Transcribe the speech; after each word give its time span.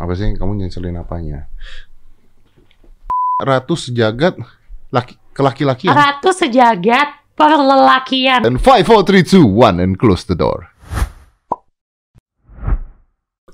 Apa 0.00 0.16
sih 0.16 0.32
kamu 0.32 0.56
nyeselin 0.56 0.96
apanya? 0.96 1.44
Ratu 3.36 3.76
sejagat 3.76 4.40
laki 4.88 5.20
kelaki-lakian. 5.36 5.92
Ratu 5.92 6.32
sejagat 6.32 7.20
perlelakian. 7.36 8.48
And 8.48 8.56
5, 8.56 8.88
4, 8.88 9.04
3, 9.04 9.44
2, 9.44 9.44
1 9.44 9.84
and 9.84 10.00
close 10.00 10.24
the 10.24 10.32
door. 10.32 10.72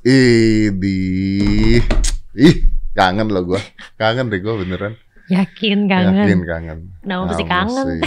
Idi. 0.06 1.82
Ih, 2.38 2.56
kangen 2.94 3.26
loh 3.26 3.42
gua. 3.42 3.58
Kangen 3.98 4.30
deh 4.30 4.38
gua 4.38 4.54
beneran. 4.62 4.94
Yakin 5.26 5.90
kangen. 5.90 6.22
Yakin 6.22 6.40
kangen. 6.46 6.78
Kenapa 7.02 7.22
mesti 7.26 7.44
kangen? 7.44 7.86
sih. 7.86 8.00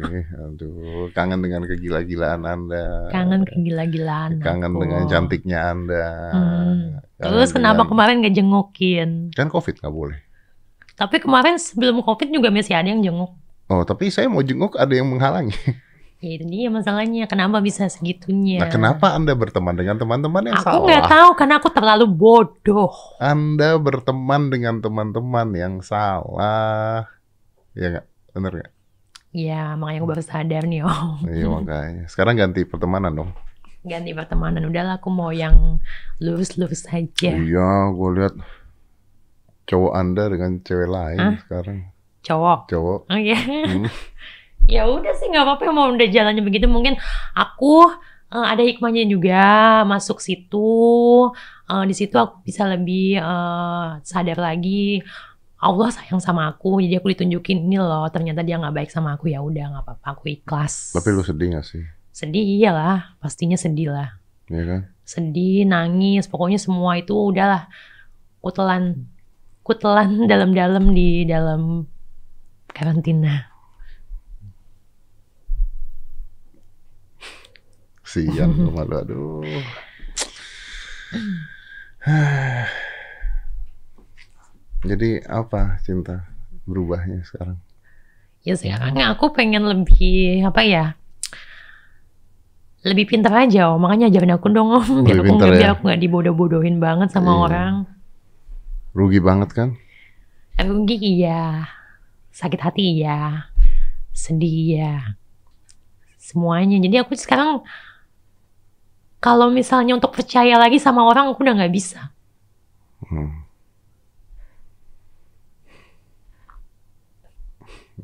Aduh, 0.44 1.12
kangen 1.12 1.40
dengan 1.44 1.68
kegila-gilaan 1.68 2.40
Anda. 2.44 3.12
Kangen 3.12 3.44
kegila-gilaan. 3.44 4.40
Kangen 4.40 4.72
aku. 4.72 4.80
dengan 4.80 5.02
cantiknya 5.04 5.58
Anda. 5.70 6.06
Hmm. 6.32 6.80
Kangen 7.20 7.20
Terus 7.20 7.50
kenapa 7.52 7.84
dengan- 7.84 7.90
kemarin 7.92 8.24
gak 8.24 8.34
jengukin? 8.34 9.10
Kan 9.32 9.48
Covid 9.48 9.76
nggak 9.80 9.92
boleh. 9.92 10.18
Tapi 10.94 11.16
kemarin 11.18 11.58
sebelum 11.58 12.00
covid 12.00 12.30
juga 12.30 12.54
masih 12.54 12.78
ada 12.78 12.86
yang 12.86 13.02
jenguk. 13.02 13.34
Oh, 13.66 13.82
tapi 13.82 14.08
saya 14.08 14.30
mau 14.30 14.40
jenguk 14.40 14.78
ada 14.78 14.94
yang 14.94 15.10
menghalangi. 15.10 15.52
Ya 16.24 16.40
itu 16.40 16.48
dia 16.48 16.72
masalahnya. 16.72 17.28
Kenapa 17.28 17.60
bisa 17.60 17.84
segitunya? 17.92 18.64
Nah, 18.64 18.72
kenapa 18.72 19.12
Anda 19.12 19.36
berteman 19.36 19.76
dengan 19.76 20.00
teman-teman 20.00 20.48
yang 20.48 20.56
Aku 20.56 20.64
salah? 20.64 20.80
nggak 20.88 21.04
tahu 21.04 21.28
karena 21.36 21.54
aku 21.60 21.68
terlalu 21.68 22.06
bodoh. 22.08 22.96
Anda 23.20 23.76
berteman 23.76 24.48
dengan 24.48 24.80
teman-teman 24.80 25.52
yang 25.52 25.74
salah. 25.84 27.04
Ya 27.76 27.92
nggak? 27.92 28.06
Bener 28.32 28.52
nggak? 28.56 28.72
Ya 29.36 29.76
makanya 29.76 30.00
aku 30.00 30.08
baru 30.16 30.24
sadar 30.24 30.64
nih 30.64 30.80
om. 30.80 31.20
Iya 31.28 31.46
makanya. 31.52 32.04
Sekarang 32.08 32.40
ganti 32.40 32.64
pertemanan 32.64 33.12
dong. 33.12 33.30
Ganti 33.84 34.16
pertemanan. 34.16 34.64
Udahlah 34.64 34.96
aku 34.96 35.12
mau 35.12 35.28
yang 35.28 35.76
lurus-lurus 36.24 36.88
saja. 36.88 37.36
Iya, 37.36 37.92
gue 37.92 38.10
lihat 38.16 38.34
cowok 39.68 39.92
Anda 39.92 40.32
dengan 40.32 40.64
cewek 40.64 40.88
lain 40.88 41.20
Hah? 41.20 41.36
sekarang. 41.44 41.92
Cowok. 42.24 42.72
Cowok. 42.72 43.00
Oh 43.12 43.20
iya. 43.20 43.36
Hmm. 43.36 43.84
ya 44.70 44.88
udah 44.88 45.12
sih 45.16 45.28
nggak 45.30 45.44
apa-apa 45.44 45.72
mau 45.72 45.90
udah 45.92 46.08
jalannya 46.08 46.42
begitu. 46.44 46.66
Mungkin 46.66 46.96
aku 47.36 47.88
eh, 48.32 48.46
ada 48.52 48.62
hikmahnya 48.62 49.04
juga. 49.08 49.82
Masuk 49.88 50.18
situ 50.20 50.70
Eh, 51.64 51.84
di 51.88 51.94
situ 51.96 52.12
aku 52.20 52.44
bisa 52.44 52.68
lebih 52.68 53.16
eh, 53.16 53.86
sadar 54.04 54.36
lagi. 54.36 55.00
Allah 55.64 55.88
sayang 55.88 56.20
sama 56.20 56.52
aku 56.52 56.76
jadi 56.84 57.00
aku 57.00 57.08
ditunjukin 57.16 57.64
ini 57.64 57.80
loh 57.80 58.04
ternyata 58.12 58.44
dia 58.44 58.60
nggak 58.60 58.84
baik 58.84 58.90
sama 58.92 59.16
aku. 59.16 59.32
Ya 59.32 59.40
udah 59.40 59.64
nggak 59.72 59.84
apa-apa 59.88 60.06
aku 60.12 60.24
ikhlas. 60.36 60.92
Tapi 60.92 61.08
lu 61.08 61.24
sedih 61.24 61.56
gak 61.56 61.64
sih? 61.64 61.84
sedih 62.14 62.44
iyalah. 62.44 63.16
Pastinya 63.18 63.56
sedih 63.56 63.90
lah. 63.90 64.20
Iya 64.52 64.64
kan? 64.68 64.80
sedih 65.04 65.68
nangis 65.68 66.28
pokoknya 66.28 66.60
semua 66.60 67.00
itu 67.00 67.16
udahlah. 67.16 67.64
Kutelan 68.44 69.08
kutelan 69.64 70.08
dalam-dalam 70.30 70.92
di 70.92 71.24
dalam 71.24 71.88
karantina 72.68 73.53
Sian 78.14 78.54
lu 78.62 78.70
malu 78.70 78.94
aduh. 78.94 79.42
Jadi 84.86 85.18
apa 85.26 85.82
cinta 85.82 86.30
berubahnya 86.62 87.26
sekarang? 87.26 87.58
Ya 88.46 88.54
sekarang 88.54 88.94
aku 89.02 89.34
pengen 89.34 89.66
lebih 89.66 90.46
apa 90.46 90.62
ya? 90.62 90.94
Lebih 92.84 93.16
pintar 93.16 93.48
aja, 93.48 93.72
oh. 93.72 93.80
makanya 93.80 94.12
ajarin 94.12 94.36
aku 94.36 94.52
dong, 94.52 94.76
om. 94.76 95.08
biar 95.08 95.24
aku 95.24 95.40
nggak 95.40 95.56
ya? 95.56 95.72
aku 95.72 95.88
nggak 95.88 96.04
dibodoh-bodohin 96.04 96.76
banget 96.76 97.16
sama 97.16 97.32
Iya. 97.32 97.40
orang. 97.48 97.88
Rugi 98.92 99.24
banget 99.24 99.56
kan? 99.56 99.72
Rugi 100.60 101.00
iya, 101.00 101.64
sakit 102.28 102.60
hati 102.60 103.00
iya, 103.00 103.48
sedih 104.12 104.76
iya, 104.76 105.16
semuanya. 106.20 106.76
Jadi 106.76 107.00
aku 107.00 107.16
sekarang 107.16 107.64
kalau 109.24 109.48
misalnya 109.48 109.96
untuk 109.96 110.12
percaya 110.12 110.60
lagi 110.60 110.76
sama 110.76 111.00
orang 111.08 111.32
aku 111.32 111.40
udah 111.40 111.56
nggak 111.56 111.72
bisa. 111.72 112.12
Hmm. 113.08 113.48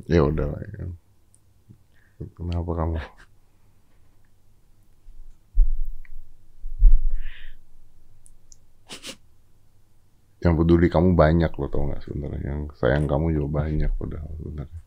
Ya 0.09 0.25
udah 0.25 0.49
ya. 0.49 0.89
Kenapa 2.33 2.73
kamu? 2.73 2.97
Yang 10.41 10.55
peduli 10.57 10.89
kamu 10.89 11.13
banyak 11.21 11.53
loh 11.53 11.69
tau 11.69 11.85
gak 11.93 12.01
sebenarnya. 12.01 12.41
Yang 12.41 12.81
sayang 12.81 13.05
kamu 13.05 13.37
juga 13.37 13.49
banyak 13.61 13.93
udah 13.93 14.23
sebenarnya. 14.41 14.81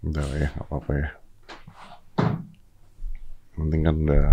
Udah 0.00 0.24
ya, 0.36 0.48
gak 0.56 0.66
apa-apa 0.66 0.92
ya. 0.96 1.10
Penting 3.54 3.80
kan 3.84 3.96
udah 4.00 4.28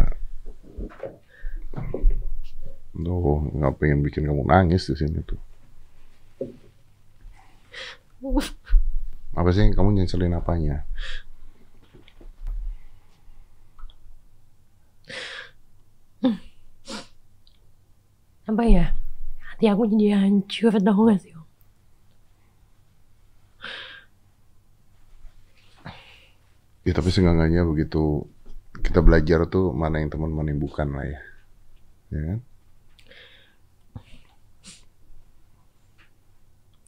Duh, 2.98 3.46
nggak 3.54 3.78
pengen 3.78 4.02
bikin 4.02 4.26
kamu 4.26 4.42
nangis 4.50 4.90
di 4.90 4.98
sini 4.98 5.22
tuh. 5.22 5.38
Apa 9.38 9.50
sih 9.54 9.70
kamu 9.70 9.94
nyeselin 9.94 10.34
apanya? 10.34 10.82
Apa 18.50 18.64
ya? 18.66 18.98
Hati 19.46 19.70
aku 19.70 19.86
jadi 19.94 20.18
hancur 20.18 20.74
tau 20.82 21.06
gak 21.06 21.22
sih? 21.22 21.37
Ya 26.88 26.96
tapi 26.96 27.12
seenggaknya 27.12 27.68
begitu 27.68 28.24
kita 28.80 29.04
belajar 29.04 29.44
tuh 29.52 29.76
mana 29.76 30.00
yang 30.00 30.08
teman 30.08 30.32
mana 30.32 30.56
yang 30.56 30.64
bukan 30.64 30.88
lah 30.96 31.04
ya. 31.04 31.20
Ya 32.16 32.22
kan? 32.24 32.40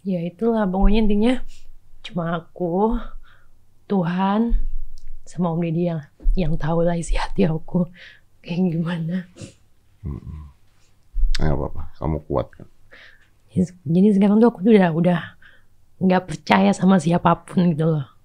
Ya 0.08 0.24
itulah 0.24 0.64
pokoknya 0.64 1.04
intinya 1.04 1.34
cuma 2.00 2.40
aku, 2.40 2.96
Tuhan, 3.92 4.56
sama 5.28 5.52
Om 5.52 5.68
Deddy 5.68 5.92
yang 5.92 6.02
yang 6.40 6.54
tahu 6.56 6.88
lah 6.88 6.96
isi 6.96 7.20
hati 7.20 7.44
aku 7.44 7.84
kayak 8.40 8.80
gimana. 8.80 9.28
Nggak 11.36 11.56
apa-apa, 11.60 11.92
kamu 12.00 12.18
kuat 12.24 12.48
kan? 12.56 12.68
Jadi, 13.52 14.16
sekarang 14.16 14.40
tuh 14.40 14.48
aku 14.48 14.64
udah 14.64 14.96
udah 14.96 15.20
nggak 16.00 16.24
percaya 16.24 16.72
sama 16.72 16.96
siapa 17.04 17.36
pun 17.44 17.76
gitu 17.76 18.00
loh. 18.00 18.19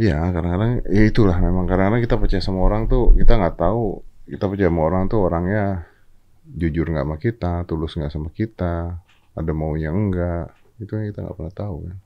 Iya, 0.00 0.32
kadang-kadang 0.32 0.72
ya 0.88 1.02
itulah 1.04 1.36
memang 1.36 1.68
kadang-kadang 1.68 2.00
kita 2.00 2.16
percaya 2.16 2.40
sama 2.40 2.64
orang 2.64 2.88
tuh 2.88 3.12
kita 3.12 3.36
nggak 3.36 3.56
tahu 3.60 4.00
kita 4.24 4.44
percaya 4.48 4.68
sama 4.72 4.82
orang 4.88 5.02
tuh 5.12 5.20
orangnya 5.28 5.84
jujur 6.48 6.86
nggak 6.88 7.04
sama 7.06 7.16
kita, 7.20 7.52
tulus 7.68 7.92
nggak 7.98 8.12
sama 8.12 8.30
kita, 8.32 8.98
ada 9.36 9.52
maunya 9.52 9.92
enggak, 9.92 10.48
itu 10.80 10.90
yang 10.96 11.06
kita 11.12 11.18
nggak 11.28 11.36
pernah 11.36 11.54
tahu 11.54 11.76
kan. 11.86 11.96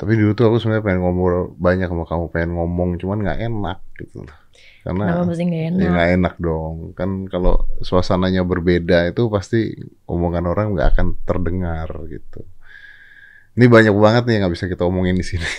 Tapi 0.00 0.12
dulu 0.16 0.32
tuh 0.32 0.48
aku 0.48 0.56
sebenarnya 0.56 0.84
pengen 0.88 1.00
ngobrol 1.04 1.52
banyak 1.60 1.88
sama 1.92 2.04
kamu, 2.08 2.24
pengen 2.32 2.50
ngomong 2.56 2.90
cuman 2.96 3.18
nggak 3.20 3.40
enak 3.52 3.78
gitu. 4.00 4.24
Karena 4.80 5.04
Kenapa 5.12 5.22
nggak 5.28 5.52
ya 5.52 5.68
enak? 5.76 5.90
nggak 5.92 6.08
enak 6.16 6.34
dong, 6.40 6.74
kan 6.96 7.10
kalau 7.28 7.68
suasananya 7.84 8.42
berbeda 8.48 9.12
itu 9.12 9.28
pasti 9.28 9.76
omongan 10.08 10.48
orang 10.48 10.72
nggak 10.72 10.88
akan 10.96 11.06
terdengar 11.28 11.88
gitu. 12.08 12.40
Ini 13.50 13.66
banyak 13.66 13.94
banget 13.94 14.22
nih 14.26 14.32
yang 14.34 14.42
nggak 14.46 14.54
bisa 14.54 14.66
kita 14.66 14.82
omongin 14.84 15.16
di 15.16 15.26
sini. 15.26 15.46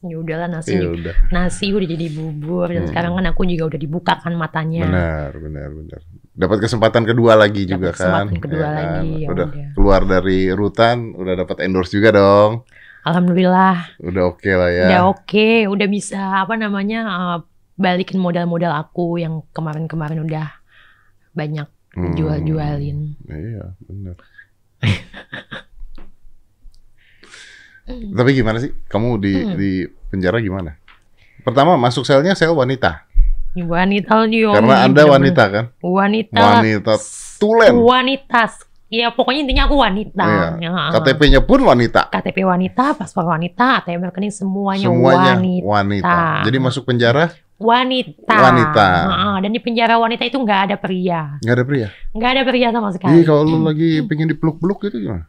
Ya 0.00 0.16
udahlah 0.16 0.48
nasi 0.48 0.80
Ya 0.80 0.88
udah. 0.88 1.12
nasi 1.28 1.76
udah 1.76 1.84
jadi 1.84 2.08
bubur 2.08 2.72
dan 2.72 2.82
Hmm. 2.82 2.88
sekarang 2.88 3.12
kan 3.20 3.26
aku 3.28 3.44
juga 3.44 3.68
udah 3.68 3.76
dibukakan 3.76 4.32
matanya. 4.32 4.88
Benar, 4.88 5.30
benar, 5.36 5.68
benar. 5.76 6.00
Dapat 6.32 6.58
kesempatan 6.64 7.04
kedua 7.04 7.36
lagi 7.36 7.68
Dapat 7.68 7.72
juga 7.76 7.88
kan. 7.92 7.96
kesempatan 8.00 8.36
kedua 8.40 8.64
Ya 8.64 8.64
kan? 8.64 8.76
lagi, 8.80 9.08
ya 9.12 9.28
Udah 9.28 9.46
udah. 9.52 9.68
keluar 9.76 10.00
dari 10.08 10.40
rutan, 10.56 11.12
udah 11.12 11.34
dapat 11.36 11.68
endorse 11.68 11.92
juga 11.92 12.16
dong. 12.16 12.64
Alhamdulillah 13.04 14.00
Udah 14.00 14.22
oke 14.24 14.48
lah 14.48 14.70
ya. 14.72 14.84
udah 14.88 15.00
oke, 15.12 15.48
udah 15.68 15.88
bisa 15.92 16.20
apa 16.48 16.56
namanya 16.56 16.98
eh, 17.04 17.38
balikin 17.76 18.24
modal-modal 18.24 18.72
aku 18.72 19.20
yang 19.20 19.44
kemarin-kemarin 19.52 20.24
udah 20.24 20.48
banyak 21.36 21.68
Hmm. 21.90 22.14
jual-jualin. 22.16 23.20
Iya, 23.26 23.76
benar. 23.84 24.16
Tapi 27.90 28.30
gimana 28.32 28.62
sih? 28.62 28.70
Kamu 28.86 29.18
di 29.18 29.34
Hmm. 29.34 29.56
di 29.58 29.70
penjara 30.08 30.38
gimana? 30.38 30.78
Pertama 31.42 31.74
masuk 31.74 32.06
selnya 32.06 32.36
sel 32.36 32.54
wanita. 32.54 33.08
Wanita 33.50 34.30
dia. 34.30 34.46
Karena 34.54 34.86
Anda 34.86 35.02
wanita 35.10 35.44
kan? 35.50 35.64
Wanita. 35.82 36.38
Wanita 36.62 36.94
tulen. 37.42 37.74
Wanita. 37.74 38.42
Ya 38.90 39.10
pokoknya 39.10 39.46
intinya 39.46 39.64
aku 39.66 39.76
wanita. 39.78 40.26
Iya. 40.58 40.70
Ya. 40.70 40.90
KTP-nya 40.94 41.40
pun 41.42 41.62
wanita. 41.62 42.10
KTP 42.10 42.42
wanita, 42.42 42.94
paspor 42.94 43.22
wanita, 43.22 43.82
ATM 43.82 44.02
rekening 44.10 44.34
semuanya, 44.34 44.86
Semuanya 44.86 45.38
wanita. 45.38 45.66
wanita. 45.66 46.18
Jadi 46.46 46.58
masuk 46.58 46.82
penjara 46.86 47.30
Wanita. 47.60 48.34
Wanita. 48.34 48.88
Heeh, 49.06 49.34
dan 49.44 49.50
di 49.52 49.60
penjara 49.60 49.94
wanita 49.94 50.24
itu 50.24 50.34
nggak 50.34 50.60
ada 50.66 50.76
pria. 50.80 51.36
nggak 51.38 51.54
ada 51.54 51.64
pria. 51.64 51.88
Nggak 52.10 52.30
ada 52.32 52.42
pria 52.42 52.68
sama 52.72 52.88
Jadi 52.88 52.96
sekali. 52.96 53.20
kalau 53.22 53.42
lu 53.44 53.60
lagi 53.60 54.00
pengen 54.02 54.32
dipeluk-peluk 54.32 54.80
gitu 54.82 54.96
gimana? 54.98 55.28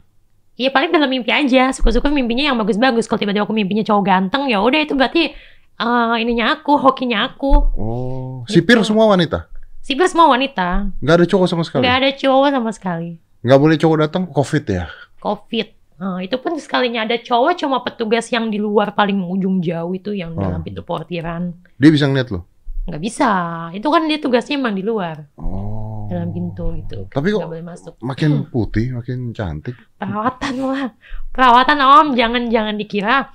Iya 0.56 0.72
paling 0.72 0.90
dalam 0.90 1.12
mimpi 1.12 1.28
aja. 1.28 1.76
Suka-suka 1.76 2.08
mimpinya 2.08 2.48
yang 2.48 2.56
bagus-bagus. 2.56 3.06
Kalau 3.06 3.20
tiba-tiba 3.20 3.44
aku 3.44 3.52
mimpinya 3.52 3.84
cowok 3.84 4.04
ganteng, 4.04 4.48
ya 4.48 4.64
udah 4.64 4.80
itu 4.80 4.96
berarti 4.96 5.36
eh, 5.76 6.16
ininya 6.24 6.56
aku, 6.56 6.80
hokinya 6.80 7.28
aku. 7.28 7.52
Oh, 7.76 8.48
Gitu. 8.48 8.64
sipir 8.64 8.80
semua 8.82 9.12
wanita. 9.12 9.52
Sipir 9.82 10.08
semua 10.08 10.30
wanita. 10.30 10.88
Nggak 11.04 11.16
ada 11.20 11.26
cowok 11.28 11.48
sama 11.50 11.64
sekali. 11.66 11.82
Nggak 11.84 11.98
ada 12.00 12.10
cowok 12.16 12.48
sama 12.48 12.72
sekali. 12.72 13.10
Nggak 13.42 13.60
boleh 13.60 13.76
cowok 13.76 13.98
datang 14.00 14.24
covid 14.30 14.64
ya. 14.70 14.86
Covid. 15.20 15.68
Eh, 16.02 16.26
itu 16.26 16.34
pun 16.42 16.58
sekalinya 16.58 17.06
ada 17.06 17.14
cowok 17.14 17.62
cuma 17.62 17.78
petugas 17.86 18.26
yang 18.34 18.50
di 18.50 18.58
luar 18.58 18.98
paling 18.98 19.22
ujung 19.22 19.62
jauh 19.62 19.94
itu 19.94 20.18
yang 20.18 20.34
Oh. 20.34 20.42
dalam 20.42 20.66
pintu 20.66 20.82
portiran. 20.82 21.54
Dia 21.78 21.94
bisa 21.94 22.10
ngeliat 22.10 22.34
lo. 22.34 22.50
Nggak 22.90 23.02
bisa. 23.06 23.30
Itu 23.70 23.94
kan 23.94 24.10
dia 24.10 24.18
tugasnya 24.18 24.58
emang 24.58 24.74
di 24.74 24.82
luar 24.82 25.30
Oh. 25.38 26.10
dalam 26.10 26.34
pintu 26.34 26.74
gitu. 26.74 27.06
Tapi 27.06 27.28
kok 27.30 27.46
boleh 27.46 27.62
masuk. 27.62 27.94
makin 28.02 28.50
putih, 28.50 28.98
makin 28.98 29.30
cantik. 29.30 29.78
Perawatan 30.02 30.54
lah. 30.58 30.90
Perawatan 31.30 31.78
om, 31.78 32.08
jangan 32.18 32.50
jangan 32.50 32.76
dikira 32.82 33.30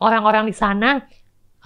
orang-orang 0.00 0.48
di 0.48 0.56
sana 0.56 1.04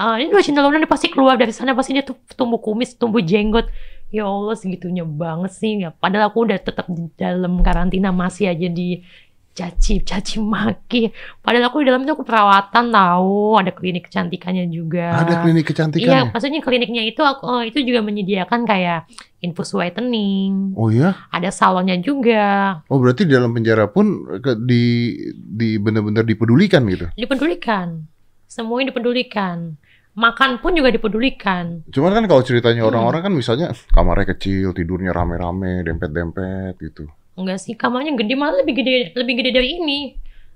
eh, 0.00 0.16
ini 0.18 0.34
dua 0.34 0.42
cinta 0.42 0.66
pasti 0.90 1.12
keluar 1.14 1.38
dari 1.38 1.54
sana 1.54 1.78
pasti 1.78 1.94
dia 1.94 2.02
tumbuh 2.34 2.58
kumis, 2.58 2.98
tumbuh 2.98 3.22
jenggot. 3.22 3.70
Ya 4.10 4.26
Allah 4.26 4.58
segitunya 4.58 5.06
banget 5.06 5.54
sih. 5.54 5.78
Ya, 5.78 5.94
padahal 5.94 6.34
aku 6.34 6.42
udah 6.42 6.58
tetap 6.58 6.90
di 6.90 7.06
dalam 7.14 7.62
karantina 7.62 8.10
masih 8.10 8.50
aja 8.50 8.66
di 8.66 9.06
caci 9.50 10.00
caci 10.00 10.38
maki. 10.38 11.10
Padahal 11.38 11.68
aku 11.68 11.82
di 11.82 11.86
dalam 11.86 12.00
itu 12.00 12.12
aku 12.12 12.22
perawatan 12.22 12.88
tahu, 12.88 13.58
ada 13.58 13.70
klinik 13.70 14.06
kecantikannya 14.06 14.66
juga. 14.66 15.20
Ada 15.20 15.42
klinik 15.42 15.62
Iya, 15.62 15.68
kecantikan. 15.68 16.22
maksudnya 16.30 16.60
kliniknya 16.60 17.02
itu 17.02 17.20
aku, 17.20 17.44
eh, 17.60 17.68
itu 17.68 17.78
juga 17.82 18.00
menyediakan 18.00 18.62
kayak 18.62 19.10
infus 19.40 19.72
whitening, 19.72 20.72
Oh 20.74 20.88
iya? 20.88 21.16
ada 21.28 21.50
salonnya 21.50 21.96
juga. 21.96 22.80
Oh 22.86 22.96
berarti 22.96 23.24
di 23.24 23.32
dalam 23.32 23.50
penjara 23.50 23.86
pun 23.86 24.22
di 24.60 25.16
di 25.34 25.76
benar-benar 25.76 26.22
dipedulikan 26.22 26.84
gitu. 26.86 27.08
dipedulikan 27.12 28.04
semuanya 28.46 28.90
dipedulikan 28.90 29.78
makan 30.10 30.58
pun 30.58 30.74
juga 30.74 30.90
dipedulikan 30.90 31.86
Cuman 31.86 32.10
kan 32.12 32.24
kalau 32.26 32.42
ceritanya 32.42 32.82
Hmm. 32.82 32.90
orang-orang 32.90 33.20
kan 33.22 33.32
misalnya 33.32 33.66
kamarnya 33.88 34.34
kecil, 34.34 34.72
tidurnya 34.72 35.10
rame-rame, 35.10 35.86
dempet-dempet 35.86 36.74
gitu. 36.78 37.06
Enggak 37.40 37.58
sih 37.58 37.74
kamarnya 37.74 38.14
gede 38.14 38.34
malah 38.36 38.60
lebih 38.62 38.74
gede 38.76 39.16
lebih 39.16 39.34
gede 39.40 39.50
dari 39.56 39.68
ini 39.80 40.00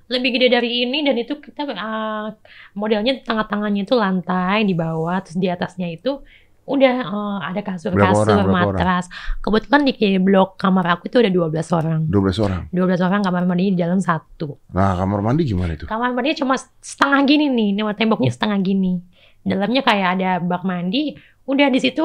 lebih 0.04 0.36
gede 0.36 0.48
dari 0.52 0.70
ini 0.84 1.00
dan 1.00 1.16
itu 1.16 1.40
kita 1.40 1.64
ah, 1.80 2.36
modelnya 2.76 3.24
tengah-tengahnya 3.24 3.88
itu 3.88 3.94
lantai 3.96 4.68
di 4.68 4.76
bawah 4.76 5.24
terus 5.24 5.40
di 5.40 5.48
atasnya 5.48 5.88
itu 5.88 6.20
udah 6.64 6.96
eh, 7.04 7.38
ada 7.44 7.60
kasur-kasur 7.60 8.40
orang, 8.40 8.48
matras 8.48 9.04
kebetulan 9.44 9.84
di 9.84 10.16
blok 10.16 10.56
kamar 10.56 10.96
aku 10.96 11.12
itu 11.12 11.20
ada 11.20 11.28
12 11.28 11.76
orang 11.76 12.00
12 12.08 12.44
orang. 12.44 12.62
12 12.72 13.04
orang 13.04 13.20
kamar 13.20 13.42
mandi 13.44 13.76
di 13.76 13.80
dalam 13.80 14.00
satu 14.00 14.56
Nah 14.72 14.96
kamar 14.96 15.20
mandi 15.20 15.44
gimana 15.44 15.76
itu? 15.76 15.84
kamar 15.84 16.16
mandinya 16.16 16.36
cuma 16.40 16.56
setengah 16.80 17.20
gini 17.28 17.52
nih, 17.52 17.68
nih 17.76 17.84
temboknya 17.96 18.32
setengah 18.32 18.58
gini. 18.64 19.00
Dalamnya 19.44 19.84
kayak 19.84 20.08
ada 20.18 20.30
bak 20.40 20.64
mandi. 20.64 21.12
Udah 21.44 21.68
di 21.68 21.76
situ 21.76 22.00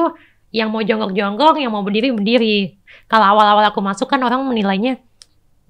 yang 0.50 0.68
mau 0.70 0.82
jonggok-jonggok, 0.82 1.62
yang 1.62 1.70
mau 1.70 1.82
berdiri 1.86 2.10
berdiri. 2.10 2.78
Kalau 3.06 3.26
awal-awal 3.36 3.70
aku 3.70 3.78
masuk 3.78 4.10
kan 4.10 4.18
orang 4.22 4.42
menilainya 4.42 4.98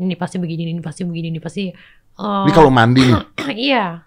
ini 0.01 0.17
pasti 0.17 0.41
begini, 0.41 0.73
ini 0.73 0.81
pasti 0.81 1.05
begini, 1.05 1.29
ini 1.29 1.41
pasti. 1.41 1.69
eh, 2.17 2.43
Ini 2.49 2.53
kalau 2.57 2.73
mandi 2.73 3.05
nih, 3.05 3.21
iya. 3.69 4.01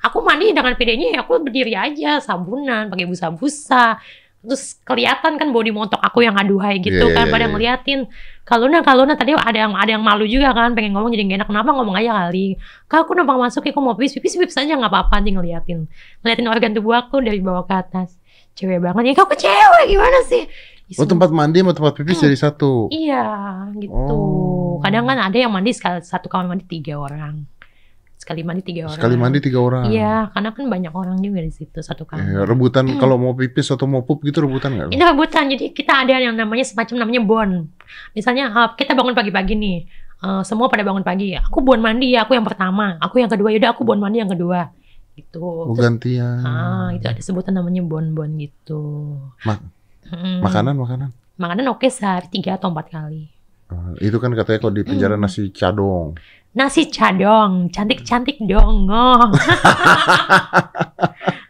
Aku 0.00 0.22
mandi 0.24 0.54
dengan 0.54 0.72
pedenya 0.78 1.12
ya 1.12 1.18
aku 1.26 1.42
berdiri 1.42 1.76
aja, 1.76 2.22
sabunan, 2.22 2.88
pakai 2.88 3.04
busa-busa. 3.04 4.00
Terus 4.46 4.78
kelihatan 4.86 5.34
kan 5.42 5.50
body 5.50 5.74
montok 5.74 5.98
aku 5.98 6.22
yang 6.22 6.38
aduhai 6.38 6.78
gitu 6.78 6.94
Iya, 6.94 7.10
iya, 7.10 7.16
kan 7.18 7.24
iya, 7.26 7.32
pada 7.34 7.44
iya. 7.44 7.52
ngeliatin. 7.52 8.00
Kalau 8.46 8.70
nah 8.70 8.78
kalau 8.86 9.02
nah 9.02 9.18
tadi 9.18 9.34
ada 9.34 9.58
yang 9.58 9.74
ada 9.74 9.90
yang 9.98 10.04
malu 10.06 10.22
juga 10.22 10.54
kan 10.54 10.70
pengen 10.78 10.94
ngomong 10.94 11.10
jadi 11.10 11.26
gak 11.26 11.38
enak. 11.42 11.48
Kenapa 11.50 11.74
ngomong 11.74 11.98
aja 11.98 12.14
kali? 12.14 12.54
Kak 12.86 13.10
aku 13.10 13.18
numpang 13.18 13.42
masuk 13.42 13.66
ya 13.66 13.74
aku 13.74 13.80
mau 13.82 13.98
pipis 13.98 14.14
pipis 14.22 14.38
pipis 14.38 14.54
aja 14.54 14.78
nggak 14.78 14.86
apa-apa 14.86 15.18
dia 15.26 15.34
ngeliatin. 15.34 15.90
Ngeliatin 16.22 16.46
organ 16.46 16.70
tubuh 16.78 16.94
aku 16.94 17.18
dari 17.18 17.42
bawah 17.42 17.66
ke 17.66 17.74
atas. 17.74 18.14
Cewek 18.56 18.80
banget 18.80 19.12
ya 19.12 19.12
kau 19.20 19.28
cewek 19.28 19.84
gimana 19.84 20.18
sih? 20.24 20.48
oh 20.94 21.06
tempat 21.06 21.34
mandi 21.34 21.60
sama 21.60 21.74
tempat 21.74 21.92
pipis 21.98 22.22
jadi 22.22 22.38
satu. 22.38 22.88
Iya 22.94 23.26
gitu. 23.74 23.92
Oh. 23.92 24.78
Kadang 24.78 25.04
kan 25.10 25.18
ada 25.18 25.34
yang 25.34 25.50
mandi 25.50 25.74
sekali 25.74 25.98
satu 25.98 26.30
kamar 26.30 26.54
mandi 26.54 26.64
tiga 26.64 26.94
orang. 26.96 27.42
Sekali 28.16 28.40
mandi 28.46 28.62
tiga 28.64 28.88
orang. 28.88 28.96
Sekali 28.96 29.14
mandi 29.18 29.38
tiga 29.44 29.58
orang. 29.60 29.84
Iya, 29.92 30.32
karena 30.32 30.50
kan 30.56 30.64
banyak 30.66 30.92
orang 30.94 31.20
juga 31.20 31.42
di 31.44 31.52
situ 31.52 31.78
satu 31.84 32.08
kamar. 32.08 32.24
Eh, 32.24 32.44
rebutan 32.48 32.86
kalau 32.96 33.20
mau 33.20 33.36
pipis 33.36 33.68
atau 33.68 33.84
mau 33.84 34.06
pup 34.06 34.24
gitu 34.24 34.40
rebutan 34.40 34.72
nggak? 34.72 34.88
Ini 34.94 35.04
rebutan, 35.04 35.44
jadi 35.52 35.70
kita 35.70 36.06
ada 36.06 36.16
yang 36.16 36.32
namanya 36.32 36.64
semacam 36.64 37.06
namanya 37.06 37.22
bon. 37.22 37.50
Misalnya 38.16 38.50
uh, 38.50 38.68
kita 38.72 38.96
bangun 38.96 39.12
pagi-pagi 39.12 39.54
nih, 39.54 39.78
uh, 40.24 40.40
semua 40.42 40.72
pada 40.72 40.80
bangun 40.82 41.04
pagi. 41.04 41.36
Aku 41.36 41.60
bon 41.60 41.78
mandi 41.78 42.16
ya, 42.16 42.24
aku 42.24 42.34
yang 42.34 42.46
pertama. 42.46 42.96
Aku 43.04 43.20
yang 43.20 43.28
kedua, 43.28 43.52
yaudah 43.52 43.76
aku 43.76 43.84
bon 43.84 44.00
mandi 44.00 44.24
yang 44.24 44.32
kedua. 44.32 44.72
Gitu. 45.16 45.40
Oh, 45.40 45.72
gantian. 45.72 46.40
ah, 46.40 46.88
itu 46.92 47.02
ada 47.02 47.18
sebutan 47.18 47.52
namanya 47.52 47.80
bon-bon 47.80 48.36
gitu. 48.36 49.16
Ma- 49.42 49.74
Mm. 50.06 50.38
Makanan 50.38 50.74
makanan. 50.76 51.08
Makanan 51.34 51.66
oke 51.66 51.88
sehari 51.88 52.30
tiga 52.30 52.54
atau 52.54 52.70
empat 52.70 52.86
kali. 52.88 53.26
Eh, 53.66 54.06
itu 54.06 54.14
kan 54.16 54.30
katanya 54.30 54.60
kalau 54.60 54.70
di 54.70 54.86
penjara 54.86 55.18
Hmm. 55.18 55.26
nasi 55.26 55.50
cadong. 55.50 56.14
Nasi 56.52 56.86
cadong, 56.86 57.66
cantik-cantik 57.68 58.38
dong. 58.40 58.86
Oh. 58.86 59.26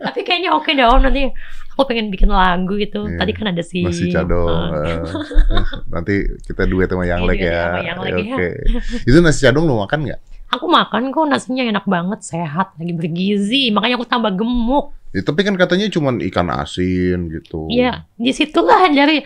Tapi 0.01 0.21
kayaknya 0.23 0.51
oke 0.53 0.71
dong 0.73 0.99
nanti 1.03 1.29
aku 1.71 1.83
pengen 1.85 2.09
bikin 2.09 2.27
lagu 2.27 2.75
gitu. 2.77 3.05
Iya, 3.05 3.19
Tadi 3.19 3.33
kan 3.33 3.47
ada 3.49 3.61
si 3.61 3.85
Nasi 3.85 4.09
cadong. 4.09 4.49
uh, 4.73 5.05
nanti 5.93 6.15
kita 6.43 6.65
duet 6.65 6.89
sama 6.89 7.05
Yang 7.05 7.21
Iya, 7.21 7.29
Lek 7.29 7.41
ya. 7.41 7.62
Yang 7.85 7.99
Lek 8.01 8.12
ya. 8.17 8.25
Oke. 8.33 8.49
Itu 9.05 9.19
nasi 9.21 9.41
cadong 9.45 9.65
lo 9.67 9.85
makan 9.85 10.01
nggak? 10.09 10.21
Aku 10.56 10.67
makan 10.67 11.12
kok 11.12 11.29
nasinya 11.29 11.64
enak 11.64 11.85
banget, 11.85 12.20
sehat, 12.25 12.73
lagi 12.81 12.93
bergizi. 12.97 13.69
Makanya 13.70 14.00
aku 14.00 14.08
tambah 14.08 14.32
gemuk. 14.32 14.97
Ya, 15.12 15.23
tapi 15.25 15.47
kan 15.47 15.56
katanya 15.56 15.88
cuma 15.88 16.12
ikan 16.17 16.49
asin 16.53 17.32
gitu. 17.32 17.69
Iya, 17.73 18.05
di 18.20 18.32
situlah 18.37 18.88
dari 18.93 19.25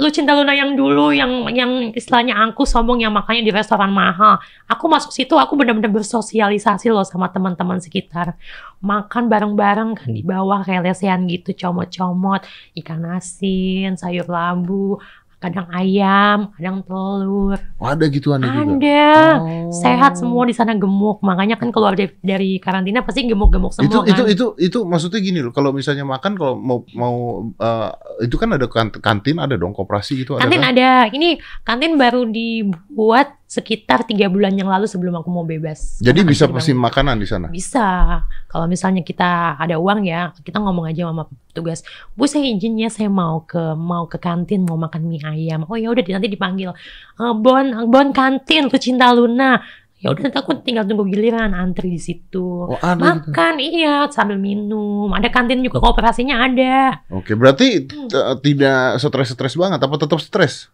lu 0.00 0.08
cinta 0.08 0.32
Luna 0.32 0.56
yang 0.56 0.72
dulu 0.80 1.12
yang 1.12 1.52
yang 1.52 1.92
istilahnya 1.92 2.32
angku 2.32 2.64
sombong 2.64 3.04
yang 3.04 3.12
makannya 3.12 3.44
di 3.44 3.52
restoran 3.52 3.92
mahal. 3.92 4.40
Aku 4.64 4.88
masuk 4.88 5.12
situ 5.12 5.36
aku 5.36 5.60
benar-benar 5.60 5.92
bersosialisasi 5.92 6.88
loh 6.88 7.04
sama 7.04 7.28
teman-teman 7.28 7.76
sekitar. 7.84 8.32
Makan 8.80 9.28
bareng-bareng 9.28 10.00
kan 10.00 10.08
di 10.08 10.24
bawah 10.24 10.64
kayak 10.64 10.88
lesehan 10.88 11.28
gitu, 11.28 11.52
comot-comot, 11.52 12.48
ikan 12.80 13.04
asin, 13.12 14.00
sayur 14.00 14.24
labu, 14.24 14.96
kadang 15.40 15.72
ayam, 15.72 16.52
kadang 16.52 16.84
telur. 16.84 17.56
Oh, 17.80 17.88
ada 17.88 18.04
gituan 18.12 18.44
juga. 18.44 18.60
Ada. 18.60 19.08
Oh. 19.40 19.72
Sehat 19.72 20.20
semua 20.20 20.44
di 20.44 20.52
sana 20.52 20.76
gemuk. 20.76 21.24
Makanya 21.24 21.56
kan 21.56 21.72
keluar 21.72 21.96
dari, 21.96 22.12
dari 22.20 22.60
karantina 22.60 23.00
pasti 23.00 23.24
gemuk-gemuk 23.24 23.72
Itu 23.72 23.88
semua 23.88 24.04
itu 24.04 24.20
kan. 24.20 24.28
itu 24.28 24.46
itu 24.60 24.78
maksudnya 24.84 25.20
gini 25.24 25.40
loh. 25.40 25.56
Kalau 25.56 25.72
misalnya 25.72 26.04
makan 26.04 26.36
kalau 26.36 26.54
mau 26.60 26.84
mau 26.92 27.16
eh, 27.56 27.90
itu 28.28 28.36
kan 28.36 28.52
ada 28.52 28.68
kant- 28.68 29.00
kantin 29.00 29.40
ada 29.40 29.56
dong 29.56 29.72
koperasi 29.72 30.20
gitu 30.20 30.36
ada. 30.36 30.44
Kantin 30.44 30.60
kan? 30.60 30.76
ada. 30.76 30.90
Ini 31.08 31.40
kantin 31.64 31.96
baru 31.96 32.28
dibuat 32.28 33.39
sekitar 33.50 34.06
tiga 34.06 34.30
bulan 34.30 34.54
yang 34.54 34.70
lalu 34.70 34.86
sebelum 34.86 35.18
aku 35.18 35.26
mau 35.26 35.42
bebas. 35.42 35.98
Jadi 35.98 36.22
bisa 36.22 36.46
pesen 36.46 36.78
makanan 36.78 37.18
di 37.18 37.26
sana. 37.26 37.50
Bisa. 37.50 38.22
Kalau 38.46 38.70
misalnya 38.70 39.02
kita 39.02 39.58
ada 39.58 39.74
uang 39.74 40.06
ya, 40.06 40.30
kita 40.46 40.62
ngomong 40.62 40.86
aja 40.86 41.10
sama 41.10 41.26
petugas. 41.26 41.82
Bu 42.14 42.30
saya 42.30 42.46
izinnya 42.46 42.86
saya 42.86 43.10
mau 43.10 43.42
ke 43.42 43.74
mau 43.74 44.06
ke 44.06 44.22
kantin 44.22 44.62
mau 44.62 44.78
makan 44.78 45.02
mie 45.02 45.18
ayam. 45.26 45.66
Oh 45.66 45.74
ya 45.74 45.90
udah 45.90 45.98
nanti 46.06 46.30
dipanggil. 46.30 46.70
"Eh, 47.18 47.34
bon 47.34 47.90
Bon 47.90 48.14
kantin 48.14 48.70
lu 48.70 48.78
cinta 48.78 49.10
Luna. 49.10 49.58
Ya 49.98 50.14
udah 50.14 50.30
nanti 50.30 50.38
aku 50.38 50.54
tinggal 50.62 50.86
tunggu 50.86 51.10
giliran 51.10 51.50
antri 51.52 51.90
di 51.90 51.98
situ. 51.98 52.70
Oh 52.70 52.78
ada 52.78 53.18
gitu. 53.18 53.34
Makan 53.34 53.54
iya 53.58 54.06
sambil 54.14 54.38
minum. 54.38 55.10
Ada 55.10 55.26
kantin 55.26 55.60
juga 55.60 55.82
kooperasinya 55.82 56.38
ada. 56.46 57.02
Oke, 57.10 57.34
berarti 57.34 57.90
Hmm. 57.90 58.08
tidak 58.40 58.96
stres-stres 58.96 59.58
banget 59.58 59.82
apa 59.82 59.94
tetap 59.98 60.22
stres? 60.22 60.70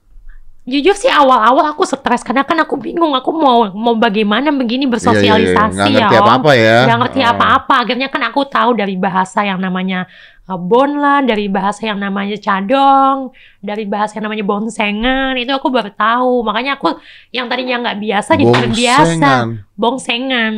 Jujur 0.67 0.99
sih 0.99 1.07
awal-awal 1.07 1.71
aku 1.71 1.87
stres 1.87 2.27
karena 2.27 2.43
kan 2.43 2.59
aku 2.59 2.75
bingung 2.75 3.15
aku 3.15 3.31
mau 3.31 3.71
mau 3.71 3.95
bagaimana 3.95 4.51
begini 4.51 4.91
bersosialisasi 4.91 5.79
iya, 5.79 5.87
iya. 5.87 5.87
Nggak 5.87 5.87
ya 5.87 6.03
ngerti 6.11 6.17
Om. 6.19 6.27
apa-apa 6.27 6.51
ya. 6.59 6.77
Nggak 6.83 6.99
ngerti 7.07 7.21
Oh. 7.23 7.31
apa-apa. 7.31 7.75
Akhirnya 7.87 8.09
kan 8.11 8.23
aku 8.27 8.41
tahu 8.51 8.71
dari 8.75 8.99
bahasa 8.99 9.47
yang 9.47 9.63
namanya 9.63 10.11
uh, 10.51 10.59
bon 10.59 10.99
lah, 10.99 11.23
dari 11.23 11.47
bahasa 11.47 11.87
yang 11.87 12.03
namanya 12.03 12.35
cadong, 12.43 13.31
dari 13.63 13.87
bahasa 13.87 14.19
yang 14.19 14.27
namanya 14.27 14.43
bonsengan, 14.43 15.39
itu 15.39 15.55
aku 15.55 15.71
baru 15.71 15.95
tahu. 15.95 16.43
Makanya 16.43 16.83
aku 16.83 16.99
yang 17.31 17.47
tadinya 17.47 17.87
nggak 17.87 17.99
biasa 18.03 18.31
jadi 18.35 18.51
terbiasa. 18.51 19.33
Bongsengan, 19.79 20.55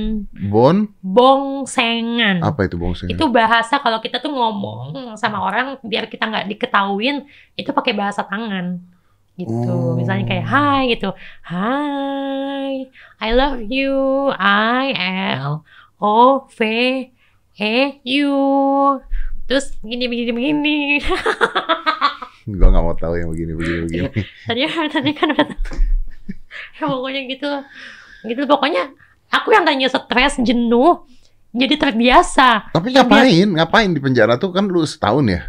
Bon? 0.49 0.89
bongsengan. 1.05 2.41
Apa 2.41 2.65
itu 2.65 2.81
bongsengan? 2.81 3.13
Itu 3.13 3.29
bahasa 3.29 3.77
kalau 3.77 4.01
kita 4.01 4.25
tuh 4.25 4.33
ngomong 4.33 5.13
sama 5.21 5.43
orang 5.43 5.77
biar 5.85 6.09
kita 6.09 6.25
nggak 6.25 6.49
diketahuin, 6.49 7.29
itu 7.61 7.71
pakai 7.77 7.93
bahasa 7.93 8.25
tangan. 8.25 8.81
Gitu. 9.39 9.71
Oh. 9.71 9.95
Misalnya 9.95 10.27
kayak 10.27 10.47
hi 10.51 10.99
gitu. 10.99 11.15
Hi, 11.47 12.91
I 13.23 13.29
love 13.31 13.63
you. 13.71 14.35
I 14.35 14.91
L 15.39 15.63
O 16.03 16.43
V 16.51 16.59
E 17.63 17.77
U. 18.03 18.35
Terus 19.47 19.79
begini 19.79 20.11
begini 20.11 20.31
begini. 20.35 20.77
Gua 22.59 22.69
nggak 22.75 22.83
mau 22.83 22.97
tahu 22.99 23.15
yang 23.15 23.31
begini 23.31 23.53
begini 23.55 23.81
begini. 23.87 24.11
tadi 24.49 24.61
tadi 24.67 25.11
kan 25.15 25.31
udah 25.31 25.47
ya 26.81 26.85
pokoknya 26.91 27.21
gitu. 27.31 27.51
Gitu 28.27 28.43
pokoknya 28.51 28.91
aku 29.31 29.55
yang 29.55 29.63
tadinya 29.63 29.87
stres, 29.87 30.41
jenuh, 30.43 31.07
jadi 31.55 31.79
terbiasa 31.79 32.75
Tapi 32.75 32.91
ngapain? 32.97 33.47
Ngapain 33.55 33.91
di 33.95 34.01
penjara 34.03 34.35
tuh 34.35 34.51
kan 34.51 34.67
lu 34.67 34.83
setahun 34.83 35.25
ya? 35.31 35.43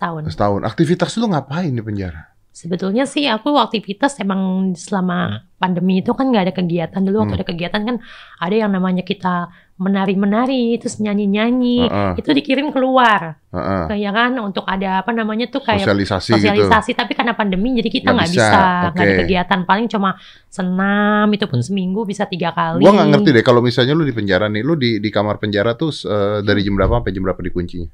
setahun. 0.00 0.32
Setahun. 0.32 0.60
Aktivitas 0.64 1.12
lu 1.20 1.28
ngapain 1.28 1.68
di 1.68 1.84
penjara? 1.84 2.29
Sebetulnya 2.50 3.06
sih 3.06 3.30
aku 3.30 3.54
aktivitas 3.56 4.18
emang 4.18 4.74
selama 4.74 5.46
pandemi 5.56 6.02
itu 6.02 6.10
kan 6.12 6.28
nggak 6.28 6.44
ada 6.50 6.54
kegiatan 6.56 7.00
dulu 7.00 7.22
waktu 7.22 7.34
Hmm. 7.36 7.40
ada 7.40 7.46
kegiatan 7.46 7.80
kan 7.84 7.96
ada 8.36 8.54
yang 8.56 8.72
namanya 8.72 9.06
kita 9.06 9.48
menari-menari 9.80 10.76
terus 10.76 11.00
nyanyi-nyanyi 11.00 11.88
Heeh, 11.88 12.12
itu 12.20 12.30
dikirim 12.32 12.68
keluar 12.68 13.40
heeh. 13.48 13.84
kayak 13.88 14.12
kan 14.12 14.32
untuk 14.40 14.64
ada 14.64 15.00
apa 15.00 15.12
namanya 15.12 15.48
tuh 15.48 15.60
kayak 15.60 15.84
Sosialisasi, 15.84 16.36
gitu. 16.36 16.48
sosialisasi 16.48 16.90
tapi 16.92 17.12
karena 17.12 17.32
pandemi 17.32 17.76
jadi 17.76 17.88
kita 17.88 18.12
Nggak 18.12 18.28
bisa, 18.28 18.60
nggak 18.92 19.04
ada 19.04 19.12
oke. 19.12 19.20
kegiatan 19.24 19.60
paling 19.64 19.86
cuma 19.88 20.10
senam 20.48 21.26
itu 21.32 21.44
pun 21.46 21.60
seminggu 21.60 22.04
bisa 22.04 22.26
tiga 22.26 22.50
kali 22.52 22.82
Gua 22.82 22.92
nggak 22.92 23.08
ngerti 23.14 23.28
deh 23.32 23.44
kalau 23.44 23.60
misalnya 23.60 23.92
lu 23.94 24.04
di 24.04 24.12
penjara 24.12 24.48
nih, 24.48 24.60
lu 24.60 24.74
di 24.76 24.98
di 25.00 25.08
kamar 25.08 25.36
penjara 25.38 25.72
tuh 25.72 25.92
eh, 26.04 26.38
dari 26.40 26.60
jam 26.60 26.76
berapa 26.76 27.00
sampai 27.00 27.12
jam 27.12 27.22
berapa 27.24 27.40
dikuncinya? 27.40 27.88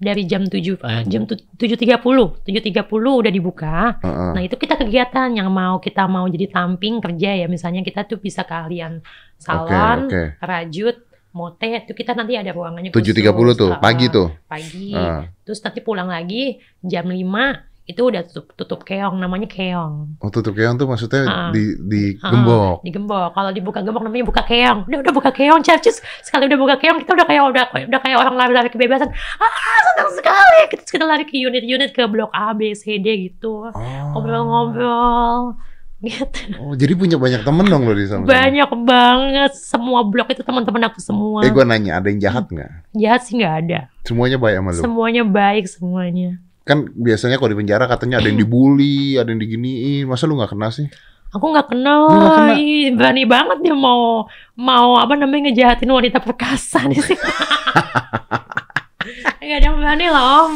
Dari 0.00 0.24
jam 0.24 0.48
7 0.48 0.80
eh, 0.80 1.02
jam 1.04 1.28
tu- 1.28 1.36
7.30 1.36 2.00
7.30 2.40 2.88
udah 2.88 3.28
dibuka 3.28 4.00
Heeh. 4.00 4.30
Nah 4.32 4.42
itu 4.42 4.56
kita 4.56 4.74
kegiatan 4.74 5.28
yang 5.30 5.52
mau 5.52 5.76
kita 5.76 6.08
mau 6.08 6.24
jadi 6.24 6.48
tamping 6.48 6.98
kerja 6.98 7.36
ya 7.36 7.46
misalnya 7.46 7.84
kita 7.84 8.08
tuh 8.08 8.16
bisa 8.16 8.42
kalian 8.42 9.04
salon, 9.36 10.08
oke. 10.08 10.40
rajut, 10.40 10.96
mote 11.30 11.68
itu 11.84 11.92
kita 11.92 12.16
nanti 12.16 12.34
ada 12.34 12.50
ruangannya 12.50 12.90
7.30 12.90 13.28
khusus. 13.30 13.56
tuh, 13.56 13.70
Ah, 13.70 13.78
pagi 13.78 14.06
tuh. 14.08 14.28
Pagi. 14.44 14.90
Ah. 14.92 15.28
Terus 15.44 15.60
nanti 15.60 15.80
pulang 15.80 16.08
lagi 16.08 16.56
jam 16.80 17.04
5 17.04 17.69
itu 17.90 18.06
udah 18.06 18.22
tutup 18.22 18.54
tutup 18.54 18.80
keong 18.82 19.18
namanya 19.18 19.50
keong. 19.50 20.14
Oh 20.22 20.30
tutup 20.30 20.54
keong 20.54 20.78
tuh 20.78 20.86
maksudnya 20.86 21.26
Ah. 21.26 21.50
di 21.50 21.74
di 21.82 22.02
Ah, 22.22 22.30
gembok. 22.30 22.86
Digembok. 22.86 23.34
Kalau 23.34 23.50
dibuka 23.50 23.82
gembok 23.82 24.06
namanya 24.06 24.24
buka 24.24 24.42
keong. 24.46 24.86
Udah 24.86 24.98
udah 25.02 25.12
buka 25.12 25.30
keong, 25.34 25.60
Cercis. 25.60 25.98
Sekali 26.22 26.46
udah 26.46 26.58
buka 26.58 26.74
keong 26.78 27.02
kita 27.02 27.18
udah 27.18 27.26
kayak 27.26 27.42
udah 27.42 27.64
udah 27.90 28.00
kayak 28.00 28.16
orang 28.16 28.34
lari-lari 28.38 28.70
kebebasan. 28.70 29.10
Ah, 29.36 29.78
senang 29.90 30.10
sekali. 30.14 30.60
Kita, 30.70 30.82
kita 30.86 31.04
lari 31.04 31.26
ke 31.26 31.34
unit-unit 31.34 31.90
ke 31.90 32.06
blok 32.06 32.30
A, 32.30 32.54
B, 32.54 32.70
C, 32.72 33.02
D 33.02 33.06
gitu. 33.26 33.66
Oh. 33.66 33.74
Ngobrol-ngobrol. 34.14 35.58
Gitu. 36.00 36.56
Oh, 36.56 36.72
jadi 36.72 36.96
punya 36.96 37.20
banyak 37.20 37.44
temen 37.44 37.68
dong 37.68 37.84
lo 37.84 37.92
di 37.92 38.08
sana. 38.08 38.24
Banyak 38.24 38.72
banget. 38.88 39.52
Semua 39.52 40.00
blok 40.00 40.32
itu 40.32 40.40
teman-teman 40.40 40.88
aku 40.88 40.96
semua. 40.96 41.44
Eh 41.44 41.52
gua 41.52 41.68
nanya, 41.68 42.00
ada 42.00 42.08
yang 42.08 42.16
jahat 42.16 42.48
nggak? 42.48 42.88
Jahat 42.96 43.20
sih 43.28 43.36
nggak 43.36 43.54
ada. 43.68 43.80
Semuanya 44.08 44.40
baik 44.40 44.56
sama 44.56 44.70
lu. 44.72 44.80
Semuanya 44.80 45.22
baik 45.28 45.68
semuanya. 45.68 46.40
Kan 46.62 46.88
biasanya 46.92 47.36
kalau 47.36 47.50
di 47.50 47.58
penjara 47.58 47.84
katanya 47.84 48.20
ada 48.20 48.28
yang 48.28 48.38
dibully, 48.42 49.16
ada 49.16 49.28
yang 49.28 49.38
diginiin. 49.38 50.04
Masa 50.04 50.28
lu 50.28 50.36
nggak 50.36 50.52
kena 50.52 50.68
sih? 50.70 50.86
Aku 51.30 51.46
nggak 51.46 51.70
kenal. 51.70 52.10
Lu 52.10 52.28
kena? 52.28 52.54
Ih, 52.54 52.90
berani 52.90 53.22
banget 53.24 53.58
dia 53.60 53.74
mau 53.74 54.26
mau 54.54 54.96
apa 54.96 55.14
namanya 55.14 55.48
ngejahatin 55.48 55.88
wanita 55.88 56.18
perkasa 56.18 56.84
di 56.86 56.98
sini. 56.98 57.18
Gak 59.40 59.56
ada 59.56 59.66
yang 59.66 59.78
berani 59.78 60.06
om. 60.06 60.52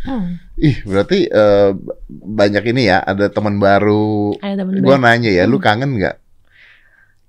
Hmm, 0.00 0.26
Ih, 0.68 0.76
berarti 0.82 1.26
eh, 1.26 1.70
banyak 2.08 2.64
ini 2.72 2.88
ya, 2.88 3.00
ada 3.00 3.28
teman 3.28 3.56
baru. 3.56 4.32
ada 4.40 4.54
temen 4.56 4.80
Gua 4.80 4.96
baik. 4.96 5.04
nanya 5.04 5.30
ya, 5.30 5.44
lu 5.44 5.56
Hmm. 5.56 5.66
kangen 5.66 5.90
nggak? 5.98 6.16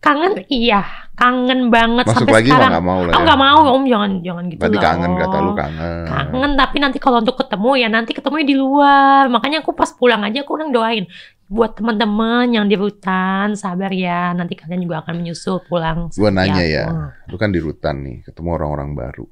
Kangen 0.01 0.33
iya, 0.49 0.81
kangen 1.13 1.69
banget 1.69 2.09
Masuk 2.09 2.25
sampai 2.25 2.33
lagi 2.41 2.49
sekarang. 2.49 2.71
nggak 2.73 2.85
mau 2.89 2.99
lah 3.05 3.13
Aku 3.13 3.21
ya. 3.21 3.25
nggak 3.29 3.41
mau 3.45 3.59
om 3.69 3.83
jangan 3.85 4.11
jangan 4.25 4.43
gitu 4.49 4.57
Berarti 4.57 4.77
lah. 4.77 4.85
kangen 4.89 5.11
kata 5.13 5.37
lu 5.37 5.51
kangen. 5.53 6.05
kangen 6.09 6.51
tapi 6.57 6.75
nanti 6.81 6.97
kalau 6.97 7.17
untuk 7.21 7.37
ketemu 7.37 7.69
ya 7.77 7.87
nanti 7.87 8.11
ketemunya 8.11 8.47
di 8.49 8.57
luar 8.57 9.29
makanya 9.29 9.61
aku 9.61 9.77
pas 9.77 9.93
pulang 9.93 10.25
aja 10.25 10.41
aku 10.41 10.57
udah 10.57 10.73
doain 10.73 11.05
buat 11.45 11.77
teman-teman 11.77 12.49
yang 12.49 12.65
di 12.65 12.73
rutan 12.73 13.53
sabar 13.53 13.93
ya 13.93 14.33
nanti 14.33 14.57
kalian 14.57 14.81
juga 14.81 15.05
akan 15.05 15.13
menyusul 15.21 15.61
pulang 15.69 16.09
Gua 16.17 16.31
nanya 16.31 16.63
ya, 16.63 16.85
lu 17.27 17.35
kan 17.35 17.51
di 17.51 17.59
rutan 17.59 18.01
nih, 18.01 18.23
ketemu 18.23 18.55
orang-orang 18.55 18.95
baru. 18.95 19.27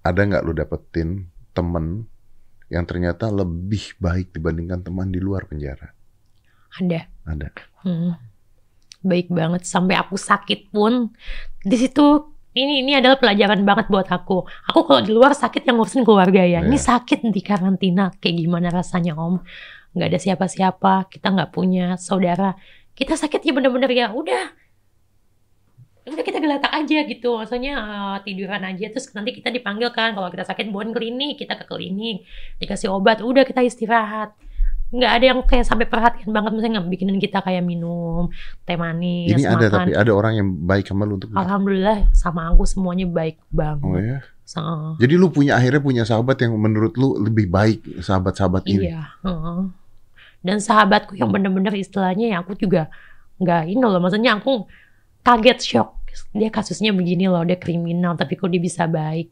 Ada 0.00 0.20
nggak 0.22 0.42
lu 0.46 0.54
dapetin 0.54 1.08
temen 1.50 2.06
yang 2.70 2.86
ternyata 2.86 3.28
lebih 3.28 3.98
baik 3.98 4.30
dibandingkan 4.30 4.80
teman 4.80 5.10
di 5.10 5.18
luar 5.18 5.44
penjara? 5.44 5.90
ada 6.78 7.10
Ada. 7.26 7.48
Hmm. 7.82 8.14
Baik 9.02 9.30
banget 9.30 9.62
sampai 9.64 9.94
aku 9.98 10.18
sakit 10.18 10.74
pun. 10.74 11.12
Di 11.62 11.76
situ 11.78 12.34
ini 12.56 12.82
ini 12.82 12.92
adalah 12.98 13.20
pelajaran 13.20 13.62
banget 13.62 13.86
buat 13.86 14.08
aku. 14.10 14.42
Aku 14.72 14.82
kalau 14.88 15.00
di 15.04 15.12
luar 15.14 15.36
sakit 15.36 15.62
yang 15.62 15.78
ngurusin 15.78 16.02
keluarga 16.02 16.42
ya. 16.42 16.64
Ini 16.64 16.74
Iya. 16.74 16.86
sakit 16.96 17.28
di 17.30 17.42
karantina. 17.44 18.10
Kayak 18.18 18.36
gimana 18.42 18.68
rasanya 18.74 19.14
om? 19.14 19.38
Nggak 19.94 20.08
ada 20.10 20.18
siapa-siapa 20.18 20.92
kita 21.12 21.30
nggak 21.30 21.50
punya 21.54 21.94
saudara. 22.00 22.58
Kita 22.98 23.14
sakit 23.14 23.40
ya 23.46 23.52
bener-bener 23.54 23.90
ya 23.94 24.06
udah. 24.10 24.44
Udah 26.08 26.24
kita 26.24 26.40
gelatak 26.40 26.72
aja 26.72 26.98
gitu. 27.04 27.36
Maksudnya 27.38 27.74
eh, 27.78 28.16
tiduran 28.26 28.64
aja. 28.64 28.86
Terus 28.90 29.12
nanti 29.14 29.36
kita 29.36 29.52
dipanggil 29.52 29.92
kan 29.94 30.16
kalau 30.16 30.32
kita 30.32 30.42
sakit 30.48 30.72
buat 30.74 30.90
klinik. 30.90 31.38
Kita 31.38 31.54
ke 31.54 31.64
klinik 31.68 32.26
dikasih 32.58 32.90
obat 32.90 33.22
udah 33.22 33.44
kita 33.46 33.62
istirahat 33.62 34.34
nggak 34.88 35.12
ada 35.20 35.24
yang 35.24 35.38
kayak 35.44 35.66
sampai 35.68 35.84
perhatian 35.84 36.32
banget. 36.32 36.50
Misalnya 36.56 36.80
nggak 36.80 36.88
bikinin 36.88 37.18
kita 37.20 37.44
kayak 37.44 37.60
minum 37.60 38.32
teh 38.64 38.76
manis 38.80 39.36
Ini 39.36 39.44
ada 39.44 39.66
tapi 39.68 39.92
ada 39.92 40.12
orang 40.16 40.32
yang 40.40 40.48
baik 40.64 40.88
sama 40.88 41.04
lu 41.04 41.20
untuk 41.20 41.28
alhamdulillah 41.36 42.08
sama 42.16 42.48
aku 42.48 42.64
semuanya 42.64 43.04
baik 43.04 43.36
banget. 43.52 43.84
Oh 43.84 44.00
ya. 44.00 44.18
So, 44.48 44.64
Jadi 44.96 45.20
lu 45.20 45.28
punya 45.28 45.60
akhirnya 45.60 45.84
punya 45.84 46.02
sahabat 46.08 46.40
yang 46.40 46.56
menurut 46.56 46.96
lu 46.96 47.20
lebih 47.20 47.52
baik 47.52 48.00
sahabat-sahabat 48.00 48.64
ini. 48.64 48.88
iya 48.88 49.12
heeh. 49.20 49.68
dan 50.38 50.56
sahabatku 50.62 51.18
yang 51.18 51.28
bener-bener 51.28 51.74
istilahnya 51.76 52.32
ya 52.32 52.40
aku 52.40 52.56
juga 52.56 52.88
nggak 53.44 53.68
ini 53.68 53.84
loh. 53.84 54.00
Maksudnya 54.00 54.40
aku 54.40 54.64
kaget 55.20 55.58
shock. 55.60 56.00
Dia 56.32 56.48
kasusnya 56.48 56.96
begini 56.96 57.28
loh 57.28 57.44
dia 57.44 57.60
kriminal 57.60 58.16
tapi 58.16 58.40
kok 58.40 58.48
dia 58.48 58.62
bisa 58.62 58.88
baik? 58.88 59.28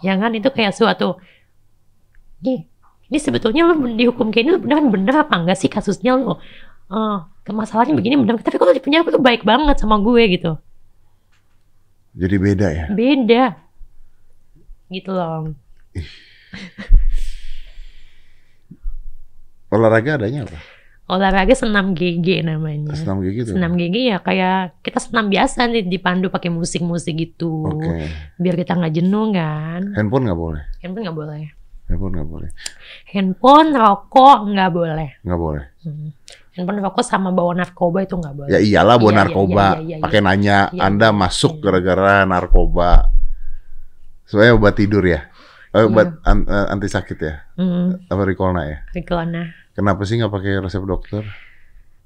Ya 0.00 0.16
kan? 0.16 0.32
Itu 0.32 0.48
kayak 0.48 0.72
suatu 0.72 1.20
nih 2.40 2.64
ini 3.08 3.18
sebetulnya 3.18 3.64
lu 3.64 3.88
dihukum 3.90 4.28
kayak 4.28 4.44
ini 4.44 4.50
lu 4.52 4.60
beneran 4.60 4.86
bener 4.88 5.14
apa 5.18 5.34
enggak 5.34 5.56
sih 5.56 5.68
kasusnya 5.68 6.14
lu 6.14 6.36
Eh, 6.88 7.18
masalahnya 7.52 7.92
begini 7.92 8.16
bener 8.16 8.40
tapi 8.40 8.56
kalau 8.56 8.72
di 8.72 8.80
penjara 8.80 9.04
tuh 9.04 9.20
baik 9.20 9.44
banget 9.44 9.76
sama 9.76 10.00
gue 10.00 10.24
gitu 10.32 10.56
Jadi 12.16 12.36
beda 12.40 12.68
ya. 12.72 12.84
beda 12.88 13.44
gitu 14.88 15.12
loh 15.12 15.52
Olahraga 19.68 20.16
adanya 20.16 20.48
apa? 20.48 20.58
olahraga 21.08 21.52
senam 21.52 21.96
GG 21.96 22.44
namanya 22.44 22.92
Senam 22.92 23.20
kayak 23.20 23.32
gitu. 23.36 23.50
senam 23.56 23.76
GG 23.76 23.96
ya 23.96 24.16
kayak 24.20 24.76
kita 24.84 25.00
senam 25.00 25.28
biasa 25.28 25.64
nih 25.64 25.84
dipandu 25.84 26.28
pakai 26.28 26.48
musik-musik 26.48 27.16
gitu 27.16 27.64
Oke. 27.64 28.12
biar 28.36 28.56
kita 28.56 28.76
nggak 28.76 28.92
jenuh 28.92 29.32
kan 29.32 29.92
Handphone 29.96 30.28
nggak 30.28 30.36
boleh. 30.36 30.62
handphone 30.80 31.04
nggak 31.04 31.16
boleh 31.16 31.36
Handphone 31.88 32.12
nggak 32.14 32.28
boleh. 32.28 32.50
handphone 33.08 33.70
rokok 33.72 34.38
nggak 34.46 34.70
boleh 34.70 35.08
Nggak 35.20 35.40
boleh. 35.40 35.64
Hmm. 35.80 36.08
handphone 36.52 36.80
rokok 36.80 37.00
sama 37.00 37.30
bawa 37.30 37.56
narkoba 37.56 37.98
itu 38.00 38.14
nggak 38.14 38.34
boleh 38.34 38.48
Ya 38.48 38.58
iyalah 38.58 38.94
bawa 38.94 39.04
Iya, 39.04 39.10
iya, 39.10 39.20
narkoba. 39.24 39.66
iya, 39.66 39.78
iya, 39.78 39.88
iya. 39.90 39.96
Pakai 40.00 40.20
nanya, 40.20 40.58
Iya, 40.68 40.80
Anda 40.84 41.08
iya, 41.08 41.16
masuk 41.16 41.52
iya. 41.54 41.60
gara-gara 41.62 42.14
narkoba. 42.24 42.90
Soalnya 44.24 44.52
obat 44.54 44.74
tidur 44.74 45.02
ya. 45.02 45.24
Iya. 45.68 45.84
obat 45.84 46.08
an- 46.22 46.44
eh, 46.44 46.66
anti 46.68 46.86
sakit 46.86 47.18
ya. 47.18 47.34
hmm, 47.54 48.08
Apa 48.08 48.22
Ricolna 48.22 48.64
ya? 48.64 48.78
Riklana. 48.90 49.52
Kenapa 49.70 50.02
sih 50.02 50.16
nggak 50.16 50.28
pakai 50.30 50.52
resep 50.58 50.82
dokter? 50.82 51.22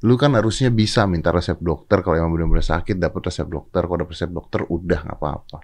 Lu 0.02 0.14
kan 0.14 0.30
harusnya 0.32 0.68
bisa 0.68 1.06
minta 1.06 1.30
resep 1.30 1.56
dokter 1.56 1.98
kalau 2.00 2.18
emang 2.18 2.30
benar-benar 2.32 2.66
sakit 2.68 2.98
dapat 2.98 3.22
resep 3.24 3.46
dokter. 3.46 3.80
Kalau 3.80 3.98
dapat 3.98 4.12
resep 4.12 4.28
dokter 4.28 4.60
udah 4.62 4.98
nggak 5.00 5.14
apa-apa. 5.16 5.58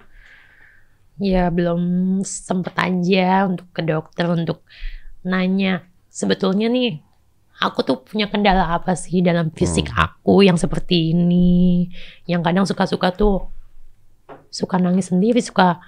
Ya 1.19 1.51
belum 1.51 1.81
sempet 2.23 2.75
aja 2.75 3.47
untuk 3.47 3.67
ke 3.71 3.83
dokter 3.83 4.27
untuk 4.27 4.63
nanya 5.21 5.83
sebetulnya 6.09 6.67
nih 6.67 7.03
aku 7.59 7.83
tuh 7.83 7.99
punya 8.01 8.31
kendala 8.31 8.71
apa 8.71 8.95
sih 8.95 9.19
dalam 9.19 9.51
fisik 9.51 9.91
Hmm. 9.91 10.07
aku 10.09 10.43
yang 10.43 10.55
seperti 10.55 11.11
ini 11.11 11.91
yang 12.25 12.41
kadang 12.41 12.65
suka-suka 12.65 13.11
tuh 13.11 13.51
suka 14.49 14.79
nangis 14.79 15.11
sendiri 15.11 15.43
suka 15.43 15.83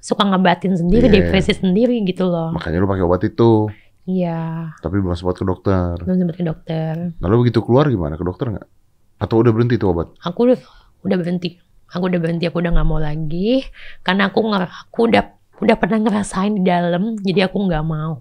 suka 0.00 0.20
ngebatin 0.20 0.76
sendiri, 0.76 1.08
Iya. 1.08 1.16
depresi 1.16 1.56
sendiri 1.56 2.04
gitu 2.04 2.28
loh. 2.28 2.52
Makanya 2.52 2.76
lu 2.76 2.84
pakai 2.84 3.04
obat 3.04 3.24
itu, 3.24 3.72
Iya, 4.04 4.68
tapi 4.84 5.00
belum 5.00 5.16
sempat 5.16 5.40
ke 5.40 5.48
dokter. 5.48 5.96
belum 5.96 6.18
sempat 6.20 6.36
ke 6.36 6.44
dokter. 6.44 6.94
Lalu 7.24 7.34
begitu 7.40 7.64
keluar 7.64 7.88
gimana? 7.88 8.20
Ke 8.20 8.24
dokter 8.24 8.52
nggak? 8.52 8.68
Atau 9.16 9.40
udah 9.40 9.48
berhenti 9.48 9.80
tuh 9.80 9.96
obat? 9.96 10.12
Aku 10.20 10.44
udah, 10.44 10.60
udah 11.00 11.16
berhenti. 11.16 11.56
Aku 11.94 12.10
udah 12.10 12.18
berhenti, 12.18 12.50
aku 12.50 12.58
udah 12.58 12.74
nggak 12.74 12.88
mau 12.90 12.98
lagi. 12.98 13.62
Karena 14.02 14.28
aku 14.28 14.42
nger 14.42 14.66
aku 14.66 15.00
udah 15.06 15.22
udah 15.62 15.76
pernah 15.78 15.98
ngerasain 16.02 16.58
di 16.58 16.62
dalam, 16.66 17.14
jadi 17.22 17.46
aku 17.46 17.70
nggak 17.70 17.84
mau. 17.86 18.18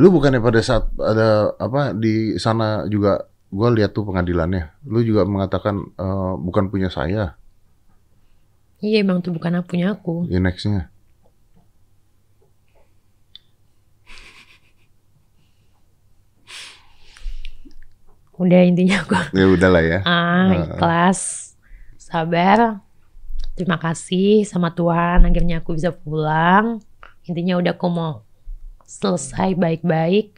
Lu 0.00 0.08
bukannya 0.08 0.40
pada 0.40 0.58
saat 0.64 0.88
ada 0.96 1.52
apa 1.60 1.92
di 1.92 2.40
sana 2.40 2.88
juga 2.88 3.28
gua 3.52 3.68
lihat 3.70 3.92
tuh 3.92 4.08
pengadilannya. 4.08 4.72
Lu 4.88 5.04
juga 5.04 5.28
mengatakan 5.28 5.76
eh, 6.00 6.34
bukan 6.40 6.72
punya 6.72 6.88
saya, 6.88 7.36
Iya 8.84 9.00
emang 9.00 9.24
tuh 9.24 9.32
bukan 9.32 9.64
punya 9.64 9.96
aku. 9.96 10.28
Inexnya. 10.28 10.92
Udah 18.34 18.60
intinya 18.66 19.00
aku 19.00 19.14
Ya 19.32 19.46
udahlah 19.48 19.80
ya. 19.80 19.98
ah, 20.04 20.52
ikhlas, 20.52 21.54
sabar. 21.96 22.83
Terima 23.54 23.78
kasih 23.78 24.42
sama 24.42 24.74
Tuhan, 24.74 25.22
akhirnya 25.22 25.62
aku 25.62 25.78
bisa 25.78 25.94
pulang. 25.94 26.82
Intinya 27.24 27.58
udah 27.62 27.72
aku 27.78 27.86
mau 27.86 28.26
selesai 28.82 29.54
baik-baik. 29.54 30.34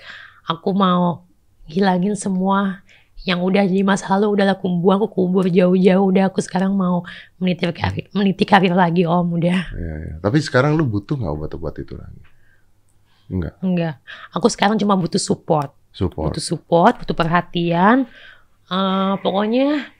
Aku 0.47 0.77
mau 0.77 1.25
hilangin 1.67 2.15
semua 2.15 2.85
yang 3.27 3.43
udah 3.43 3.67
jadi 3.67 3.83
masa 3.83 4.15
lalu 4.15 4.39
udah 4.39 4.55
aku 4.55 4.71
buang 4.79 5.03
aku 5.03 5.09
kubur 5.11 5.51
jauh-jauh 5.51 6.15
udah 6.15 6.31
aku 6.31 6.39
sekarang 6.39 6.71
mau 6.79 7.03
meniti 7.43 7.67
karir 7.67 8.07
meniti 8.15 8.47
karir 8.47 8.71
lagi 8.71 9.03
om 9.03 9.35
udah 9.35 9.61
Ya, 9.75 9.95
ya. 9.99 10.15
Tapi 10.23 10.39
sekarang 10.39 10.79
lu 10.79 10.87
butuh 10.87 11.19
nggak 11.19 11.33
obat-obat 11.35 11.75
itu 11.83 11.99
lagi? 11.99 12.23
Enggak, 13.27 13.59
enggak 13.59 13.99
aku 14.31 14.47
sekarang 14.47 14.79
cuma 14.79 14.95
butuh 14.95 15.19
support 15.19 15.75
support. 15.91 16.31
butuh 16.31 16.45
support 16.45 16.95
butuh 17.03 17.17
perhatian 17.19 18.07
Eh, 18.67 19.15
pokoknya 19.23 19.95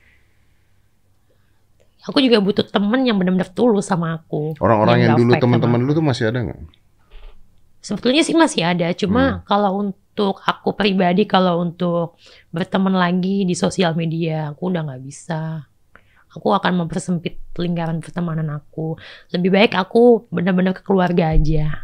aku 2.07 2.23
juga 2.23 2.39
butuh 2.39 2.63
temen 2.63 3.03
yang 3.03 3.19
benar-benar 3.19 3.51
tulus 3.51 3.91
sama 3.91 4.15
aku 4.15 4.55
Orang-orang 4.63 5.03
yang 5.03 5.09
nggak 5.13 5.21
dulu 5.21 5.31
teman-teman 5.37 5.79
sama 5.83 5.87
lu 5.87 5.91
tuh 5.93 6.05
masih 6.05 6.25
ada 6.31 6.39
nggak? 6.47 6.59
Sebetulnya 7.83 8.23
sih 8.25 8.35
masih 8.35 8.67
ada, 8.67 8.87
Hmm. 8.91 8.97
cuma 8.97 9.23
kalau 9.47 9.79
untuk 9.79 10.41
aku 10.43 10.75
pribadi, 10.75 11.23
kalau 11.23 11.61
untuk 11.63 12.17
berteman 12.51 12.91
lagi 12.91 13.45
di 13.47 13.55
sosial 13.55 13.95
media, 13.95 14.51
aku 14.51 14.73
udah 14.73 14.83
nggak 14.83 15.03
bisa. 15.05 15.63
Aku 16.35 16.51
akan 16.51 16.83
mempersempit 16.83 17.39
lingkaran 17.55 18.03
pertemanan 18.03 18.51
aku. 18.51 18.99
Lebih 19.31 19.49
baik 19.55 19.71
aku 19.79 20.27
benar-benar 20.27 20.75
ke 20.75 20.83
keluarga 20.83 21.31
aja, 21.31 21.79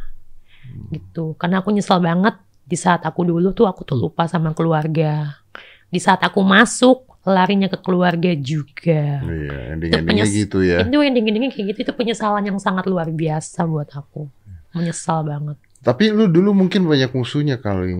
Hmm. 0.67 0.91
gitu. 0.91 1.39
Karena 1.39 1.63
aku 1.63 1.71
nyesel 1.71 2.03
banget 2.03 2.35
di 2.63 2.75
saat 2.75 3.07
aku 3.07 3.23
dulu 3.23 3.55
tuh 3.55 3.69
aku 3.69 3.87
tuh 3.87 3.95
lupa 3.95 4.27
sama 4.27 4.51
keluarga. 4.51 5.39
Di 5.87 6.01
saat 6.01 6.19
aku 6.25 6.41
masuk, 6.43 7.12
larinya 7.23 7.71
ke 7.71 7.79
keluarga 7.79 8.31
juga. 8.35 9.23
Iya, 9.23 9.79
ending-endingnya 9.79 10.27
gitu 10.27 10.59
ya. 10.59 10.83
Itu 10.83 10.99
yang 10.99 11.15
dingin-dingin 11.15 11.51
kayak 11.55 11.65
gitu, 11.75 11.79
itu 11.87 11.93
penyesalan 11.95 12.43
yang 12.43 12.59
sangat 12.59 12.83
luar 12.83 13.07
biasa 13.07 13.63
buat 13.63 13.87
aku. 13.95 14.27
Menyesal 14.75 15.23
banget. 15.23 15.57
Tapi 15.83 16.11
lu 16.11 16.27
dulu 16.27 16.51
mungkin 16.51 16.83
banyak 16.87 17.11
musuhnya 17.15 17.59
kali. 17.59 17.95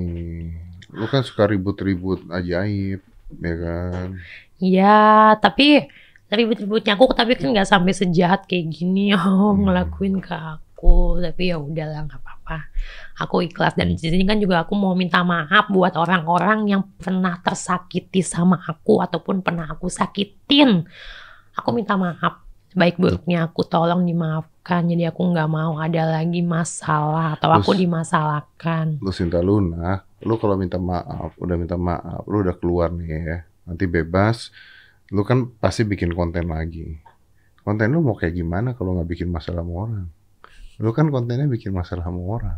Lu 0.92 1.06
kan 1.08 1.24
suka 1.24 1.48
ribut-ribut 1.48 2.28
ajaib, 2.32 3.00
ya 3.40 3.56
kan? 3.60 4.20
Iya, 4.60 5.00
tapi 5.40 5.88
ribut-ributnya 6.34 6.98
aku 6.98 7.14
tapi 7.14 7.38
kan 7.38 7.54
nggak 7.54 7.70
sampai 7.70 7.94
sejahat 7.94 8.50
kayak 8.50 8.74
gini 8.74 9.14
oh 9.18 9.54
Hmm. 9.54 9.70
ngelakuin 9.70 10.18
ke 10.20 10.34
aku. 10.34 10.73
Tapi 11.20 11.54
ya 11.54 11.58
udahlah 11.62 12.04
nggak 12.06 12.20
apa-apa. 12.20 12.58
Aku 13.24 13.40
ikhlas 13.46 13.78
dan 13.80 13.94
di 13.94 14.00
sini 14.00 14.26
kan 14.28 14.42
juga 14.42 14.68
aku 14.68 14.76
mau 14.76 14.92
minta 14.98 15.24
maaf 15.24 15.72
buat 15.72 15.96
orang-orang 15.96 16.68
yang 16.68 16.84
pernah 17.00 17.40
tersakiti 17.40 18.20
sama 18.20 18.60
aku 18.60 19.00
ataupun 19.00 19.40
pernah 19.40 19.70
aku 19.70 19.88
sakitin. 19.88 20.84
Aku 21.56 21.70
minta 21.72 21.96
maaf. 21.96 22.44
Baik 22.74 22.98
buruknya 22.98 23.46
aku 23.46 23.62
tolong 23.64 24.02
dimaafkan. 24.02 24.90
Jadi 24.90 25.06
aku 25.06 25.22
nggak 25.30 25.46
mau 25.46 25.78
ada 25.78 26.10
lagi 26.10 26.42
masalah 26.42 27.38
atau 27.38 27.54
aku 27.54 27.78
Terus- 27.78 27.82
dimasalahkan. 27.86 28.98
Lu 28.98 29.14
Sinta 29.14 29.46
Luna, 29.46 30.02
lu 30.26 30.36
kalau 30.42 30.58
minta 30.58 30.82
maaf, 30.82 31.38
udah 31.38 31.56
minta 31.56 31.78
maaf, 31.78 32.26
lu 32.26 32.42
udah 32.42 32.58
keluar 32.58 32.90
nih 32.90 33.08
ya. 33.14 33.38
Nanti 33.70 33.86
bebas, 33.86 34.50
lu 35.14 35.22
kan 35.22 35.54
pasti 35.62 35.86
bikin 35.86 36.18
konten 36.18 36.50
lagi. 36.50 36.98
Konten 37.62 37.94
lu 37.94 38.02
mau 38.02 38.18
kayak 38.18 38.36
gimana 38.36 38.74
kalau 38.74 38.98
nggak 38.98 39.08
bikin 39.14 39.30
masalah 39.30 39.62
sama 39.62 39.74
orang? 39.88 40.08
Lu 40.82 40.90
kan 40.92 41.10
kontennya 41.10 41.46
bikin 41.46 41.70
masalah 41.70 42.06
sama 42.06 42.22
orang. 42.22 42.58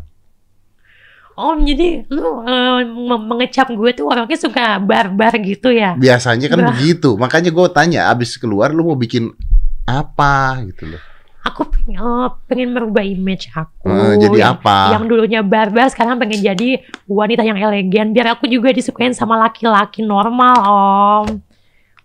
Om, 1.36 1.68
jadi 1.68 2.08
lu 2.08 2.48
mem- 2.88 3.28
mengecap 3.28 3.68
gue 3.68 3.92
tuh 3.92 4.08
orangnya 4.08 4.40
suka 4.40 4.80
barbar 4.80 5.36
gitu 5.44 5.68
ya? 5.68 5.92
Biasanya 6.00 6.48
kan 6.48 6.64
Bah. 6.64 6.72
begitu. 6.72 7.20
Makanya 7.20 7.52
gue 7.52 7.68
tanya, 7.76 8.08
abis 8.08 8.40
keluar 8.40 8.72
lu 8.72 8.88
mau 8.88 8.96
bikin 8.96 9.36
apa 9.84 10.64
gitu 10.72 10.96
loh. 10.96 11.02
Aku 11.46 11.68
pengen, 11.68 12.00
eh, 12.00 12.30
pengen 12.48 12.70
merubah 12.72 13.04
image 13.04 13.52
aku. 13.52 13.86
Eh, 13.86 14.16
jadi 14.18 14.38
yang, 14.48 14.58
apa? 14.58 14.96
Yang 14.96 15.04
dulunya 15.12 15.42
barbar, 15.44 15.92
sekarang 15.92 16.18
pengen 16.18 16.40
jadi 16.40 16.82
wanita 17.06 17.44
yang 17.44 17.60
elegan. 17.60 18.16
Biar 18.16 18.34
aku 18.34 18.48
juga 18.48 18.72
disukain 18.72 19.12
sama 19.12 19.36
laki-laki 19.38 20.02
normal, 20.02 20.56
Om. 20.66 21.28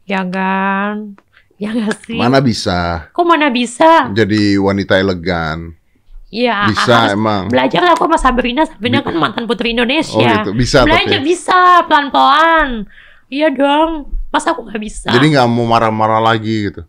Ya 0.05 0.27
kan? 0.27 1.14
Ya 1.55 1.70
gak 1.70 2.03
sih? 2.03 2.18
Mana 2.18 2.42
bisa 2.42 3.07
Kok 3.14 3.25
mana 3.25 3.46
bisa? 3.46 4.11
jadi 4.11 4.59
wanita 4.59 4.99
elegan? 4.99 5.77
Ya, 6.30 6.66
Bisa 6.66 7.10
harus 7.10 7.12
emang. 7.12 7.50
belajar 7.50 7.82
lah 7.82 7.92
aku 7.92 8.06
sama 8.06 8.14
Sabrina. 8.16 8.62
Sabrina 8.62 9.02
kan 9.02 9.12
mantan 9.12 9.44
putri 9.44 9.68
Oh 9.68 9.74
Indonesia. 9.74 10.40
gitu, 10.40 10.54
bisa 10.54 10.86
belajar 10.86 11.18
tapi. 11.18 11.26
bisa 11.26 11.58
pelan-pelan. 11.84 12.86
Iya 13.26 13.50
dong. 13.50 14.14
Masa 14.28 14.54
aku 14.54 14.62
nggak 14.62 14.78
bisa? 14.78 15.10
Jadi 15.10 15.34
nggak 15.34 15.46
mau 15.46 15.66
marah-marah 15.66 16.22
lagi 16.24 16.70
gitu. 16.70 16.86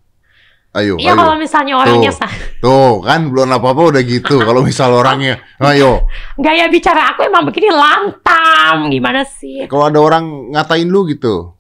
Ayo, 0.72 0.96
Iya 0.96 1.20
kalau 1.20 1.36
misalnya 1.36 1.76
orangnya 1.76 2.16
Tuh. 2.16 2.20
sa- 2.22 2.38
Tuh 2.58 3.04
kan 3.04 3.28
belum 3.28 3.52
apa-apa 3.52 3.92
udah 3.92 4.04
gitu. 4.08 4.40
Kalau 4.48 4.64
misal 4.64 4.94
orangnya, 4.94 5.36
ayo. 5.60 6.08
gaya 6.38 6.72
bicara 6.72 7.12
aku 7.12 7.28
emang 7.28 7.44
begini 7.44 7.68
lantam. 7.68 8.88
Gimana 8.88 9.26
sih? 9.26 9.68
Kalau 9.68 9.86
ada 9.86 10.00
orang 10.00 10.24
ngatain 10.50 10.88
lu 10.88 11.04
gitu, 11.06 11.52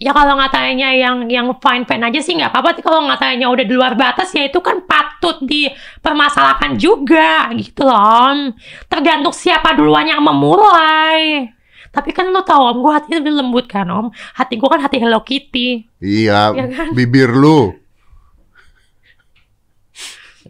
Ya 0.00 0.16
kalau 0.16 0.32
ngatainnya 0.40 0.96
yang 0.96 1.28
yang 1.28 1.52
fine 1.60 1.84
fine 1.84 2.00
aja 2.00 2.20
sih 2.24 2.32
nggak 2.32 2.48
apa-apa. 2.48 2.72
Tapi 2.72 2.80
kalau 2.80 3.04
ngatainnya 3.04 3.52
udah 3.52 3.64
di 3.68 3.74
luar 3.76 3.92
batas 3.92 4.32
ya 4.32 4.48
itu 4.48 4.56
kan 4.64 4.80
patut 4.88 5.44
dipermasalahkan 5.44 6.80
juga 6.80 7.52
gitu 7.52 7.84
loh. 7.84 8.56
Tergantung 8.88 9.36
siapa 9.36 9.76
duluan 9.76 10.08
yang 10.08 10.24
memulai. 10.24 11.52
Tapi 11.92 12.14
kan 12.14 12.30
lo 12.30 12.40
tau 12.46 12.70
om, 12.70 12.80
gue 12.80 12.92
hatinya 12.96 13.18
lebih 13.20 13.34
lembut 13.44 13.66
kan 13.68 13.84
om. 13.90 14.06
Hati 14.32 14.56
gue 14.56 14.68
kan 14.70 14.80
hati 14.80 14.96
Hello 15.02 15.20
Kitty. 15.20 15.84
iya, 16.00 16.48
Ya 16.56 16.64
kan? 16.70 16.94
bibir 16.96 17.28
lu. 17.34 17.74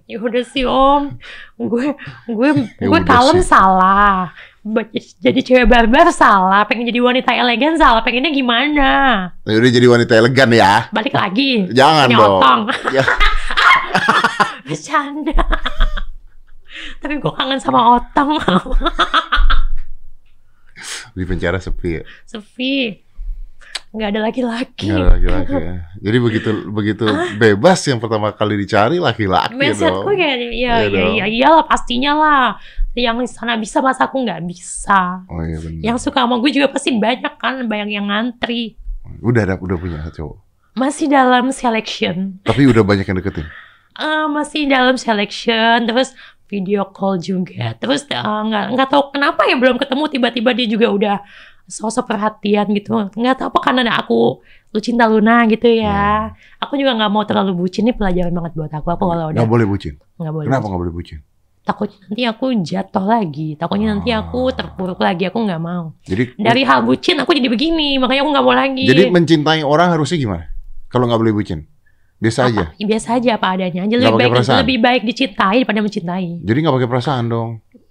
Ya 0.06 0.18
udah 0.18 0.42
sih 0.46 0.66
om, 0.66 1.18
gue 1.56 1.94
gue 2.28 2.48
Ya 2.78 2.86
gue 2.86 3.00
kalem 3.02 3.40
sih. 3.40 3.46
salah. 3.46 4.30
Jadi 5.25 5.40
cewek 5.40 5.64
barbar 5.64 6.12
salah, 6.12 6.68
pengen 6.68 6.85
jadi 6.85 7.01
wanita 7.01 7.33
elegan 7.33 7.81
salah, 7.81 8.05
pengennya 8.05 8.29
gimana? 8.29 8.88
Ya 9.49 9.57
udah 9.57 9.70
jadi 9.73 9.87
wanita 9.88 10.12
elegan 10.20 10.53
ya. 10.53 10.92
Balik 10.92 11.16
lagi. 11.16 11.64
Jangan 11.73 12.07
Punya 12.12 12.18
dong. 12.20 12.37
otong. 12.37 12.61
Ya. 12.92 13.05
Bercanda. 14.68 15.40
Tapi 17.01 17.14
gue 17.16 17.33
kangen 17.33 17.57
sama 17.57 17.96
otong. 17.96 18.37
Di 21.16 21.25
penjara 21.25 21.57
sepi 21.57 22.01
ya. 22.01 22.03
Sepi. 22.29 23.01
Nggak 23.90 24.09
ada 24.14 24.20
laki-laki. 24.22 24.87
Nggak 24.87 24.98
ada 25.03 25.09
laki-laki 25.18 25.55
ya. 25.59 25.74
Jadi 25.98 26.16
begitu 26.22 26.50
begitu 26.70 27.05
bebas 27.42 27.81
yang 27.90 27.98
pertama 27.98 28.31
kali 28.31 28.55
dicari 28.55 29.03
laki-laki 29.03 29.59
Mindsetku 29.59 30.07
kayak, 30.14 30.37
ya, 30.38 30.50
Iya 30.55 30.74
ya, 30.87 31.05
ya, 31.18 31.24
iyalah 31.26 31.64
pastinya 31.66 32.12
lah. 32.14 32.46
Yang 32.94 33.26
di 33.26 33.29
sana 33.31 33.55
bisa, 33.59 33.83
masa 33.83 34.07
aku 34.07 34.22
nggak 34.22 34.46
bisa. 34.46 35.26
Oh 35.26 35.42
iya 35.42 35.59
benar. 35.59 35.83
Yang 35.83 35.98
suka 36.07 36.22
sama 36.22 36.38
gue 36.38 36.50
juga 36.55 36.70
pasti 36.70 36.94
banyak 36.94 37.35
kan, 37.38 37.66
banyak 37.66 37.90
yang 37.90 38.07
ngantri. 38.07 38.79
Udah 39.22 39.42
ada 39.42 39.55
udah 39.59 39.76
punya 39.79 40.07
cowok. 40.11 40.38
Masih 40.79 41.11
dalam 41.11 41.50
selection. 41.50 42.38
Tapi 42.46 42.70
udah 42.70 42.87
banyak 42.87 43.07
yang 43.07 43.18
deketin. 43.18 43.46
Eh, 44.00 44.26
masih 44.31 44.70
dalam 44.70 44.94
selection 44.94 45.85
terus 45.85 46.14
video 46.50 46.83
call 46.90 47.20
juga 47.22 47.79
terus 47.79 48.03
eh, 48.11 48.18
nggak 48.18 48.74
nggak 48.74 48.88
tahu 48.90 49.14
kenapa 49.14 49.46
ya 49.46 49.55
belum 49.55 49.79
ketemu 49.79 50.05
tiba-tiba 50.11 50.50
dia 50.57 50.66
juga 50.66 50.87
udah 50.90 51.16
sosok 51.70 52.04
perhatian 52.04 52.66
gitu 52.68 52.90
nggak 53.09 53.35
tahu 53.37 53.46
apa 53.48 53.59
karena 53.62 53.80
ada 53.87 53.94
aku 53.96 54.42
lu 54.68 54.78
cinta 54.78 55.06
Luna 55.06 55.46
gitu 55.46 55.70
ya 55.70 56.35
aku 56.59 56.74
juga 56.74 56.92
nggak 56.92 57.09
mau 57.09 57.22
terlalu 57.22 57.54
bucin 57.56 57.87
ini 57.87 57.92
pelajaran 57.92 58.30
banget 58.30 58.52
buat 58.52 58.72
aku 58.72 58.88
aku 58.88 59.04
kalau 59.04 59.30
udah 59.30 59.38
Nggak 59.38 59.46
boleh 59.48 59.66
bucin. 59.66 59.94
nggak 60.16 60.33
boleh 60.33 60.46
Kenapa 60.46 60.64
nggak 60.66 60.83
boleh 60.83 60.94
bucin? 60.94 61.18
takutnya 61.61 61.98
nanti 62.02 62.22
aku 62.24 62.44
jatuh 62.59 63.04
lagi 63.04 63.48
takutnya 63.54 63.87
nanti 63.90 64.11
aku 64.11 64.40
Ah. 64.44 64.54
terpuruk 64.54 64.98
lagi 64.98 65.24
aku 65.24 65.38
nggak 65.38 65.61
mau 65.61 65.94
Jadi 66.02 66.35
dari 66.35 66.62
hal 66.62 66.83
bucin 66.83 67.14
aku 67.16 67.30
jadi 67.30 67.46
begini 67.46 67.94
makanya 67.96 68.20
aku 68.20 68.30
nggak 68.33 68.44
mau 68.44 68.56
lagi 68.56 68.85
jadi 68.85 69.02
mencintai 69.09 69.62
orang 69.62 69.94
harusnya 69.94 70.18
gimana? 70.18 70.44
Kalau 70.88 71.06
nggak 71.06 71.20
boleh 71.20 71.30
bucin. 71.33 71.70
Biasa 72.18 72.50
aja. 72.50 72.64
Apa, 72.66 72.76
ya 72.76 72.85
biasa 72.85 73.09
aja 73.16 73.30
apa 73.33 73.46
adanya. 73.48 73.80
Aja 73.80 73.94
lebih 73.96 74.12
baik 74.18 74.33
perasaan? 74.35 74.59
lebih 74.61 74.76
baik 74.78 75.02
dicintai 75.04 75.56
daripada 75.56 75.80
mencintai. 75.80 76.28
Jadi 76.42 76.59
nggak 76.59 76.74
pakai 76.74 76.88
perasaan 76.90 77.24
dong. 77.26 77.50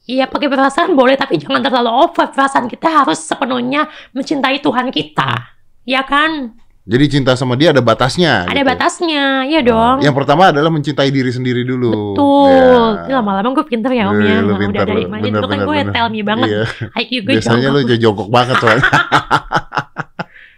Iya 0.10 0.26
pakai 0.26 0.50
perasaan 0.50 0.98
boleh 0.98 1.14
tapi 1.14 1.38
jangan 1.38 1.62
terlalu 1.62 1.94
over. 1.94 2.34
Perasaan 2.34 2.66
kita 2.66 2.90
harus 2.90 3.22
sepenuhnya 3.22 3.86
mencintai 4.10 4.58
Tuhan 4.58 4.90
kita. 4.90 5.54
Ya 5.86 6.02
kan? 6.02 6.58
Jadi 6.90 7.06
cinta 7.06 7.38
sama 7.38 7.54
dia 7.54 7.70
ada 7.70 7.86
batasnya. 7.86 8.50
Ada 8.50 8.66
gitu. 8.66 8.70
batasnya, 8.74 9.46
ya 9.46 9.62
Nah, 9.62 9.70
dong. 9.70 9.98
Yang 10.02 10.16
pertama 10.18 10.50
adalah 10.50 10.74
mencintai 10.74 11.14
diri 11.14 11.30
sendiri 11.30 11.62
dulu. 11.62 12.18
Betul. 12.18 13.06
Ya. 13.06 13.22
Lama-lama 13.22 13.54
gue 13.54 13.66
pinter 13.70 13.94
ya 13.94 14.10
om 14.10 14.18
ya. 14.18 14.42
lu 14.42 14.58
Nah, 14.58 14.58
pinter, 14.58 14.82
udah 14.82 14.90
dari 14.90 15.06
mana 15.06 15.22
Bener, 15.22 15.42
kan 15.46 15.50
bener, 15.54 15.68
gue 15.70 15.78
bener. 15.78 15.94
tell 15.94 16.08
me 16.10 16.22
banget. 16.26 16.48
Iya. 16.50 16.64
IQ 16.98 17.12
gue 17.22 17.34
Biasanya 17.38 17.70
jongkok. 17.70 17.86
lu 17.86 17.98
jongkok 18.02 18.30
banget 18.34 18.56
soalnya. 18.58 18.86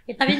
Ya, 0.09 0.19
tapi 0.19 0.33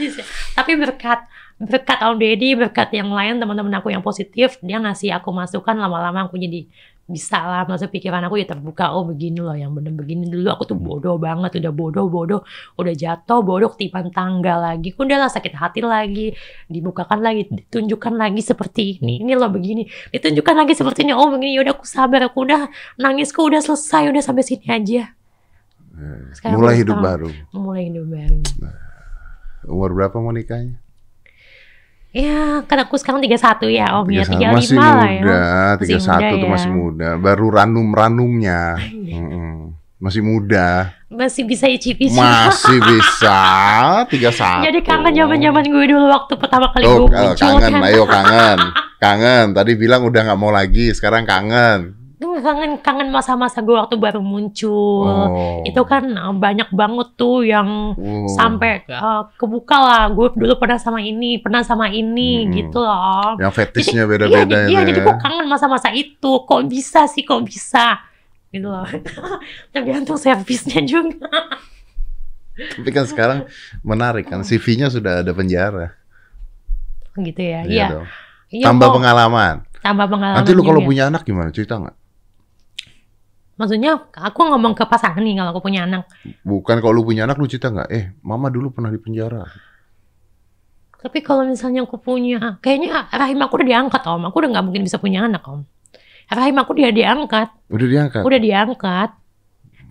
tapi 0.51 0.71
berkat 0.75 1.19
berkat 1.55 1.99
Om 2.03 2.19
Deddy, 2.19 2.59
berkat 2.59 2.91
yang 2.91 3.07
lain 3.07 3.39
teman-teman 3.39 3.71
aku 3.79 3.87
yang 3.87 4.03
positif, 4.03 4.59
dia 4.59 4.83
ngasih 4.83 5.15
aku 5.15 5.31
masukan 5.31 5.79
lama-lama 5.79 6.27
aku 6.27 6.35
jadi 6.35 6.67
bisa 7.11 7.43
lah 7.43 7.67
masuk 7.67 7.91
pikiran 7.91 8.23
aku 8.25 8.39
ya 8.39 8.47
terbuka 8.47 8.95
oh 8.95 9.03
begini 9.03 9.43
loh 9.43 9.53
yang 9.53 9.75
bener 9.75 9.91
begini. 9.91 10.31
Dulu 10.31 10.47
aku 10.47 10.63
tuh 10.71 10.79
bodoh 10.79 11.19
banget 11.19 11.59
udah 11.59 11.73
bodoh 11.75 12.07
bodoh 12.07 12.41
udah 12.79 12.93
jatuh 12.95 13.43
bodoh 13.43 13.69
ketipan 13.75 14.09
tangga 14.15 14.55
lagi. 14.57 14.95
Udahlah 14.95 15.27
sakit 15.27 15.53
hati 15.53 15.83
lagi 15.83 16.31
dibukakan 16.71 17.19
lagi 17.19 17.51
ditunjukkan 17.51 18.15
lagi 18.15 18.41
seperti 18.41 18.97
ini. 19.03 19.21
Ini 19.21 19.35
loh 19.35 19.51
begini. 19.51 19.83
Ditunjukkan 20.15 20.55
lagi 20.55 20.73
seperti 20.73 21.03
ini 21.05 21.13
oh 21.13 21.27
begini 21.29 21.59
udah 21.59 21.75
aku 21.75 21.85
sabar 21.85 22.23
aku 22.25 22.47
udah 22.47 22.71
nangisku 22.97 23.43
udah 23.43 23.59
selesai 23.59 24.09
udah 24.09 24.23
sampai 24.23 24.43
sini 24.47 24.67
aja. 24.71 25.03
Sekarang 26.33 26.57
Mulai 26.57 26.73
aku 26.73 26.81
hidup 26.81 26.97
tahu. 26.97 27.05
baru. 27.05 27.29
mulai 27.53 27.81
hidup 27.91 28.05
baru. 28.09 28.39
Umur 29.69 29.89
berapa 29.93 30.15
mau 30.17 30.33
nikahnya? 30.33 30.81
Ya, 32.11 32.59
kan 32.67 32.75
aku 32.77 32.99
sekarang 32.99 33.23
31 33.23 33.71
ya 33.71 33.95
Om 33.95 34.07
ya, 34.11 34.27
31. 34.27 34.51
Masih 34.51 34.75
35 34.75 34.83
lah 34.83 35.07
ya. 35.07 35.21
muda, 35.23 35.39
Masih 35.79 35.95
31 35.95 36.03
muda 36.03 36.27
tuh 36.27 36.37
ya. 36.37 36.51
masih 36.51 36.69
muda. 36.69 37.09
Baru 37.15 37.47
ranum-ranumnya. 37.49 38.59
Iya. 38.81 39.21
Masih 39.95 40.21
muda. 40.21 40.67
Masih 41.07 41.43
bisa 41.45 41.65
icip-icip. 41.65 42.17
Masih 42.17 42.77
bisa 42.89 43.39
31. 44.09 44.65
Jadi 44.65 44.79
kangen 44.81 45.13
zaman-zaman 45.13 45.63
gue 45.63 45.85
dulu 45.87 46.05
waktu 46.09 46.33
pertama 46.35 46.67
kali 46.73 46.83
Oh, 46.83 47.05
gue 47.05 47.13
eh, 47.13 47.21
muncul 47.31 47.37
kangen, 47.37 47.71
kan. 47.71 47.81
ayo 47.85 48.03
kangen. 48.03 48.59
Kangen, 48.97 49.45
tadi 49.53 49.71
bilang 49.73 50.01
udah 50.03 50.21
nggak 50.25 50.37
mau 50.37 50.49
lagi, 50.49 50.91
sekarang 50.91 51.23
kangen. 51.23 51.95
Kangen 52.33 52.79
kangen 52.79 53.09
masa-masa 53.09 53.59
gue 53.59 53.71
waktu 53.71 53.95
baru 53.95 54.19
muncul. 54.19 55.03
Oh. 55.03 55.61
Itu 55.61 55.83
kan 55.83 56.07
eh, 56.07 56.33
banyak 56.33 56.71
banget 56.71 57.07
tuh 57.13 57.41
yang 57.41 57.91
Oh. 57.93 58.27
sampai 58.29 58.83
eh, 58.83 59.21
kebuka 59.35 59.75
lah. 59.75 60.03
Gue 60.07 60.31
dulu 60.31 60.55
pernah 60.55 60.75
sama 60.75 60.99
ini, 60.99 61.35
pernah 61.37 61.59
sama 61.61 61.87
ini 61.87 62.45
Hmm. 62.45 62.51
gitu 62.53 62.79
loh. 62.79 63.35
yang 63.35 63.49
fetishnya 63.49 64.03
Iya, 64.03 64.09
beda-beda 64.09 64.57
iya, 64.65 64.79
itu 64.79 64.87
jadi 64.87 64.99
ya. 64.99 65.05
gue 65.05 65.15
kangen 65.17 65.45
masa-masa 65.45 65.89
itu. 65.91 66.31
Kok 66.41 66.61
bisa 66.65 67.03
sih, 67.05 67.21
kok 67.21 67.41
bisa? 67.41 67.99
Gitu 68.47 68.65
loh. 68.65 68.87
Tergantung 69.73 70.15
servisnya 70.15 70.79
juga. 70.81 71.27
Tapi 72.51 72.89
kan 72.89 73.03
sekarang 73.03 73.39
menarik 73.81 74.27
kan 74.27 74.41
CV-nya 74.41 74.87
sudah 74.87 75.21
ada 75.21 75.31
penjara. 75.31 75.95
Gitu 77.13 77.39
ya. 77.39 77.63
Iya 77.63 77.67
Iya. 77.67 77.87
Iya, 78.51 78.65
Tambah 78.65 78.87
kok. 78.87 78.95
pengalaman. 78.97 79.55
tambah 79.81 80.05
pengalaman 80.05 80.37
Nanti 80.37 80.51
lu 80.51 80.61
kalau 80.61 80.77
punya 80.79 81.07
anak 81.07 81.23
gimana? 81.23 81.49
Cerita 81.49 81.73
nggak? 81.75 81.95
Maksudnya 83.61 84.09
aku 84.09 84.41
ngomong 84.41 84.73
ke 84.73 84.81
pasangan 84.83 85.21
nih 85.21 85.37
kalau 85.37 85.53
aku 85.53 85.61
punya 85.61 85.85
anak 85.85 86.09
Bukan 86.41 86.81
kalau 86.81 86.91
lu 86.91 87.05
punya 87.05 87.23
anak 87.23 87.37
lu 87.37 87.45
cerita 87.45 87.69
nggak? 87.69 87.89
Eh, 87.89 88.05
mama 88.19 88.49
dulu 88.49 88.73
pernah 88.73 88.89
di 88.89 88.97
penjara. 88.97 89.45
tapi 90.97 91.21
kalau 91.21 91.45
misalnya 91.45 91.81
aku 91.81 91.97
punya 91.97 92.57
kayaknya 92.57 93.09
rahim 93.09 93.37
aku 93.37 93.57
udah 93.57 93.67
diangkat 93.67 94.01
om 94.05 94.21
aku 94.21 94.37
udah 94.37 94.49
nggak 94.53 94.65
mungkin 94.65 94.81
bisa 94.81 94.97
punya 94.97 95.25
anak 95.25 95.41
om 95.45 95.65
rahim 96.29 96.57
aku 96.57 96.71
dia 96.73 96.89
diangkat 96.89 97.49
Udah 97.69 97.87
diangkat. 97.89 98.21
udah 98.21 98.39
diangkat 98.39 99.09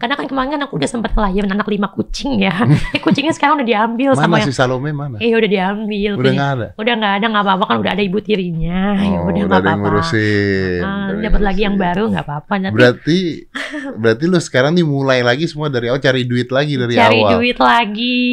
karena 0.00 0.16
kan 0.16 0.24
kemarin 0.24 0.50
kan 0.50 0.62
aku 0.64 0.74
udah 0.74 0.88
sempat 0.88 1.12
ngelahirin 1.12 1.46
anak 1.46 1.68
lima 1.68 1.86
kucing 1.86 2.40
ya. 2.40 2.56
Eh, 2.90 2.98
kucingnya 2.98 3.30
sekarang 3.30 3.60
udah 3.60 3.68
diambil 3.68 4.16
sama 4.16 4.26
Mana 4.32 4.40
yang 4.40 4.48
si 4.48 4.56
Salome 4.56 4.90
mana? 4.90 5.20
eh 5.20 5.28
udah 5.30 5.44
diambil. 5.46 6.10
Udah 6.16 6.32
nggak 6.32 6.50
ada. 6.50 6.66
udah 6.74 6.92
nggak 6.96 7.12
ada 7.12 7.26
nggak 7.28 7.44
apa-apa 7.44 7.64
kan 7.66 7.76
udah 7.78 7.92
ada 7.92 8.02
ibu 8.02 8.18
tirinya. 8.18 8.80
Ya 8.96 9.18
Oh, 9.20 9.28
udah 9.28 9.42
udah 9.44 9.44
nggak 9.44 9.60
apa-apa. 9.60 9.80
ngurusin. 9.84 10.80
Ah, 10.80 11.06
ada 11.06 11.20
dapat 11.20 11.42
lagi 11.44 11.60
yang 11.62 11.76
baru 11.76 12.02
nggak 12.08 12.24
apa-apa 12.24 12.54
nanti. 12.58 12.74
Berarti 12.74 13.18
berarti 14.00 14.24
lu 14.24 14.38
sekarang 14.38 14.72
nih 14.72 14.86
mulai 14.88 15.20
lagi 15.20 15.44
semua 15.44 15.68
dari 15.68 15.86
awal 15.86 16.00
cari 16.00 16.24
duit 16.24 16.48
lagi 16.48 16.74
dari 16.74 16.96
cari 16.96 17.20
awal. 17.20 17.30
duit 17.36 17.58
lagi. 17.60 18.24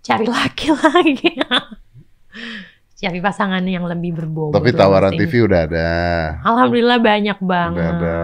Cari 0.00 0.26
laki 0.26 0.66
lagi 0.82 1.30
cari 2.98 3.22
pasangan 3.22 3.62
yang 3.62 3.86
lebih 3.86 4.10
berbobot 4.12 4.50
Tapi 4.50 4.74
tawaran. 4.74 5.14
TV 5.14 5.30
udah 5.40 5.60
ada. 5.62 5.88
alhamdulillah 6.42 6.98
banyak 6.98 7.38
banget 7.38 7.78
Udah 7.78 7.94
ada. 7.94 8.16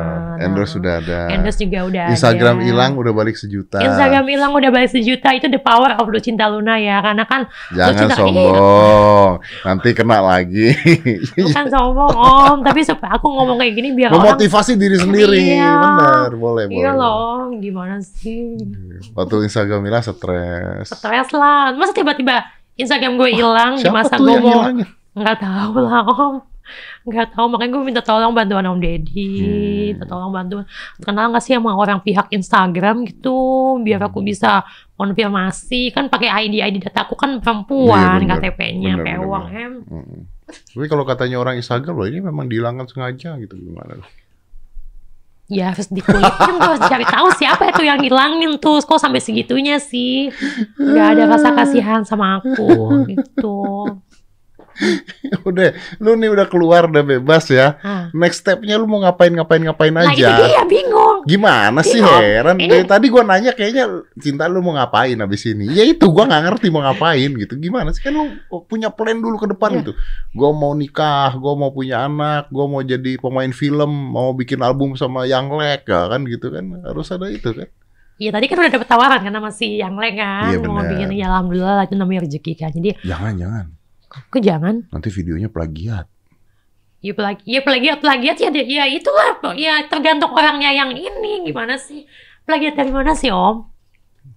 Endorse 0.42 0.74
sudah 0.74 0.92
ada. 0.98 1.20
endorse 1.30 1.58
juga 1.58 1.78
udah 1.84 2.06
Instagram 2.10 2.58
hilang 2.60 2.92
udah 2.94 3.12
balik 3.12 3.34
sejuta. 3.34 3.78
Instagram 3.78 4.26
hilang 4.26 4.50
udah 4.50 4.70
balik 4.70 4.90
sejuta 4.90 5.30
itu 5.30 5.46
the 5.46 5.56
power 5.56 5.94
of 5.94 6.06
Lucinta 6.06 6.46
Luna 6.46 6.74
ya 6.76 6.98
karena 7.00 7.22
kan 7.22 7.46
Jangan 7.70 7.86
Lucinta- 8.02 8.16
sombong. 8.18 9.32
Nanti 9.62 9.88
kena 9.92 10.18
lagi. 10.20 10.66
bukan 11.38 11.64
sombong 11.68 12.12
om 12.12 12.58
tapi 12.60 12.82
supaya 12.82 13.14
aku 13.14 13.30
ngomong 13.30 13.56
kayak 13.56 13.74
gini 13.74 13.88
biar 13.92 14.10
orang 14.10 14.34
Memotivasi 14.34 14.74
diri 14.74 14.96
sendiri. 14.96 15.38
Iya. 15.54 15.70
Benar, 15.70 16.30
boleh, 16.34 16.64
boleh. 16.66 16.82
iya 16.82 16.90
loh 16.90 17.46
gimana 17.54 18.02
sih 18.02 18.58
Waktu 19.12 19.46
Instagram 19.46 19.86
hilang 19.86 20.02
stres. 20.02 20.90
stres 20.90 21.28
lah 21.30 21.70
masa 21.72 21.94
tiba-tiba 21.94 22.42
Instagram 22.76 23.14
gue 23.14 23.30
hilang 23.32 23.72
di 23.76 23.88
masa 23.88 24.16
gue 24.16 24.34
mau 24.36 24.66
nggak 25.14 25.38
tahu 25.38 25.74
lah 25.78 26.02
om 26.04 26.34
nggak 27.04 27.28
tahu 27.30 27.46
makanya 27.46 27.70
gue 27.70 27.82
minta 27.84 28.00
tolong 28.00 28.32
bantuan 28.32 28.64
om 28.64 28.78
Deddy 28.78 29.28
Hmm. 29.36 29.84
minta 29.92 30.04
tolong 30.06 30.30
bantuan 30.30 30.64
kenal 30.98 31.28
nggak 31.28 31.40
sih 31.40 31.52
sama 31.52 31.70
orang 31.72 32.00
pihak 32.00 32.26
Instagram 32.30 33.04
gitu 33.04 33.36
biar 33.78 34.00
aku 34.02 34.18
Hmm. 34.18 34.26
bisa 34.26 34.64
konfirmasi 34.94 35.92
kan 35.92 36.08
pakai 36.08 36.32
ID 36.42 36.64
ID 36.64 36.76
dataku 36.80 37.14
kan 37.14 37.30
Iya, 37.32 37.40
perempuan 37.40 38.18
bener. 38.18 38.40
KTP-nya 38.40 38.92
pewang 38.96 39.44
bener. 39.44 39.60
em. 39.60 39.72
Tapi 40.44 40.86
kalau 40.86 41.04
katanya 41.04 41.36
orang 41.36 41.56
Instagram 41.56 41.94
loh 41.94 42.06
ini 42.06 42.18
memang 42.20 42.46
dihilangkan 42.46 42.84
sengaja 42.84 43.36
gitu 43.36 43.54
gimana? 43.54 44.00
Ya 45.44 45.76
harus 45.76 45.92
dikulitin 45.92 46.54
tuh 46.56 46.76
cari 46.88 47.04
tahu 47.04 47.28
siapa 47.36 47.68
itu 47.68 47.82
yang 47.84 48.00
ngilangin 48.00 48.56
tuh. 48.56 48.80
Kok 48.80 49.00
sampai 49.00 49.20
segitunya 49.20 49.76
sih? 49.76 50.32
Nggak 50.80 51.06
ada 51.16 51.22
rasa 51.28 51.48
kasihan 51.52 52.00
sama 52.04 52.40
aku 52.40 53.04
gitu 53.12 53.84
udah, 55.48 55.70
lu 55.98 56.14
nih 56.14 56.28
udah 56.28 56.46
keluar 56.46 56.86
udah 56.86 57.00
bebas 57.00 57.46
ya. 57.46 57.78
ah. 57.80 58.10
Next 58.10 58.40
stepnya 58.40 58.74
lu 58.74 58.84
mau 58.84 59.00
ngapain 59.00 59.30
ngapain 59.30 59.60
ngapain 59.60 59.90
nah 59.90 60.06
itu 60.06 60.20
aja. 60.20 60.38
dia 60.40 60.62
bingung 60.64 61.22
Gimana 61.24 61.80
sih 61.80 61.98
Bingung. 61.98 62.20
heran? 62.20 62.56
Ini- 62.56 62.68
Dari 62.68 62.84
tadi 62.84 63.06
gua 63.08 63.22
nanya 63.22 63.50
kayaknya 63.50 63.84
cinta 64.16 64.44
lu 64.44 64.60
mau 64.60 64.74
ngapain 64.74 65.16
abis 65.16 65.46
ini? 65.46 65.70
Ya 65.70 65.82
itu 65.82 66.04
gua 66.06 66.24
nggak 66.24 66.42
ngerti 66.44 66.66
mau 66.68 66.82
ngapain 66.82 67.30
gitu. 67.34 67.54
Gimana 67.56 67.90
sih 67.90 68.00
kan 68.00 68.12
lu 68.12 68.28
punya 68.64 68.88
plan 68.88 69.16
dulu 69.16 69.36
ke 69.36 69.48
depan 69.48 69.70
Iya. 69.70 69.78
gitu. 69.80 69.92
Gua 70.32 70.50
mau 70.50 70.72
nikah, 70.72 71.32
gua 71.34 71.54
mau 71.54 71.70
punya 71.70 72.04
anak, 72.04 72.48
gua 72.48 72.66
mau 72.66 72.80
jadi 72.80 73.16
pemain 73.16 73.50
film, 73.50 73.88
mau 73.88 74.30
bikin 74.30 74.60
album 74.60 74.94
sama 74.94 75.24
Yang 75.24 75.46
Lek 75.54 75.82
ya 75.86 76.02
kan 76.06 76.20
gitu 76.24 76.50
kan. 76.50 76.64
Harus 76.82 77.08
ada 77.08 77.26
itu 77.26 77.50
kan. 77.50 77.68
Iya 78.14 78.30
tadi 78.30 78.46
kan 78.46 78.56
udah 78.56 78.70
dapet 78.70 78.86
tawaran 78.86 79.20
karena 79.20 79.42
masih 79.42 79.74
yang 79.74 79.98
lain 79.98 80.14
kan 80.14 80.54
Iya, 80.54 80.62
mau 80.62 80.86
bikin 80.86 81.10
ya 81.10 81.26
alhamdulillah 81.26 81.74
lah, 81.74 81.84
itu 81.84 81.94
namanya 81.94 82.22
rezeki 82.22 82.52
kan 82.54 82.70
jadi 82.70 82.94
Jangan 83.02 83.32
jangan. 83.34 83.64
Kok 84.30 84.42
jangan? 84.42 84.86
Nanti 84.90 85.08
videonya 85.10 85.50
plagiat. 85.50 86.06
ya 87.04 87.12
pelagi 87.12 87.44
ya 87.44 87.60
plagiat 87.60 87.98
plagiat 88.00 88.36
ya 88.40 88.48
ya 88.48 88.84
itulah 88.88 89.36
ya 89.60 89.84
tergantung 89.90 90.32
orangnya 90.32 90.72
yang 90.72 90.96
ini. 90.96 91.44
Gimana 91.44 91.76
sih? 91.76 92.08
Plagiat 92.48 92.74
dari 92.78 92.92
mana 92.92 93.12
sih 93.12 93.28
om? 93.28 93.68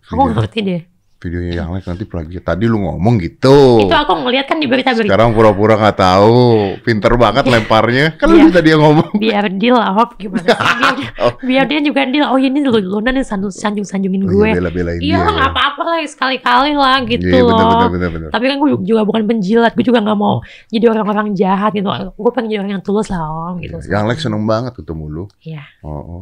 Aku 0.07 0.19
nggak 0.19 0.35
ngerti 0.35 0.59
deh 0.63 0.81
videonya 1.17 1.53
Yang 1.57 1.69
Lek 1.71 1.85
nanti 1.85 2.03
plagiat. 2.03 2.43
Tadi 2.43 2.65
lu 2.65 2.77
ngomong 2.79 3.17
gitu. 3.17 3.81
itu 3.81 3.91
aku 3.91 4.13
ngeliat 4.17 4.45
kan 4.45 4.57
di 4.57 4.65
berita-berita 4.65 5.09
Sekarang 5.09 5.31
pura-pura 5.31 5.73
nggak 5.75 5.97
tahu. 5.97 6.37
Pinter 6.79 7.13
banget 7.15 7.43
lemparnya. 7.43 8.13
Kan 8.15 8.27
lu 8.27 8.37
Iya. 8.39 8.53
tadi 8.53 8.69
yang 8.69 8.81
ngomong. 8.81 9.09
biar 9.17 9.45
deal 9.51 9.75
om 9.75 10.09
gimana 10.13 10.45
sih 10.45 10.53
biar, 10.77 10.93
dia- 10.93 11.13
Oh. 11.25 11.33
biar 11.39 11.65
dia 11.65 11.79
juga 11.81 12.01
deal 12.05 12.23
oh 12.23 12.37
ini 12.37 12.59
lu 12.59 12.71
Luna 12.77 13.09
nih 13.09 13.21
sanjung 13.21 13.49
sanjung 13.49 13.83
sanjungin 13.83 14.23
Oh, 14.23 14.29
gue 14.31 14.47
iya, 14.47 14.55
bela-belain 14.55 14.99
iya 14.99 15.15
dia. 15.15 15.17
lah 15.19 15.31
nggak 15.33 15.51
apa-apa 15.51 15.81
lah 15.83 15.97
sekali-kali 16.03 16.71
lah 16.73 16.97
gitu 17.03 17.25
Iya, 17.25 17.41
loh 17.41 17.57
bener, 17.57 17.65
bener, 17.67 17.89
bener, 17.89 18.09
bener. 18.11 18.29
tapi 18.29 18.43
kan 18.45 18.55
gue 18.57 18.69
juga 18.81 19.01
bukan 19.03 19.21
penjilat 19.25 19.71
gue 19.73 19.83
juga 19.83 19.99
nggak 19.99 20.15
mau 20.15 20.39
jadi 20.67 20.85
orang-orang 20.87 21.33
jahat 21.33 21.71
gitu 21.71 21.89
gue 21.89 22.31
pengen 22.31 22.47
jadi 22.47 22.59
orang 22.61 22.73
yang 22.73 22.85
tulus 22.85 23.09
lah 23.09 23.25
om 23.25 23.57
gitu 23.57 23.81
Yang 23.83 24.03
Lex 24.05 24.17
seneng 24.21 24.43
banget 24.43 24.71
ketemu 24.73 25.03
lu. 25.07 25.23
Iya. 25.39 25.63
Oh, 25.81 26.21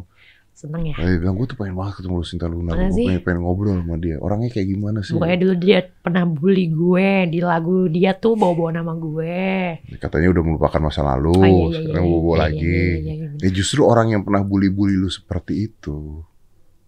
Seneng 0.56 0.88
ya 0.88 0.96
Dia 0.96 1.20
bilang 1.20 1.36
gue 1.36 1.46
tuh 1.52 1.58
pengen 1.60 1.76
banget 1.76 2.00
ketemu 2.00 2.16
lu 2.16 2.24
Sinta 2.24 2.48
Luna. 2.48 2.72
Gue 2.72 2.88
pengen, 2.96 3.20
pengen 3.20 3.40
ngobrol 3.44 3.76
sama 3.76 3.96
dia. 4.00 4.16
Orangnya 4.16 4.48
kayak 4.48 4.68
gimana 4.72 4.98
sih? 5.04 5.12
Pokoknya 5.12 5.38
dulu 5.44 5.54
dia 5.60 5.78
pernah 5.84 6.24
bully 6.24 6.66
gue 6.72 7.08
di 7.28 7.40
lagu 7.44 7.92
dia 7.92 8.16
tuh 8.16 8.40
bawa-bawa 8.40 8.80
nama 8.80 8.92
gue. 8.96 9.44
Katanya 10.00 10.32
udah 10.32 10.42
melupakan 10.48 10.80
masa 10.80 11.04
lalu. 11.04 11.36
Oh, 11.36 11.44
iya, 11.44 11.52
iya, 11.52 11.78
sekarang 11.84 12.04
iya, 12.08 12.12
bobo 12.16 12.32
iya, 12.32 12.40
lagi. 12.40 12.64
iya, 12.64 12.80
iya, 12.80 12.96
iya, 12.96 13.14
iya. 13.36 13.44
Ya 13.44 13.50
justru 13.52 13.80
orang 13.84 14.16
yang 14.16 14.22
pernah 14.24 14.40
bully-bully 14.40 14.96
lu 14.96 15.12
seperti 15.12 15.68
itu. 15.68 16.24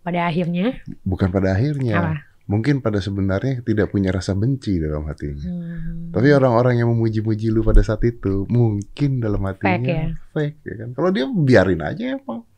Pada 0.01 0.25
akhirnya 0.25 0.81
Bukan 1.05 1.29
pada 1.29 1.53
akhirnya. 1.53 1.97
apa? 2.01 2.15
mungkin 2.49 2.81
pada 2.81 2.97
sebenarnya 2.97 3.61
tidak 3.61 3.93
punya 3.93 4.09
rasa 4.09 4.33
benci 4.33 4.81
dalam 4.81 5.05
hatinya. 5.05 5.45
Hmm. 5.45 6.09
Tapi 6.17 6.33
orang-orang 6.33 6.81
yang 6.81 6.89
memuji-muji 6.89 7.53
lu 7.53 7.61
pada 7.61 7.85
saat 7.85 8.01
itu 8.09 8.49
mungkin 8.49 9.21
dalam 9.21 9.45
hatinya 9.45 9.77
Fake 9.77 9.93
ya? 9.93 10.07
fake, 10.33 10.59
ya 10.65 10.75
kan. 10.81 10.89
Kalau 10.97 11.11
dia 11.13 11.29
biarin 11.29 11.85
aja 11.85 12.17
emang. 12.17 12.49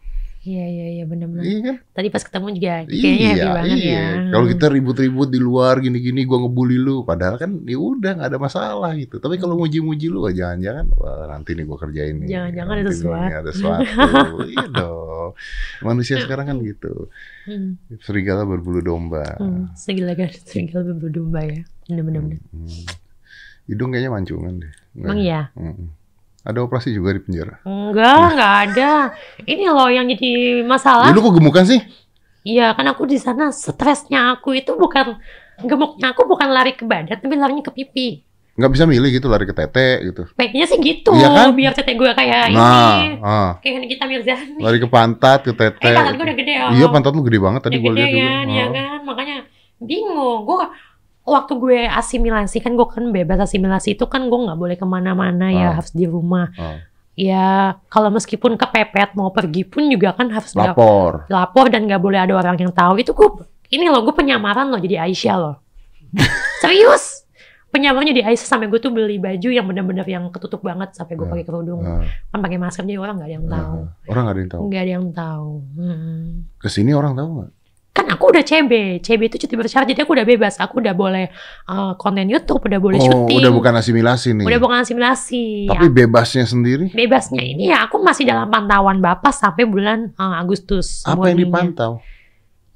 Iya 0.40 0.64
iya 0.72 0.86
iya 0.96 1.04
benar-benar. 1.04 1.44
Iya 1.44 1.58
kan? 1.60 1.76
Tadi 1.92 2.08
pas 2.08 2.24
ketemu 2.24 2.46
juga 2.56 2.72
kayaknya 2.88 3.28
happy 3.28 3.48
banget 3.60 3.78
ya. 3.84 4.04
Kalau 4.32 4.46
kita 4.48 4.66
ribut-ribut 4.72 5.28
di 5.28 5.36
luar 5.36 5.84
gini-gini 5.84 6.24
gua 6.24 6.40
ngebully 6.40 6.80
lu 6.80 7.04
padahal 7.04 7.36
kan 7.36 7.60
ya 7.68 7.76
udah 7.76 8.10
nggak 8.16 8.28
ada 8.32 8.40
masalah 8.40 8.96
gitu. 8.96 9.20
Tapi 9.20 9.36
kalau 9.36 9.60
muji-muji 9.60 10.08
lu 10.08 10.24
wah, 10.24 10.32
jangan-jangan 10.32 10.88
wah 10.96 11.28
nanti 11.28 11.52
nih 11.52 11.64
gua 11.68 11.76
kerjain 11.76 12.24
nih. 12.24 12.28
Jangan-jangan 12.32 12.72
ada 12.72 12.80
nih 12.80 12.96
sesuatu. 12.96 13.36
Ada 13.36 13.50
sesuatu. 13.52 14.24
iya 14.56 14.66
dong. 14.72 15.30
Manusia 15.84 16.16
sekarang 16.24 16.46
kan 16.48 16.56
gitu. 16.64 17.12
Hmm. 17.44 17.76
Serigala 18.00 18.48
berbulu 18.48 18.80
domba. 18.80 19.36
Hmm. 19.36 19.68
Segala 19.76 20.16
kan 20.16 20.32
segala 20.32 20.88
berbulu 20.88 21.12
domba 21.20 21.44
ya. 21.44 21.60
Benar-benar. 21.84 22.20
benar. 22.24 22.40
Hmm. 22.48 22.84
Hidung 23.68 23.92
kayaknya 23.92 24.08
mancungan 24.08 24.54
deh. 24.56 24.72
Emang 24.96 25.20
iya? 25.20 25.52
Mm-mm. 25.52 25.99
Ada 26.40 26.58
operasi 26.60 26.88
juga 26.90 27.12
di 27.12 27.20
penjara. 27.20 27.60
Enggak, 27.62 28.16
enggak 28.32 28.54
ada. 28.66 28.92
Ini 29.42 29.64
loh 29.66 29.88
yang 29.88 30.08
jadi 30.08 30.30
masalah. 30.62 31.08
Ya, 31.08 31.14
lu 31.14 31.20
kok 31.20 31.36
gemukan 31.36 31.64
sih? 31.64 31.80
Iya, 32.40 32.72
kan 32.72 32.88
aku 32.88 33.04
di 33.04 33.20
sana 33.20 33.52
stresnya 33.52 34.32
aku 34.32 34.56
itu 34.56 34.72
bukan 34.72 35.20
gemuknya 35.60 36.16
aku 36.16 36.24
bukan 36.24 36.48
lari 36.48 36.72
ke 36.72 36.82
badan, 36.82 37.20
tapi 37.20 37.36
larinya 37.36 37.60
ke 37.60 37.68
pipi. 37.70 38.24
Nggak 38.50 38.72
bisa 38.72 38.84
milih 38.84 39.10
gitu 39.10 39.28
lari 39.28 39.44
ke 39.44 39.52
tete 39.52 40.00
gitu. 40.02 40.24
Pengennya 40.32 40.66
sih 40.66 40.80
gitu, 40.80 41.12
Iya 41.12 41.28
kan? 41.30 41.52
biar 41.52 41.72
tete 41.72 41.92
gue 41.92 42.08
kayak 42.10 42.48
Nah, 42.50 42.96
ini. 42.98 43.20
ah. 43.20 43.60
Kayak 43.60 43.84
Nikita 43.84 44.04
Mirzani. 44.04 44.56
lari 44.58 44.78
ke 44.80 44.88
pantat, 44.88 45.44
ke 45.44 45.52
tete. 45.52 45.80
Eh, 45.82 45.92
pantat 45.92 46.12
gue 46.14 46.24
udah 46.24 46.36
gede 46.36 46.54
om. 46.58 46.70
Iya, 46.72 46.86
pantat 46.88 47.12
lu 47.12 47.22
gede 47.22 47.38
banget 47.38 47.60
tadi 47.62 47.76
gede 47.76 47.92
lihat 47.94 48.08
juga. 48.10 48.24
kan, 48.24 48.44
ya 48.48 48.64
Oh. 48.64 48.68
kan? 48.72 48.98
Makanya 49.04 49.36
bingung. 49.78 50.38
Gue 50.44 50.60
waktu 51.30 51.52
gue 51.54 51.78
asimilasi 51.86 52.58
kan 52.58 52.74
gue 52.74 52.84
kan 52.84 53.08
bebas 53.08 53.38
asimilasi 53.40 53.94
itu 53.94 54.04
kan 54.04 54.26
gue 54.26 54.38
nggak 54.40 54.56
boleh 54.56 54.74
ke 54.74 54.84
mana-mana 54.84 55.46
ya 55.48 55.66
Ah. 55.68 55.72
harus 55.74 55.90
di 55.90 56.04
rumah. 56.04 56.50
Ah. 56.54 56.82
Ya 57.12 57.46
kalau 57.86 58.08
meskipun 58.08 58.54
kepepet 58.54 59.12
mau 59.12 59.30
pergi 59.30 59.62
pun 59.62 59.86
juga 59.86 60.10
kan 60.12 60.26
harus 60.28 60.50
Lapor. 60.52 61.26
lapor 61.26 61.68
dan 61.68 61.84
nggak 61.84 61.98
boleh 61.98 62.18
ada 62.18 62.32
orang 62.34 62.56
yang 62.56 62.70
tahu 62.70 62.96
itu 62.96 63.12
gue 63.12 63.28
ini 63.70 63.86
loh 63.86 64.00
gue 64.00 64.12
penyamaran 64.12 64.66
loh 64.66 64.78
jadi 64.78 65.04
Aisyah 65.04 65.36
loh 65.36 65.56
serius 66.58 67.26
penyamaran 67.68 68.08
jadi 68.08 68.24
Aisyah 68.24 68.48
sampai 68.48 68.66
gue 68.66 68.78
tuh 68.78 68.90
beli 68.90 69.16
baju 69.16 69.48
yang 69.48 69.62
bener-bener 69.62 70.02
yang 70.04 70.26
ketutup 70.28 70.58
banget 70.60 70.90
sampai 70.92 71.14
gue 71.14 71.22
Ah. 71.22 71.30
pakai 71.30 71.44
kerudung 71.44 71.80
Ah, 71.80 72.02
kan 72.30 72.40
pakai 72.40 72.56
masker 72.56 72.82
jadi 72.82 72.98
orang 72.98 73.14
nggak 73.16 73.28
ada 73.28 73.36
yang 73.36 73.46
tahu 73.46 73.76
ah. 73.76 73.88
Orang 74.08 74.22
nggak 74.24 74.32
ada 74.32 74.40
yang 74.40 74.50
tahu. 74.50 74.62
nggak 74.64 74.80
ada 74.80 74.92
yang 74.92 75.06
tahu 75.12 75.50
Hmm. 75.76 76.26
Ke 76.56 76.68
sini 76.68 76.90
orang 76.92 77.12
tahu 77.14 77.28
nggak? 77.36 77.50
Kan 77.90 78.06
aku 78.06 78.30
udah 78.30 78.40
CB 78.40 78.72
CB 79.00 79.20
itu 79.24 79.36
cuti 79.40 79.54
bersyarat 79.54 79.84
jadi 79.84 80.02
aku 80.02 80.14
udah 80.14 80.22
bebas 80.24 80.54
aku 80.56 80.78
udah 80.78 80.92
boleh 80.92 81.26
uh, 81.66 81.92
konten 81.94 82.24
YouTube 82.24 82.62
udah 82.62 82.78
boleh 82.78 82.96
Oh, 82.96 83.06
syuting 83.26 83.38
udah 83.40 83.50
bukan 83.50 83.72
asimilasi 83.74 84.28
nih. 84.32 84.46
udah 84.46 84.58
bukan 84.58 84.78
asimilasi 84.80 85.66
Tapi 85.66 85.86
bebasnya 85.88 86.44
sendiri? 86.44 86.86
bebasnya 86.88 87.42
ini 87.42 87.66
ya 87.66 87.84
aku 87.84 87.98
masih 87.98 88.24
dalam 88.24 88.46
pantauan 88.46 88.98
bapak 88.98 89.30
sampai 89.30 89.64
bulan 89.64 90.14
uh, 90.14 90.38
Agustus 90.38 91.02
Apa 91.02 91.28
yang 91.28 91.38
dipantau? 91.40 91.98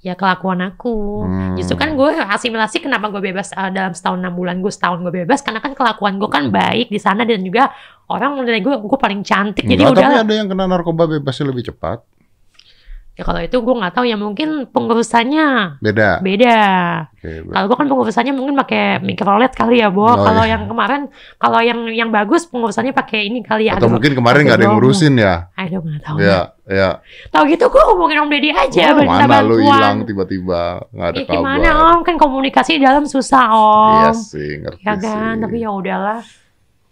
ya 0.00 0.12
kelakuan 0.12 0.60
aku 0.60 1.24
Hmm. 1.24 1.54
Justru 1.54 1.74
kan 1.74 1.94
gue 1.94 2.10
asimilasi 2.10 2.76
kenapa 2.78 3.08
gue 3.08 3.22
bebas 3.22 3.48
uh, 3.50 3.70
dalam 3.70 3.90
setahun 3.90 4.18
enam 4.18 4.34
bulan 4.34 4.58
gue 4.58 4.68
setahun 4.68 5.00
gue 5.00 5.14
bebas 5.16 5.40
karena 5.40 5.58
kan 5.58 5.72
kelakuan 5.72 6.18
gue 6.18 6.28
kan 6.28 6.50
baik 6.50 6.90
di 6.90 6.98
sana 6.98 7.22
dan 7.22 7.40
juga 7.40 7.72
orang 8.06 8.36
menilai 8.36 8.60
gue 8.60 8.74
gue 8.76 8.98
paling 8.98 9.22
cantik 9.22 9.64
jadi 9.64 9.80
Enggak, 9.80 9.94
udah 9.94 10.04
tapi 10.04 10.20
ada 10.20 10.32
yang 10.34 10.46
kena 10.46 10.66
narkoba 10.66 11.08
bebasnya 11.08 11.48
lebih 11.48 11.64
cepat. 11.66 12.04
Ya 13.14 13.22
kalau 13.22 13.38
itu 13.38 13.54
gue 13.54 13.74
nggak 13.74 13.94
tahu 13.94 14.04
ya 14.04 14.16
mungkin 14.16 14.66
pengurusannya 14.66 15.78
Beda. 15.78 16.18
beda 16.18 16.56
ber- 17.14 17.46
kalau 17.48 17.66
gue 17.68 17.76
kan 17.76 17.86
pengurusannya 17.86 18.32
mungkin 18.32 18.54
pakai 18.56 18.98
mikrolet 19.00 19.52
kali 19.52 19.78
ya 19.78 19.88
Bo 19.88 20.02
Oh, 20.04 20.18
kalau 20.18 20.42
iya. 20.42 20.52
yang 20.52 20.66
kemarin 20.66 21.06
kalau 21.36 21.58
yang 21.58 21.78
yang 21.88 22.10
bagus 22.10 22.42
pengurusannya 22.44 22.90
pakai 22.90 23.28
ini 23.28 23.40
kali 23.40 23.66
ya 23.66 23.78
Atau 23.78 23.86
Aduh, 23.86 23.96
mungkin 23.96 24.12
kemarin 24.12 24.40
nggak 24.42 24.56
ada 24.56 24.64
yang 24.64 24.74
ngurusin 24.74 25.14
ya? 25.14 25.46
aduh 25.54 25.78
nggak 25.80 26.02
tahu 26.02 26.16
Ya, 26.18 26.40
ya. 26.64 26.90
tahu 27.30 27.42
gitu 27.48 27.64
gue 27.64 27.82
hubungin 27.86 28.18
Om 28.18 28.28
Deddy 28.28 28.50
aja 28.50 28.82
Oh, 28.90 28.98
mana 29.00 29.24
lu 29.40 29.56
bantuan. 29.56 29.62
hilang 29.62 29.96
tiba-tiba 30.02 30.62
nggak 30.90 31.06
ada 31.06 31.16
Ya, 31.16 31.24
gimana 31.28 31.68
kabar? 31.70 31.86
Om 31.88 32.00
kan 32.02 32.14
komunikasi 32.16 32.72
dalam 32.76 33.04
susah 33.04 33.44
Om 33.48 33.94
Iya 33.96 34.10
sih, 34.12 34.50
ngerti 34.60 34.82
ya 34.82 34.94
kan 34.96 35.32
sih. 35.32 35.40
tapi 35.40 35.56
ya 35.60 35.70
udahlah 35.70 36.18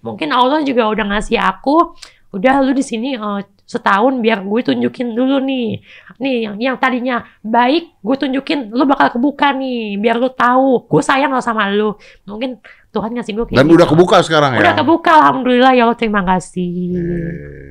mungkin 0.00 0.30
Allah 0.30 0.62
juga 0.62 0.86
udah 0.86 1.04
ngasih 1.08 1.36
aku 1.36 1.98
udah 2.30 2.54
lu 2.60 2.72
di 2.72 2.80
sini 2.80 3.12
eh, 3.12 3.40
setahun 3.64 4.18
biar 4.18 4.40
gue 4.40 4.60
tunjukin 4.62 5.12
dulu 5.12 5.38
nih 5.38 5.80
nih 6.18 6.36
yang, 6.42 6.54
yang 6.56 6.76
tadinya 6.76 7.22
baik 7.40 7.96
gue 7.96 8.16
tunjukin 8.18 8.68
lu 8.68 8.84
bakal 8.84 9.12
kebuka 9.12 9.50
nih 9.52 9.96
biar 9.96 10.16
lu 10.16 10.28
tahu 10.28 10.84
gue 10.84 11.00
sayang 11.00 11.30
lo 11.30 11.40
sama 11.40 11.66
lu 11.66 11.94
mungkin 12.24 12.58
Tuhan 12.88 13.10
ngasih 13.10 13.32
gue 13.32 13.44
kayak 13.46 13.56
Dan 13.56 13.66
gitu. 13.66 13.76
udah 13.76 13.86
kebuka 13.88 14.16
sekarang 14.20 14.50
udah 14.54 14.66
ya? 14.68 14.76
kebuka 14.76 15.12
alhamdulillah 15.16 15.72
ya 15.72 15.82
Allah 15.84 15.96
terima 15.96 16.20
kasih 16.22 16.92
Eh, 16.92 17.70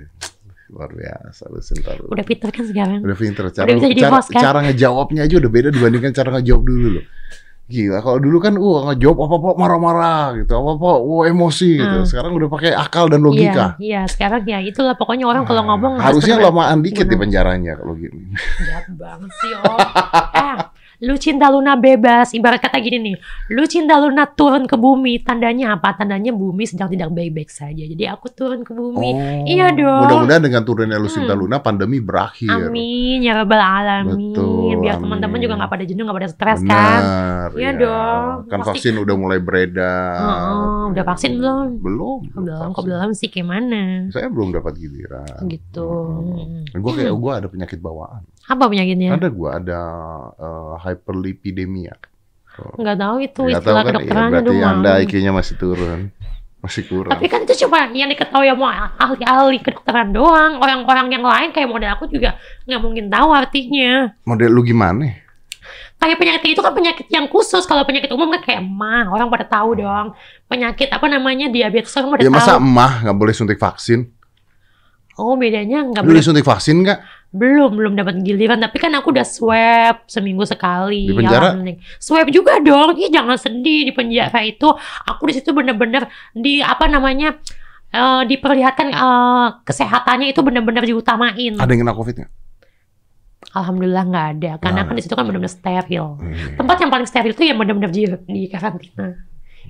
luar 0.67 0.89
biasa 0.89 1.43
lu 1.47 1.59
Sinta 1.59 1.91
lu. 1.93 2.07
udah 2.07 2.23
pinter 2.23 2.49
kan 2.49 2.63
sekarang 2.63 2.99
Udah 3.01 3.17
pinter 3.19 3.45
cara, 3.49 3.65
Udah 3.65 3.75
bisa 3.77 3.87
jadi 3.87 4.01
cara, 4.01 4.13
host, 4.15 4.29
kan? 4.29 4.41
cara 4.41 4.59
ngejawabnya 4.63 5.21
aja 5.21 5.35
udah 5.37 5.51
beda 5.51 5.69
dibandingkan 5.69 6.11
cara 6.11 6.29
ngejawab 6.33 6.63
dulu 6.63 6.87
loh. 6.95 7.05
Gila, 7.71 8.03
kalau 8.03 8.19
dulu 8.19 8.37
kan 8.43 8.59
uh 8.59 8.79
ngejawab 8.91 9.17
apa-apa 9.23 9.49
marah-marah 9.55 10.25
gitu, 10.43 10.51
apa-apa 10.51 10.99
uh 10.99 11.21
emosi 11.23 11.79
gitu. 11.79 11.97
Hmm. 12.03 12.07
Sekarang 12.07 12.35
udah 12.35 12.49
pakai 12.51 12.75
akal 12.75 13.07
dan 13.07 13.23
iya 13.23 13.27
logika. 13.31 13.65
iya 13.79 14.01
sekarang 14.11 14.43
ya 14.43 14.59
itulah 14.59 14.91
pokoknya 14.99 15.23
orang 15.23 15.47
kalau 15.47 15.63
Nah, 15.63 15.67
ngomong 15.71 15.93
harus 15.95 16.19
harusnya 16.19 16.51
lamaan 16.51 16.83
dikit 16.83 17.07
di 17.07 17.15
penjaranya 17.15 17.79
kalau 17.79 17.95
gini. 17.95 18.35
Jahat 18.67 18.91
banget 18.91 19.31
sih 19.39 19.51
om. 19.55 19.77
eh, 20.35 20.55
lu 21.01 21.17
cinta 21.17 21.49
Luna 21.49 21.73
bebas. 21.73 22.31
Ibarat 22.31 22.61
kata 22.61 22.77
gini 22.77 22.97
nih, 23.01 23.15
lu 23.49 23.65
cinta 23.65 23.97
Luna 23.97 24.25
turun 24.27 24.63
ke 24.63 24.73
bumi. 24.73 25.17
Tandanya 25.19 25.75
apa? 25.75 25.93
Tandanya 25.93 26.29
bumi 26.29 26.63
sedang 26.63 26.87
tidak 26.87 27.09
baik-baik 27.09 27.49
saja. 27.49 27.81
Jadi 27.81 28.05
aku 28.05 28.29
turun 28.29 28.61
ke 28.61 28.71
bumi. 28.71 29.09
Oh, 29.11 29.43
Iya 29.43 29.73
dong. 29.73 30.01
Mudah-mudahan 30.05 30.43
dengan 30.43 30.61
turunnya 30.61 30.97
Lucinta 30.97 31.33
Hmm. 31.33 31.41
Luna 31.41 31.57
pandemi 31.59 31.97
berakhir. 31.97 32.49
Amin 32.51 33.19
ya 33.19 33.33
rabbal 33.35 33.57
alamin. 33.57 34.31
Betul, 34.31 34.77
Biar 34.77 34.95
teman-teman 34.97 35.37
juga 35.37 35.53
nggak 35.57 35.71
pada 35.71 35.83
jenuh, 35.83 36.03
nggak 36.03 36.17
pada 36.17 36.29
stres 36.29 36.59
kan. 36.63 37.01
Iya 37.53 37.65
ya. 37.67 37.71
dong. 37.75 38.25
Kan 38.47 38.59
Pasti- 38.61 38.69
vaksin 38.71 38.93
udah 38.97 39.15
mulai 39.15 39.39
beredar. 39.39 40.21
Heeh, 40.21 40.81
udah 40.91 41.03
vaksin 41.03 41.31
belum? 41.35 41.67
Belum. 41.81 42.19
Belum, 42.31 42.69
kok 42.71 42.83
belum 42.83 43.09
sih 43.11 43.27
gimana? 43.27 44.07
Saya 44.09 44.29
belum 44.29 44.51
dapat 44.51 44.77
giliran. 44.77 45.41
Gitu. 45.43 45.89
Hmm. 45.89 46.65
Gue 46.73 46.91
kayak 46.93 47.11
gue 47.11 47.31
ada 47.33 47.47
penyakit 47.47 47.79
bawaan. 47.79 48.21
Apa 48.43 48.63
penyakitnya? 48.65 49.13
Ada 49.13 49.27
gue 49.27 49.49
ada 49.49 49.81
uh, 50.33 50.73
hyperlipidemia. 50.79 51.93
Oh. 52.53 52.75
Nggak 52.75 52.97
tahu 52.97 53.15
itu 53.19 53.41
Nggak 53.43 53.59
istilah 53.59 53.81
kan? 53.81 53.89
Kedokterannya 53.93 54.31
berarti 54.33 54.49
doang. 54.51 54.73
anda 54.75 54.91
IQ-nya 54.99 55.31
masih 55.31 55.55
turun, 55.55 55.99
masih 56.59 56.83
kurang. 56.83 57.11
Tapi 57.11 57.25
kan 57.25 57.39
itu 57.41 57.53
cuma 57.61 57.87
yang 57.87 58.09
diketahui 58.09 58.47
sama 58.47 58.69
ahli-ahli 58.95 59.57
kedokteran 59.59 60.09
doang. 60.11 60.57
Orang-orang 60.57 61.07
yang 61.09 61.23
lain 61.23 61.49
kayak 61.49 61.67
model 61.67 61.91
aku 61.91 62.05
juga 62.05 62.35
nggak 62.65 62.81
mungkin 62.81 63.05
tahu 63.07 63.29
artinya. 63.31 64.11
Model 64.23 64.49
lu 64.49 64.61
gimana? 64.61 65.05
Kayak 65.95 66.17
penyakit 66.17 66.49
itu 66.49 66.61
kan 66.61 66.73
penyakit 66.73 67.07
yang 67.07 67.29
khusus. 67.29 67.61
Kalau 67.63 67.85
penyakit 67.85 68.09
umum 68.09 68.33
kan 68.33 68.41
kayak 68.41 68.61
mah 68.61 69.05
orang 69.07 69.29
pada 69.29 69.45
tahu 69.45 69.77
dong. 69.77 70.17
Penyakit 70.45 70.89
apa 70.89 71.05
namanya 71.05 71.45
diabetes 71.47 71.93
orang 71.95 72.17
pada 72.17 72.21
Ya 72.21 72.33
masa 72.33 72.57
tahu. 72.57 72.65
emah 72.65 73.05
nggak 73.05 73.15
boleh 73.15 73.31
suntik 73.31 73.55
vaksin? 73.55 74.09
Oh 75.13 75.37
bedanya 75.37 75.85
nggak 75.85 76.01
Lu 76.01 76.09
boleh. 76.09 76.19
disuntik 76.19 76.41
vaksin 76.41 76.81
nggak? 76.81 76.99
Belum 77.31 77.71
belum 77.71 77.93
dapat 77.95 78.19
giliran. 78.21 78.59
Tapi 78.59 78.75
kan 78.75 78.91
aku 78.91 79.09
udah 79.09 79.23
swab 79.23 80.03
seminggu 80.05 80.43
sekali. 80.43 81.07
Di 81.07 81.15
penjara? 81.15 81.55
Alhamdulillah. 81.55 81.79
Swab 81.95 82.27
juga 82.27 82.59
dong. 82.59 82.99
Ih 82.99 83.07
jangan 83.07 83.39
sedih 83.39 83.87
di 83.87 83.93
penjara 83.95 84.43
itu. 84.43 84.67
Aku 85.07 85.23
di 85.25 85.33
situ 85.33 85.55
bener-bener 85.55 86.05
di 86.31 86.59
apa 86.59 86.85
namanya 86.85 87.39
eh, 87.89 88.23
diperlihatkan 88.27 88.87
eh, 88.91 89.47
kesehatannya 89.63 90.35
itu 90.35 90.43
bener-bener 90.43 90.83
diutamain. 90.83 91.55
Ada 91.55 91.71
yang 91.71 91.81
kena 91.81 91.95
covid 91.95 92.15
nggak? 92.19 92.31
Alhamdulillah 93.51 94.03
nggak 94.05 94.27
ada, 94.37 94.51
karena 94.61 94.79
Nah. 94.79 94.87
kan 94.87 94.95
di 94.95 95.01
situ 95.01 95.11
kan 95.17 95.25
benar-benar 95.25 95.51
steril. 95.51 96.15
Hmm. 96.15 96.55
Tempat 96.55 96.77
yang 96.77 96.91
paling 96.93 97.07
steril 97.09 97.33
itu 97.33 97.43
yang 97.43 97.57
benar-benar 97.57 97.89
di, 97.89 98.05
di 98.29 98.41
karantina. 98.47 99.17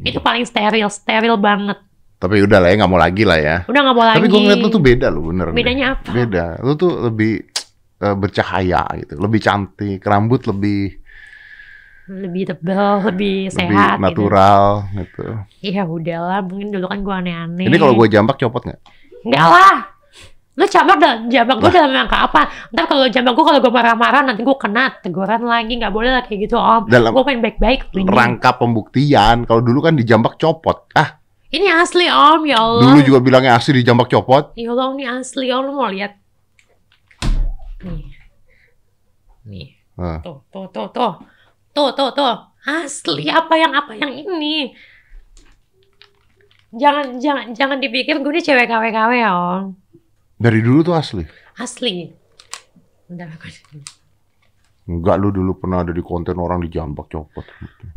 Itu 0.04 0.20
paling 0.20 0.44
steril, 0.44 0.86
steril 0.92 1.40
banget. 1.40 1.80
Tapi 2.22 2.46
udah 2.46 2.62
lah 2.62 2.70
ya 2.70 2.76
nggak 2.78 2.92
mau 2.92 3.02
lagi 3.02 3.24
lah 3.26 3.40
ya. 3.42 3.56
Udah 3.66 3.82
nggak 3.82 3.96
mau 3.98 4.06
lagi. 4.06 4.18
Tapi 4.22 4.28
gue 4.30 4.42
ngeliat 4.46 4.62
lu 4.62 4.70
tuh 4.70 4.84
beda 4.84 5.08
lu 5.10 5.22
bener. 5.34 5.46
deh. 5.50 5.56
Bedanya 5.58 5.86
apa? 5.98 6.10
Beda. 6.14 6.46
Lu 6.62 6.78
tuh 6.78 6.92
lebih 7.10 7.50
eh, 8.02 8.16
bercahaya 8.16 8.82
gitu, 8.98 9.16
lebih 9.16 9.40
cantik, 9.40 10.02
rambut 10.02 10.42
lebih 10.44 10.98
Lebih 12.04 12.44
tebal, 12.50 13.08
lebih 13.08 13.48
lebih 13.48 13.56
sehat. 13.56 13.96
natural 13.96 14.90
gitu. 14.92 15.24
Gitu. 15.24 15.26
Iya 15.64 15.86
udahlah, 15.86 16.44
mungkin 16.44 16.68
dulu 16.70 16.86
kan 16.86 17.00
gue 17.00 17.14
aneh-aneh. 17.16 17.66
Ini 17.66 17.78
kalau 17.78 17.94
gue 17.96 18.08
jambak 18.10 18.36
copot 18.36 18.62
nggak? 18.62 18.80
Enggak 19.24 19.48
lah. 19.48 19.78
Lu 20.52 20.68
jambak 20.68 20.98
dah, 21.00 21.14
jambak 21.26 21.58
gue 21.58 21.72
dalam 21.72 21.96
rangka 21.96 22.28
apa? 22.28 22.42
Ntar 22.68 22.86
kalau 22.86 23.08
jambak 23.08 23.32
gue 23.32 23.46
kalau 23.46 23.60
gue 23.64 23.72
marah-marah 23.72 24.22
nanti 24.22 24.44
gue 24.44 24.58
kena 24.60 24.92
teguran 25.00 25.42
lagi, 25.42 25.80
nggak 25.80 25.94
boleh 25.94 26.12
lah 26.12 26.24
kayak 26.28 26.40
gitu 26.44 26.60
om. 26.60 26.84
Dalam 26.86 27.16
Gue 27.16 27.24
pengen 27.24 27.42
baik-baik. 27.42 27.80
rangka 28.04 28.60
pembuktian. 28.60 29.48
Kalau 29.48 29.62
dulu 29.62 29.80
kan 29.80 29.96
dijambak 29.96 30.36
copot. 30.36 30.92
Ah, 30.92 31.16
Ini 31.48 31.68
asli 31.72 32.08
om, 32.08 32.44
ya 32.44 32.60
Allah. 32.60 32.84
dulu 32.92 33.00
juga 33.06 33.20
bilangnya 33.20 33.56
asli 33.56 33.80
dijambak 33.80 34.08
copot. 34.08 34.52
Ya 34.56 34.72
Allah, 34.72 34.92
ini 34.92 35.06
asli. 35.06 35.48
Om, 35.48 35.64
lu 35.64 35.74
mau 35.74 35.88
lihat? 35.88 36.18
Nih. 37.86 38.04
Nih. 39.48 39.68
Ah. 39.98 40.20
Tuh, 40.22 40.46
tuh, 40.54 40.68
tuh, 40.70 40.88
tuh. 40.94 41.14
Tuh, 41.72 41.90
tuh, 41.96 42.10
tuh. 42.14 42.36
Asli 42.62 43.26
apa 43.26 43.58
yang 43.58 43.74
apa 43.74 43.98
yang 43.98 44.14
ini? 44.14 44.70
Jangan 46.72 47.20
jangan 47.20 47.52
jangan 47.52 47.78
dipikir 47.82 48.22
gue 48.22 48.32
ini 48.32 48.42
cewek 48.46 48.70
KW-KW 48.70 49.12
ya 49.18 49.32
om. 49.34 49.76
Dari 50.38 50.60
dulu 50.62 50.86
tuh 50.86 50.96
asli. 50.96 51.26
Asli. 51.58 52.08
Udah 53.12 53.28
Enggak 54.88 55.16
lu 55.20 55.30
dulu 55.36 55.52
pernah 55.60 55.84
ada 55.84 55.92
di 55.92 56.00
konten 56.00 56.38
orang 56.40 56.64
dijambak 56.64 57.12
copot. 57.12 57.44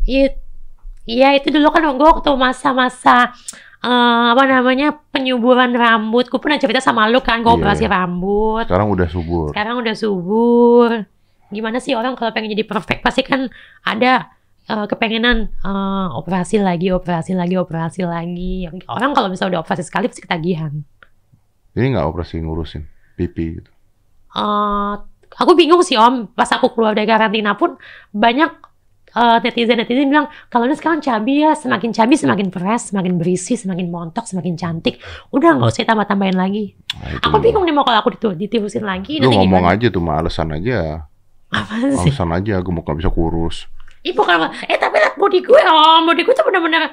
Iya, 0.03 0.35
iya 1.07 1.29
itu 1.39 1.49
dulu 1.49 1.71
kan 1.71 1.87
gue 1.87 2.07
waktu 2.07 2.31
masa-masa 2.35 3.31
eh, 3.85 4.25
apa 4.33 4.43
namanya 4.45 4.87
penyuburan 5.13 5.71
rambut. 5.73 6.25
Gue 6.25 6.41
pernah 6.41 6.57
cerita 6.57 6.81
sama 6.81 7.05
lu 7.05 7.21
kan, 7.21 7.39
gue 7.39 7.47
Iya, 7.47 7.57
operasi 7.61 7.85
iya. 7.85 7.91
rambut. 7.93 8.65
Sekarang 8.65 8.89
udah 8.89 9.07
subur. 9.07 9.47
Sekarang 9.53 9.75
udah 9.77 9.95
subur. 9.95 10.89
Gimana 11.47 11.77
sih 11.77 11.93
orang 11.93 12.17
kalau 12.17 12.33
pengen 12.33 12.51
jadi 12.51 12.65
perfect 12.65 12.99
pasti 12.99 13.21
kan 13.21 13.45
ada 13.85 14.33
eh, 14.65 14.85
kepengenan 14.85 15.37
eh, 15.61 16.07
operasi 16.11 16.57
lagi, 16.59 16.89
operasi 16.89 17.31
lagi, 17.31 17.55
operasi 17.55 18.01
lagi. 18.03 18.65
Orang 18.85 19.13
kalau 19.13 19.29
misalnya 19.29 19.57
udah 19.57 19.63
operasi 19.63 19.85
sekali 19.85 20.09
pasti 20.09 20.25
ketagihan. 20.25 20.73
Ini 21.71 21.93
nggak 21.93 22.07
operasi 22.07 22.39
ngurusin 22.39 22.83
pipi 23.15 23.59
gitu. 23.59 23.71
eh 24.35 24.93
aku 25.35 25.51
bingung 25.55 25.79
sih 25.79 25.95
om 25.95 26.27
pas 26.29 26.47
aku 26.47 26.71
keluar 26.71 26.91
dari 26.91 27.07
karantina 27.07 27.55
pun 27.55 27.75
banyak 28.11 28.51
netizen 29.15 29.79
netizen 29.79 30.11
bilang 30.11 30.27
kalau 30.51 30.67
ini 30.67 30.75
sekarang 30.75 30.99
cabi 30.99 31.47
ya 31.47 31.55
semakin 31.55 31.95
cabi 31.95 32.19
semakin 32.19 32.47
fresh 32.51 32.91
semakin 32.91 33.15
berisi 33.15 33.55
semakin 33.55 33.87
montok 33.87 34.27
semakin 34.27 34.59
cantik. 34.59 34.99
Udah 35.31 35.55
nggak 35.55 35.71
usah 35.71 35.87
tambah 35.87 36.03
tambahin 36.03 36.35
lagi. 36.35 36.75
Nah, 36.99 37.23
aku 37.23 37.39
bingung 37.39 37.63
nih 37.63 37.71
mau 37.71 37.87
kalau 37.87 38.03
aku 38.03 38.11
ditu 38.19 38.35
ditirusin 38.35 38.83
lagi 38.83 39.23
Lu 39.23 39.31
nanti 39.31 39.39
ngomong 39.39 39.63
gimana? 39.63 39.75
aja 39.79 39.87
tuh 39.87 40.01
mah 40.03 40.15
alasan 40.19 40.51
aja. 40.51 41.07
apa 41.55 41.73
sih? 42.03 42.11
Alasan 42.11 42.29
aja 42.35 42.59
gue 42.59 42.73
mau 42.75 42.83
nggak 42.83 42.97
bisa 42.99 43.11
kurus. 43.11 43.71
Ih 44.03 44.11
bukan 44.11 44.51
eh 44.67 44.75
tapi 44.75 44.99
lihat 44.99 45.15
body 45.15 45.39
gue 45.39 45.61
om 45.63 46.03
body 46.03 46.21
gue 46.27 46.35
tuh 46.35 46.43
bener-bener 46.43 46.83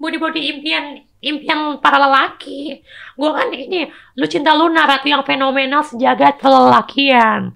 body 0.00 0.16
body 0.16 0.40
impian 0.56 1.04
impian 1.20 1.76
para 1.84 2.00
lelaki. 2.00 2.80
Gue 3.12 3.30
kan 3.36 3.52
ini 3.52 3.84
lu 4.16 4.24
cinta 4.24 4.56
Luna 4.56 4.88
ratu 4.88 5.12
yang 5.12 5.20
fenomenal 5.20 5.84
sejagat 5.84 6.40
pelelakian 6.40 7.52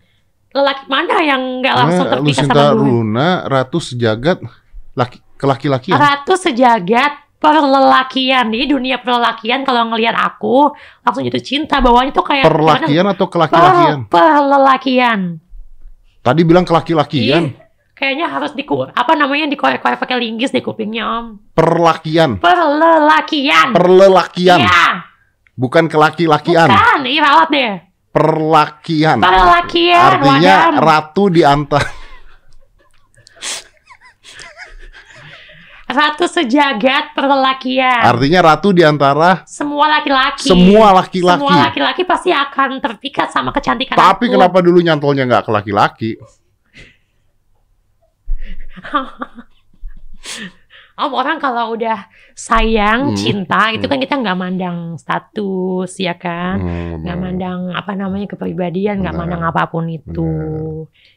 lelaki 0.53 0.85
mana 0.87 1.17
yang 1.19 1.43
nggak 1.59 1.75
langsung 1.75 2.07
Nah, 2.07 2.13
terpikat 2.15 2.45
Lucinta 2.45 2.55
sama 2.55 2.73
gue 2.73 2.85
Luna, 2.85 3.29
Ratu 3.45 3.79
Sejagat, 3.79 4.39
laki 4.93 5.19
kelaki-lakian. 5.35 5.99
ratu 5.99 6.39
sejagat 6.39 7.19
perlelakian 7.37 8.47
di 8.49 8.63
dunia 8.65 9.03
perlelakian 9.03 9.67
kalau 9.67 9.91
ngelihat 9.91 10.15
aku 10.15 10.71
langsung 11.03 11.27
jatuh 11.27 11.43
cinta 11.43 11.83
bawahnya 11.83 12.15
tuh 12.15 12.23
kayak 12.23 12.47
Perlakian 12.47 13.07
atau 13.11 13.27
per, 13.27 13.33
kelaki-lakian? 13.35 13.99
perlelakian 14.07 15.21
Tadi 16.23 16.41
bilang 16.47 16.63
kelaki-lakian. 16.63 17.59
Kayaknya 17.93 18.31
harus 18.31 18.55
dikur 18.55 18.95
apa 18.95 19.13
namanya 19.15 19.51
dikorek-korek 19.51 19.99
pakai 19.99 20.23
linggis 20.23 20.51
di 20.51 20.63
kupingnya 20.63 21.03
om 21.03 21.27
Perlakian. 21.51 22.39
perlelakian 22.39 23.75
Perlelakian. 23.75 24.61
Iya, 24.63 24.87
Bukan 25.53 25.91
kelaki-lakian. 25.91 26.71
bukan, 26.71 27.01
iya 27.05 27.43
deh. 27.51 27.73
Perlakian. 28.13 29.19
Perlakian, 29.19 29.99
Artinya 30.21 30.55
wajan. 30.69 30.73
ratu 30.79 31.25
di 31.29 31.43
antara 31.43 31.91
Ratu 35.89 36.25
sejagat 36.25 37.13
perlelakian. 37.13 38.01
artinya 38.01 38.41
ratu 38.43 38.73
di 38.73 38.81
antara 38.81 39.45
semua 39.45 39.93
laki-laki. 39.93 40.45
semua 40.45 40.89
laki-laki. 40.95 41.41
Semua 41.45 41.57
laki-laki 41.69 42.03
pasti 42.05 42.29
akan 42.33 42.81
terpikat 42.81 43.29
sama 43.29 43.49
kecantikan 43.49 43.93
Tapi 43.93 44.25
aku. 44.25 44.33
kenapa 44.33 44.61
dulu 44.61 44.81
nyantolnya 44.81 45.25
nggak 45.25 45.45
ke 45.45 45.51
laki-laki? 45.53 46.11
Om 50.93 51.13
orang 51.13 51.37
kalau 51.37 51.73
udah 51.73 52.05
sayang, 52.33 53.11
Hmm. 53.11 53.17
cinta, 53.17 53.71
itu 53.71 53.83
Hmm. 53.83 53.91
kan 53.91 53.99
kita 53.99 54.15
nggak 54.15 54.37
mandang 54.37 54.79
status, 54.95 55.97
ya 55.97 56.15
kan? 56.15 56.61
Hmm, 56.61 57.01
Nggak 57.01 57.17
benar. 57.17 57.25
mandang 57.25 57.61
apa 57.73 57.93
namanya 57.93 58.27
kepribadian, 58.29 59.01
nggak 59.01 59.15
mandang 59.15 59.41
apa 59.41 59.67
pun 59.67 59.89
itu. 59.89 60.29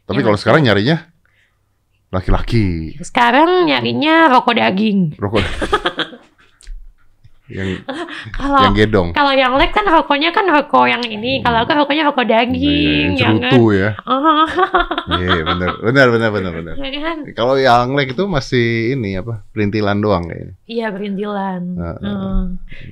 Tapi 0.04 0.20
Ya, 0.20 0.26
kalau 0.26 0.38
sekarang 0.38 0.64
nyarinya 0.64 1.12
laki-laki. 2.08 2.96
Sekarang 3.00 3.68
nyarinya 3.68 4.32
rokok 4.32 4.56
daging. 4.56 5.00
Rokok 5.16 5.44
yang 7.52 7.70
Kalau 8.32 8.58
yang 8.60 8.74
gedong. 8.74 9.10
kalau 9.12 9.30
yang 9.32 9.54
lek 9.54 9.70
kan 9.70 9.86
rokoknya 9.86 10.30
kan 10.30 10.46
rokok 10.46 10.86
yang 10.88 11.04
ini, 11.04 11.40
kalau 11.40 11.62
aku 11.62 11.72
rokoknya 11.76 12.04
rokok 12.04 12.26
daging, 12.26 13.14
Yang 13.14 13.16
ya 13.16 13.22
kan? 13.22 13.36
cerutu 13.38 13.64
ya. 13.72 13.90
Oh, 14.04 14.46
Iya, 15.16 15.46
benar. 15.46 15.70
Benar, 15.80 16.08
benar, 16.10 16.30
benar, 16.32 16.52
benar. 16.52 16.74
ya 16.76 17.00
kan? 17.00 17.18
Kalau 17.32 17.54
yang 17.56 17.94
lek 17.94 18.12
itu 18.12 18.26
masih 18.26 18.66
ini 18.92 19.14
apa? 19.16 19.46
Perintilan 19.52 19.98
doang 19.98 20.26
kayaknya. 20.26 20.54
Iya 20.66 20.88
berintilan. 20.90 21.62
Heeh. 21.76 21.98
Heeh. 22.02 22.42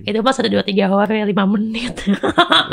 Itu 0.05 0.21
pas 0.21 0.31
satu 0.31 0.47
dua 0.47 0.61
tiga 0.61 0.85
hore 0.87 1.23
lima 1.23 1.45
menit. 1.45 1.97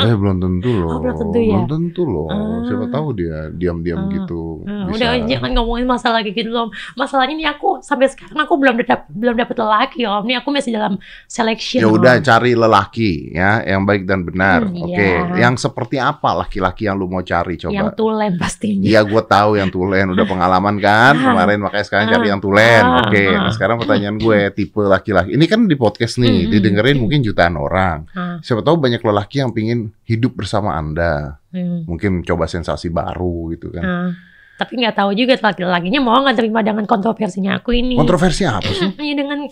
Eh 0.01 0.13
belum 0.13 0.37
tentu 0.37 0.69
loh. 0.71 0.89
Oh, 0.91 0.99
belum 0.99 1.15
tentu 1.15 1.37
ya? 1.37 1.49
Belum 1.51 1.65
tentu 1.67 2.01
loh. 2.03 2.27
Ah. 2.27 2.61
Siapa 2.63 2.85
tahu 2.89 3.07
dia 3.13 3.49
diam-diam 3.51 3.99
Ah. 3.99 4.09
gitu. 4.11 4.61
Bisa. 4.61 4.93
udah 4.93 5.11
jangan 5.25 5.51
ngomongin 5.53 5.85
masalah 5.85 6.21
kayak 6.21 6.37
gitu 6.37 6.49
loh. 6.49 6.67
Masalahnya 6.93 7.35
nih 7.35 7.49
aku 7.49 7.81
sampai 7.81 8.05
sekarang 8.05 8.37
aku 8.39 8.53
belum 8.55 8.77
dapet 8.77 9.05
belum 9.09 9.35
dapet 9.35 9.55
lelaki 9.55 10.05
om. 10.05 10.21
Nih 10.23 10.37
aku 10.37 10.49
masih 10.49 10.71
dalam 10.71 10.97
selection. 11.25 11.69
Ya 11.73 11.87
udah 11.87 12.19
cari 12.19 12.51
lelaki 12.51 13.31
ya 13.31 13.61
yang 13.61 13.85
baik 13.85 14.03
dan 14.03 14.25
benar. 14.25 14.65
Hmm, 14.65 14.83
Oke, 14.83 14.99
iya. 14.99 15.47
yang 15.47 15.55
seperti 15.55 15.95
apa 15.95 16.35
laki-laki 16.35 16.85
yang 16.85 16.95
lu 16.95 17.05
mau 17.05 17.21
cari 17.21 17.55
coba? 17.55 17.71
Yang 17.71 17.89
tulen 17.95 18.33
pastinya. 18.35 18.83
Iya, 18.83 19.01
gue 19.01 19.21
tahu 19.21 19.51
yang 19.55 19.69
tulen 19.69 20.11
udah 20.11 20.25
pengalaman 20.25 20.75
kan 20.77 21.13
Ah. 21.13 21.23
kemarin 21.31 21.59
makanya 21.59 21.85
sekarang 21.85 22.05
cari 22.09 22.27
yang 22.27 22.41
tulen. 22.41 22.83
Ah, 22.83 23.05
Oke, 23.05 23.23
ah. 23.23 23.39
nah 23.45 23.51
sekarang 23.51 23.77
pertanyaan 23.77 24.17
gue 24.17 24.39
tipe 24.51 24.81
laki-laki. 24.81 25.29
Ini 25.33 25.45
kan 25.45 25.63
di 25.63 25.75
podcast 25.75 26.17
nih, 26.17 26.27
Hmm, 26.27 26.43
hmm. 26.43 26.51
didengerin 26.51 26.97
mungkin 26.97 27.19
jutaan 27.21 27.55
orang. 27.55 28.09
Siapa 28.39 28.59
tahu 28.59 28.75
banyak 28.75 28.99
lelaki 28.99 29.39
yang 29.39 29.51
pingin 29.51 29.93
hidup 30.03 30.33
bersama 30.33 30.73
anda, 30.73 31.37
hmm, 31.49 31.85
mungkin 31.85 32.21
coba 32.21 32.45
sensasi 32.45 32.89
baru 32.89 33.53
gitu 33.53 33.69
kan. 33.69 33.83
ah. 33.83 34.11
Tapi 34.51 34.77
nggak 34.77 34.93
tahu 34.93 35.17
juga 35.17 35.33
laki-lakinya 35.35 35.97
mau 35.99 36.21
nggak 36.21 36.37
terima 36.37 36.61
dengan 36.61 36.85
kontroversinya 36.85 37.57
aku 37.57 37.73
ini. 37.73 37.97
Kontroversi 37.97 38.45
apa 38.45 38.61
sih? 38.61 38.93
Iya 39.01 39.15
dengan 39.17 39.49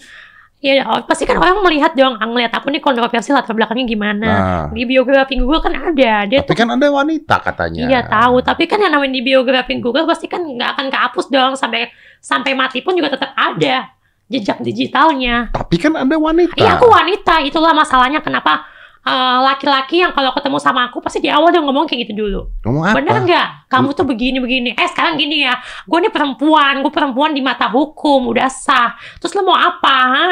ya 0.60 0.84
oh, 0.84 1.00
pasti 1.08 1.24
kan 1.24 1.40
orang 1.40 1.64
melihat 1.64 1.96
dong, 1.96 2.20
ngelihat 2.20 2.52
aku 2.52 2.68
nih 2.68 2.84
kontroversi 2.84 3.32
latar 3.32 3.56
belakangnya 3.56 3.88
gimana. 3.88 4.28
Nah, 4.28 4.66
Di 4.76 4.84
biografi 4.84 5.40
Google 5.40 5.64
kan 5.64 5.72
ada, 5.72 6.28
dia 6.28 6.44
tapi 6.44 6.52
kan 6.52 6.68
anda 6.68 6.92
wanita 6.92 7.40
katanya. 7.40 7.88
Iya 7.88 8.02
tahu, 8.04 8.44
tapi 8.44 8.68
kan 8.68 8.84
yang 8.84 8.92
namanya 8.92 9.16
di 9.16 9.24
biografi 9.24 9.80
Google 9.80 10.04
pasti 10.04 10.28
kan 10.28 10.44
nggak 10.44 10.70
akan 10.76 10.86
kehapus 10.92 11.26
dong 11.32 11.56
sampai 11.56 11.88
sampai 12.20 12.52
mati 12.60 12.84
pun 12.84 12.92
juga 12.92 13.16
tetap 13.16 13.32
ada 13.40 13.88
jejak 14.30 14.60
digitalnya. 14.60 15.50
Tapi 15.56 15.76
kan 15.80 15.96
anda 15.96 16.20
wanita. 16.20 16.60
Iya 16.60 16.76
aku 16.76 16.92
wanita, 16.92 17.40
itulah 17.48 17.72
masalahnya 17.72 18.20
kenapa 18.20 18.68
eh, 19.08 19.38
laki-laki 19.48 20.04
yang 20.04 20.12
kalau 20.12 20.36
ketemu 20.36 20.60
sama 20.60 20.92
aku 20.92 21.00
pasti 21.00 21.24
di 21.24 21.32
awal 21.32 21.56
dia 21.56 21.64
ngomong 21.64 21.88
kayak 21.88 22.04
gitu 22.04 22.28
dulu. 22.28 22.42
Ngomong 22.68 22.84
apa? 22.84 22.96
Bener 23.00 23.16
nggak? 23.26 23.48
Kamu 23.72 23.96
tuh 23.96 24.04
begini 24.04 24.38
begini. 24.44 24.70
Eh 24.76 24.88
sekarang 24.92 25.16
gini 25.16 25.48
ya, 25.48 25.56
gue 25.88 25.98
nih 26.04 26.12
perempuan, 26.12 26.84
gue 26.84 26.92
perempuan 26.92 27.32
di 27.32 27.40
mata 27.40 27.72
hukum, 27.72 28.28
udah 28.30 28.52
sah. 28.52 29.00
Terus 29.24 29.34
lo 29.40 29.48
mau 29.48 29.56
apa? 29.58 29.98
Ha? 30.12 30.28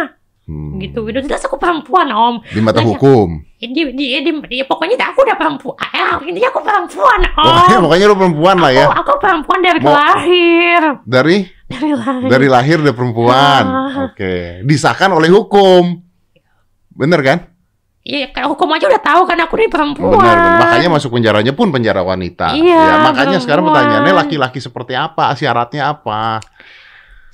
Hmm. 0.48 0.80
Gitu, 0.80 1.04
udah 1.04 1.20
jelas 1.20 1.44
aku 1.44 1.60
perempuan 1.60 2.08
om. 2.08 2.40
Di 2.42 2.64
mata 2.64 2.80
Nanya. 2.80 2.96
hukum. 2.96 3.44
Di, 3.54 3.68
di, 3.68 3.84
di, 3.92 4.06
di- 4.24 4.56
ya, 4.56 4.64
pokoknya 4.64 4.96
aku 4.96 5.20
udah 5.22 5.36
perempuan. 5.36 5.76
Eh, 5.92 6.24
intinya 6.26 6.48
aku 6.48 6.62
perempuan 6.64 7.20
om. 7.28 7.44
Pokoknya, 7.44 7.78
pokoknya 7.84 8.06
lu 8.08 8.16
perempuan 8.16 8.58
lah 8.58 8.72
ya. 8.72 8.86
Aku, 8.88 8.96
aku 8.96 9.14
perempuan 9.20 9.60
dari 9.60 9.80
Mau- 9.80 9.92
lahir. 9.92 10.82
Dari 11.04 11.38
Dari 11.68 11.92
lahir. 11.92 12.28
dari 12.32 12.48
lahir 12.48 12.78
udah 12.80 12.96
perempuan. 12.96 13.64
Ah. 13.68 14.08
Oke, 14.08 14.64
disahkan 14.64 15.12
oleh 15.12 15.28
hukum. 15.28 16.00
Bener 16.90 17.20
kan? 17.20 17.38
Iya, 18.02 18.32
kayak 18.32 18.48
hukum 18.48 18.72
aja 18.72 18.88
udah 18.88 19.04
tahu 19.04 19.28
kan 19.28 19.36
aku 19.38 19.54
nih 19.54 19.68
perempuan. 19.68 20.16
Benar, 20.16 20.32
benar. 20.34 20.60
Makanya 20.64 20.90
masuk 20.90 21.12
penjaranya 21.12 21.52
pun 21.52 21.68
penjara 21.70 22.00
wanita. 22.00 22.56
Iya, 22.56 22.80
Ya, 22.80 22.96
makanya 23.04 23.38
sekarang 23.38 23.68
perempuan. 23.68 23.84
pertanyaannya 23.84 24.14
laki-laki 24.16 24.64
seperti 24.64 24.96
apa? 24.96 25.36
Syaratnya 25.36 25.92
apa? 25.92 26.40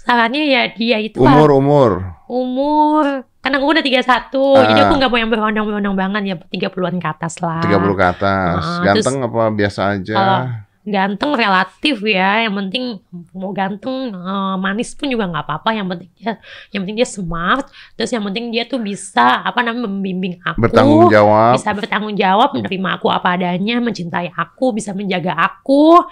Sarannya 0.03 0.43
ya 0.45 0.61
dia 0.69 0.97
itu 0.99 1.17
Umur 1.17 1.49
umur. 1.53 1.91
umur. 2.27 3.23
Karena 3.39 3.59
aku 3.59 3.67
udah 3.69 3.83
31, 3.83 4.31
jadi 4.63 4.79
Ah. 4.79 4.85
aku 4.87 4.93
nggak 4.95 5.09
mau 5.09 5.19
yang 5.19 5.27
berondong-berondong 5.27 5.95
banget 5.95 6.21
ya 6.25 6.35
30-an 6.47 6.95
ke 6.95 7.07
atas 7.09 7.33
lah. 7.39 7.59
30 7.59 7.91
ke 7.93 8.05
atas. 8.05 8.61
Ah, 8.61 8.83
Ganteng 8.85 9.15
apa 9.21 9.41
biasa 9.49 9.79
aja? 9.93 10.15
Kalau- 10.15 10.47
Ganteng 10.83 11.31
relatif 11.33 11.95
ya, 12.03 12.43
yang 12.43 12.55
penting 12.57 12.99
mau 13.31 13.51
ganteng 13.51 14.11
eh, 14.11 14.55
manis 14.57 14.91
pun 14.91 15.07
juga 15.07 15.23
nggak 15.25 15.43
apa-apa, 15.45 15.69
yang 15.71 15.87
penting 15.87 16.11
dia 16.13 16.35
yang 16.71 16.83
penting 16.83 16.97
dia 16.99 17.07
smart, 17.07 17.67
terus 17.95 18.11
yang 18.11 18.19
penting 18.21 18.51
dia 18.51 18.63
tuh 18.63 18.79
bisa 18.79 19.39
apa 19.41 19.63
namanya 19.63 19.87
membimbing 19.87 20.43
aku. 20.43 20.59
Bertanggung 20.59 21.07
jawab. 21.07 21.55
bisa 21.55 21.71
bertanggung 21.71 22.15
jawab, 22.15 22.51
menerima 22.51 22.89
aku 22.93 23.07
apa 23.07 23.27
adanya, 23.33 23.79
mencintai 23.79 24.27
aku, 24.29 24.75
bisa 24.75 24.91
menjaga 24.91 25.31
aku, 25.31 26.03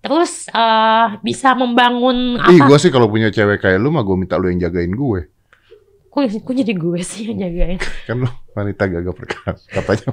terus 0.00 0.48
eh, 0.48 1.06
bisa 1.20 1.52
membangun 1.52 2.40
Ih, 2.48 2.56
apa? 2.56 2.66
gue 2.66 2.78
sih 2.78 2.88
kalau 2.88 3.06
punya 3.06 3.28
cewek 3.28 3.60
kayak 3.60 3.76
lu 3.76 3.88
mah 3.88 4.00
gue 4.00 4.16
minta 4.16 4.34
lu 4.34 4.48
yang 4.48 4.60
jagain 4.60 4.90
gue. 4.90 5.20
Kok, 6.08 6.42
kok 6.42 6.54
jadi 6.56 6.72
gue 6.72 7.00
sih 7.00 7.30
yang 7.30 7.38
jagain? 7.40 7.78
Kan 8.04 8.20
lu 8.20 8.28
wanita 8.50 8.84
gagah 8.84 9.14
perkasa. 9.14 9.62
Katanya 9.70 10.10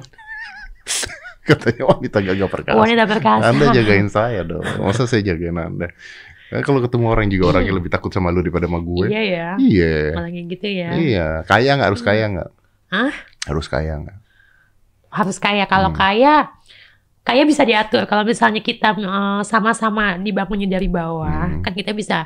katanya 1.42 1.84
wanita 1.88 2.18
gagah 2.20 2.48
perkasa. 2.48 2.76
Wanita 2.76 3.04
perkasa. 3.04 3.44
Anda 3.48 3.66
jagain 3.72 4.08
saya 4.08 4.44
dong. 4.44 4.64
Masa 4.78 5.08
saya 5.08 5.24
jagain 5.24 5.56
Anda? 5.56 5.88
Kan 6.48 6.64
kalau 6.64 6.80
ketemu 6.80 7.06
orang 7.08 7.26
juga 7.28 7.44
orang 7.52 7.64
yang 7.64 7.76
lebih 7.76 7.88
takut 7.88 8.08
sama 8.08 8.32
lu 8.32 8.40
daripada 8.40 8.64
sama 8.68 8.80
gue. 8.80 9.06
Iya 9.08 9.22
ya. 9.24 9.48
Iya. 9.56 9.96
Malah 10.16 10.30
kayak 10.32 10.46
gitu 10.52 10.66
ya. 10.68 10.90
Iya. 10.94 11.26
Kaya 11.44 11.70
nggak 11.76 11.88
harus 11.92 12.02
kaya 12.04 12.24
nggak? 12.28 12.50
Hah? 12.88 13.12
Harus 13.48 13.66
kaya 13.68 13.92
nggak? 14.00 14.18
Harus 15.08 15.36
kaya. 15.40 15.64
Kalau 15.64 15.90
Hmm. 15.92 15.98
kaya, 15.98 16.34
kaya 17.28 17.44
bisa 17.44 17.62
diatur. 17.62 18.08
Kalau 18.08 18.24
misalnya 18.24 18.58
kita 18.58 18.96
eh, 18.96 19.40
sama-sama 19.44 20.16
dibangunnya 20.16 20.64
dari 20.70 20.88
bawah, 20.88 21.44
Hmm. 21.46 21.60
kan 21.60 21.72
kita 21.72 21.92
bisa 21.92 22.24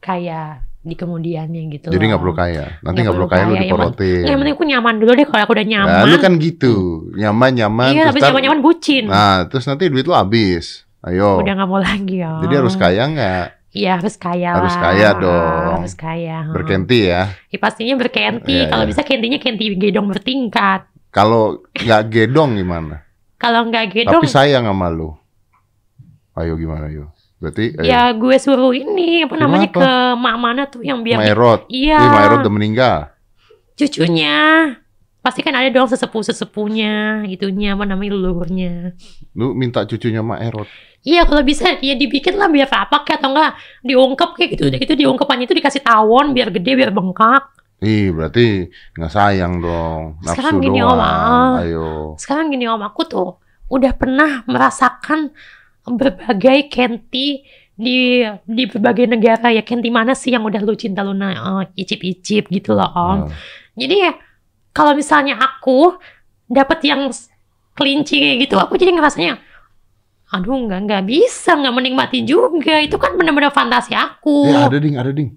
kaya 0.00 0.64
di 0.80 0.92
kemudiannya 0.92 1.62
gitu. 1.70 1.88
Jadi 1.88 2.04
nggak 2.08 2.20
perlu 2.20 2.32
kaya. 2.32 2.76
Nanti 2.80 2.98
Nggak 3.00 3.14
perlu 3.16 3.28
kaya 3.28 3.42
lu 3.42 3.48
kaya, 3.48 3.56
yang 3.56 3.64
diporotin. 3.68 4.04
Nggak, 4.04 4.28
yang 4.28 4.38
penting 4.38 4.54
aku 4.54 4.64
nyaman 4.64 4.94
dulu 4.96 5.10
deh. 5.12 5.26
Kalau 5.26 5.42
aku 5.42 5.52
udah 5.52 5.66
nyaman. 5.66 5.96
Nah, 5.96 6.04
lu 6.04 6.16
kan 6.20 6.32
gitu. 6.36 6.74
Nyaman-nyaman. 7.16 7.88
iya, 7.92 8.02
tapi 8.08 8.18
nyaman-nyaman 8.20 8.60
bucin. 8.60 9.04
Nah, 9.08 9.48
terus 9.48 9.64
nanti 9.64 9.88
duit 9.88 10.04
lu 10.04 10.12
habis. 10.12 10.84
Ayo. 11.00 11.36
Udah 11.40 11.52
nggak 11.52 11.68
mau 11.68 11.80
lagi 11.80 12.20
ya. 12.20 12.40
Jadi 12.40 12.54
harus 12.56 12.74
kaya 12.76 13.04
nggak? 13.04 13.46
Iya 13.74 13.98
harus 13.98 14.14
kaya 14.14 14.50
Harus 14.54 14.76
lah. 14.78 14.82
kaya 14.86 15.08
dong. 15.18 15.72
Harus 15.82 15.94
kaya. 15.98 16.38
Berkenti 16.48 16.98
ya. 17.10 17.32
Ya, 17.50 17.58
pastinya 17.58 17.94
berkenti. 17.98 18.54
Iya, 18.54 18.70
Kalau 18.70 18.84
iya. 18.86 18.90
bisa 18.94 19.02
kentinya 19.02 19.38
kenti 19.40 19.64
gedong 19.74 20.06
bertingkat. 20.08 20.80
Kalau 21.10 21.60
nggak 21.74 22.02
gedong 22.08 22.54
gimana? 22.54 23.03
Kalau 23.44 23.60
nggak 23.64 23.84
gedong, 23.90 24.18
Tapi 24.18 24.28
sayang 24.30 24.64
sama 24.64 24.88
lu. 24.88 25.12
Ayo 26.34 26.56
gimana 26.56 26.88
yuk? 26.88 27.12
Berarti 27.36 27.76
ayo. 27.76 27.84
ya 27.84 28.08
gue 28.10 28.36
suruh 28.36 28.72
ini 28.72 29.20
apa 29.20 29.30
Suruh 29.30 29.42
namanya 29.44 29.68
apa? 29.68 29.76
ke 29.76 29.88
mak 30.16 30.36
mana 30.38 30.62
tuh 30.64 30.80
yang 30.80 30.98
biar 30.98 31.20
Maerot. 31.20 31.68
iya 31.68 32.00
Ih, 32.00 32.10
Maerot 32.10 32.38
udah 32.40 32.50
meninggal. 32.50 32.98
cucunya 33.74 34.36
pasti 35.18 35.40
kan 35.40 35.52
ada 35.52 35.68
dong 35.68 35.84
sesepuh 35.84 36.22
sesepuhnya 36.22 37.24
itunya 37.26 37.72
apa 37.72 37.84
namanya 37.84 38.12
leluhurnya 38.12 38.92
Lu 39.32 39.52
minta 39.52 39.82
cucunya 39.82 40.20
Maerot. 40.20 40.68
iya 41.00 41.24
kalau 41.24 41.42
bisa 41.42 41.74
ya 41.78 41.92
dibikin 41.92 42.34
lah 42.34 42.46
biar 42.46 42.64
apa 42.66 43.02
kayak 43.02 43.18
atau 43.18 43.30
enggak 43.30 43.50
diungkep 43.82 44.30
kayak 44.32 44.48
gitu 44.50 44.62
udah 44.66 44.78
gitu 44.78 44.94
diungkepannya 44.94 45.44
itu 45.44 45.54
dikasih 45.54 45.82
tawon 45.82 46.32
biar 46.32 46.48
gede 46.50 46.72
biar 46.72 46.90
bengkak 46.90 47.44
Ih, 47.80 48.14
berarti 48.14 48.70
nggak 48.94 49.12
sayang 49.12 49.58
dong. 49.58 50.22
Nafsu 50.22 50.30
Sekarang 50.38 50.54
gini, 50.58 50.78
doang. 50.78 50.94
Om, 50.94 51.02
ah. 51.02 51.52
Ayo. 51.60 51.88
sekarang 52.14 52.46
gini 52.48 52.64
om 52.64 52.80
aku 52.80 53.02
tuh 53.04 53.28
udah 53.66 53.92
pernah 53.92 54.46
merasakan 54.46 55.34
berbagai 55.84 56.70
kenti 56.70 57.42
di 57.74 58.22
di 58.46 58.62
berbagai 58.64 59.10
negara 59.10 59.50
ya 59.50 59.60
kenti 59.60 59.90
mana 59.90 60.14
sih 60.14 60.30
yang 60.30 60.46
udah 60.46 60.62
lu 60.62 60.78
cinta 60.78 61.02
lu 61.02 61.10
na- 61.10 61.34
eh, 61.66 61.82
icip-icip 61.82 62.46
gitu 62.48 62.72
loh 62.72 62.86
om 62.88 63.18
Nah, 63.26 63.34
jadi 63.74 63.94
ya 63.98 64.12
kalau 64.70 64.94
misalnya 64.94 65.34
aku 65.36 65.98
dapat 66.46 66.78
yang 66.86 67.10
kelinci 67.74 68.22
kayak 68.22 68.46
gitu 68.46 68.54
aku 68.56 68.78
jadi 68.78 68.94
ngerasanya 68.94 69.42
aduh 70.30 70.54
nggak 70.56 70.80
nggak 70.86 71.02
bisa 71.04 71.54
nggak 71.54 71.74
menikmati 71.74 72.22
juga 72.22 72.78
itu 72.78 72.94
kan 72.94 73.14
benar-benar 73.14 73.50
fantasi 73.50 73.92
aku 73.92 74.46
Eh, 74.46 74.56
ada 74.56 74.78
ding, 74.78 74.94
ada 74.94 75.10
ding. 75.10 75.34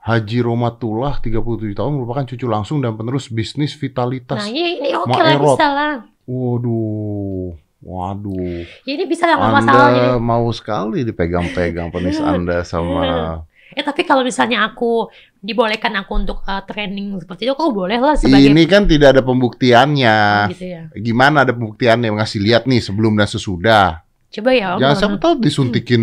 Haji 0.00 0.38
Romatullah 0.40 1.18
37 1.18 1.42
tahun 1.74 1.92
merupakan 1.92 2.24
cucu 2.24 2.46
langsung 2.46 2.78
dan 2.78 2.94
penerus 2.94 3.28
bisnis 3.28 3.72
vitalitas. 3.72 4.38
nah 4.38 4.48
ya 4.48 4.66
ini 4.70 4.94
oke 4.94 5.06
Mak 5.06 5.18
lah 5.18 5.36
bisa 5.36 5.66
lah 5.68 5.94
Waduh. 6.24 7.52
Waduh. 7.78 8.62
ya 8.82 8.92
ini 8.92 9.04
bisa 9.04 9.24
lah 9.26 9.38
Anda 9.54 9.70
jadi 9.70 10.00
mau 10.18 10.48
sekali 10.50 11.02
dipegang-pegang 11.02 11.88
penis 11.88 12.18
Anda 12.18 12.62
sama 12.62 13.04
Eh 13.68 13.84
tapi 13.84 14.00
kalau 14.00 14.24
misalnya 14.24 14.64
aku 14.64 15.12
dibolehkan 15.38 15.92
aku 15.94 16.16
untuk 16.16 16.40
uh, 16.42 16.64
training 16.64 17.20
seperti 17.20 17.44
itu, 17.44 17.52
aku 17.52 17.68
boleh 17.68 18.00
lah 18.00 18.16
sebagai 18.16 18.48
Ini 18.48 18.64
kan 18.64 18.88
tidak 18.88 19.12
ada 19.12 19.22
pembuktiannya. 19.22 20.16
gitu 20.50 20.66
ya. 20.66 20.82
Gimana 20.90 21.44
ada 21.44 21.52
pembuktiannya 21.52 22.08
ngasih 22.10 22.40
lihat 22.40 22.64
nih 22.64 22.80
sebelum 22.80 23.12
dan 23.14 23.28
sesudah. 23.28 24.00
Coba 24.32 24.50
ya 24.50 24.74
Om. 24.74 24.78
Jangan 24.80 24.96
siapa 24.96 25.16
tahu 25.20 25.32
disuntikin 25.38 26.02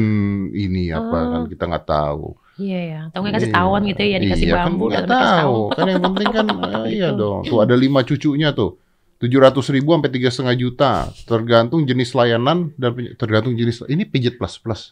ini 0.51 0.93
apa 0.93 1.09
Oh. 1.11 1.25
kan 1.25 1.41
kita 1.49 1.63
nggak 1.65 1.87
tahu. 1.89 2.27
Iya 2.55 2.79
ya. 2.81 2.99
Atau 3.11 3.19
nggak 3.19 3.33
kasih 3.35 3.49
Iya. 3.51 3.57
tawon 3.59 3.81
gitu 3.85 4.01
ya, 4.01 4.17
dikasih 4.17 4.47
iya, 4.47 4.55
bambu 4.55 4.85
kan 4.85 4.91
nggak 4.91 5.03
dan 5.03 5.09
dikasih 5.11 5.35
tahu. 5.35 5.57
Kan 5.67 5.85
yang 5.85 5.95
Petok, 5.95 6.03
penting 6.07 6.27
petok, 6.27 6.35
kan 6.35 6.45
petok, 6.45 6.61
petok, 6.71 6.85
iya 6.87 7.07
gitu. 7.11 7.19
dong. 7.19 7.41
Tuh 7.43 7.59
ada 7.59 7.75
lima 7.75 7.99
cucunya 8.01 8.49
tuh. 8.51 8.71
700 9.15 9.75
ribu 9.75 9.89
sampai 9.95 10.11
tiga 10.11 10.27
setengah 10.27 10.55
juta 10.59 10.91
tergantung 11.23 11.87
jenis 11.87 12.11
layanan 12.11 12.75
dan 12.75 12.91
tergantung 13.15 13.55
jenis 13.55 13.79
ini 13.87 14.03
pijit 14.03 14.35
plus 14.35 14.59
plus 14.59 14.91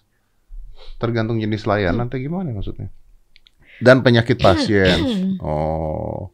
tergantung 0.96 1.44
jenis 1.44 1.68
layanan 1.68 2.08
atau 2.08 2.16
gimana 2.18 2.56
maksudnya 2.56 2.88
dan 3.84 4.00
penyakit 4.00 4.40
pasien 4.46 5.36
oh 5.44 6.32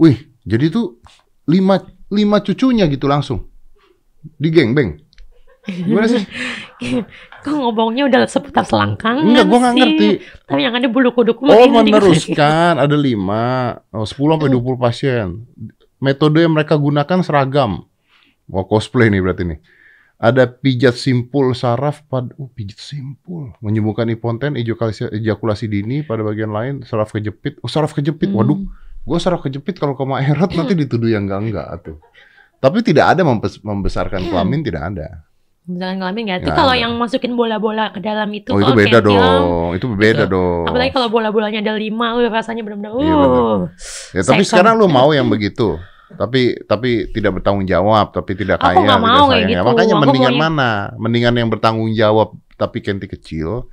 wih 0.00 0.16
jadi 0.48 0.72
tuh 0.72 0.96
lima 1.44 1.84
lima 2.08 2.40
cucunya 2.40 2.88
gitu 2.88 3.04
langsung 3.04 3.44
di 4.40 4.48
geng 4.48 4.72
beng 4.72 4.96
gimana 5.68 6.08
sih 6.08 6.24
Kok 7.38 7.54
ngomongnya 7.54 8.10
udah 8.10 8.20
seputar 8.26 8.66
selangkangan 8.66 9.22
enggak 9.22 9.46
gua 9.46 9.58
nggak 9.60 9.72
sih. 9.72 9.78
ngerti 9.78 10.08
Tapi 10.42 10.60
yang 10.60 10.74
ada 10.74 10.88
bulu 10.88 11.12
kuduk 11.12 11.38
Oh 11.40 11.66
meneruskan 11.70 12.74
ada 12.76 12.96
lima, 12.96 13.78
oh, 13.90 14.02
10 14.02 14.10
sampai 14.10 14.50
20 14.50 14.74
pasien. 14.76 15.26
Metode 15.98 16.42
yang 16.42 16.50
mereka 16.50 16.74
gunakan 16.74 17.18
seragam. 17.22 17.86
Wah 18.46 18.64
cosplay 18.64 19.06
nih 19.06 19.20
berarti 19.20 19.44
nih. 19.44 19.60
Ada 20.18 20.50
pijat 20.50 20.98
simpul 20.98 21.54
saraf 21.54 22.02
pada, 22.04 22.34
oh 22.34 22.50
pijat 22.50 22.82
simpul, 22.82 23.54
menyembuhkan 23.62 24.10
impoten, 24.10 24.58
ejakulasi, 24.58 25.14
ejakulasi 25.14 25.70
dini 25.70 26.02
pada 26.02 26.26
bagian 26.26 26.50
lain, 26.50 26.82
saraf 26.82 27.14
kejepit. 27.14 27.62
Oh 27.62 27.70
saraf 27.70 27.94
kejepit, 27.94 28.26
Hmm. 28.26 28.42
waduh, 28.42 28.58
gua 29.06 29.22
saraf 29.22 29.46
kejepit 29.46 29.78
kalau 29.78 29.94
ke 29.94 30.02
Maerat 30.02 30.50
nanti 30.50 30.74
dituduh 30.74 31.06
yang 31.06 31.30
enggak 31.30 31.40
enggak 31.44 31.68
tuh. 31.84 31.96
Tapi 32.58 32.82
tidak 32.82 33.14
ada 33.14 33.22
membes- 33.22 33.62
membesarkan 33.62 34.26
kelamin 34.26 34.66
tidak 34.66 34.82
ada. 34.90 35.22
Misalkan 35.68 36.00
kelamin 36.00 36.22
nggak? 36.24 36.38
Itu 36.38 36.48
Nggak 36.48 36.56
kalau 36.56 36.72
ada. 36.72 36.80
yang 36.80 36.92
masukin 36.96 37.32
bola-bola 37.36 37.92
ke 37.92 38.00
dalam 38.00 38.28
itu. 38.32 38.48
oh 38.48 38.56
itu 38.56 38.64
kalau 38.64 38.74
beda 38.74 38.88
kayak 38.90 39.04
bilang, 39.04 39.40
dong, 39.44 39.68
itu 39.76 39.84
beda 39.90 40.24
Gitu. 40.24 40.32
dong. 40.32 40.64
Apalagi 40.64 40.90
kalau 40.90 41.08
bola-bolanya 41.08 41.60
ada 41.60 41.74
lima, 41.76 42.06
uh, 42.10 42.24
rasanya 42.26 42.62
benar-benar. 42.64 42.92
Iya, 42.96 43.14
Uh. 43.14 43.58
Ya 44.10 44.22
tapi 44.22 44.40
Second. 44.40 44.48
sekarang 44.48 44.74
lu 44.74 44.88
mau 44.98 45.12
yang 45.12 45.28
begitu. 45.28 45.76
Tapi 46.08 46.56
tapi 46.64 47.12
tidak 47.12 47.36
bertanggung 47.36 47.68
jawab, 47.68 48.10
tapi 48.10 48.32
tidak 48.32 48.56
Aku 48.56 48.64
kaya, 48.64 48.80
nggak 48.80 48.96
tidak 48.96 49.12
mau 49.12 49.24
kayak. 49.28 49.36
Ya, 49.38 49.48
gitu. 49.52 49.68
Makanya 49.68 49.92
Aku 49.92 50.02
mendingan 50.02 50.32
maunya- 50.32 50.48
mana? 50.48 50.70
Mendingan 50.96 51.34
yang 51.36 51.48
bertanggung 51.48 51.90
jawab 51.92 52.28
tapi 52.56 52.78
kenti 52.80 53.04
kecil 53.06 53.68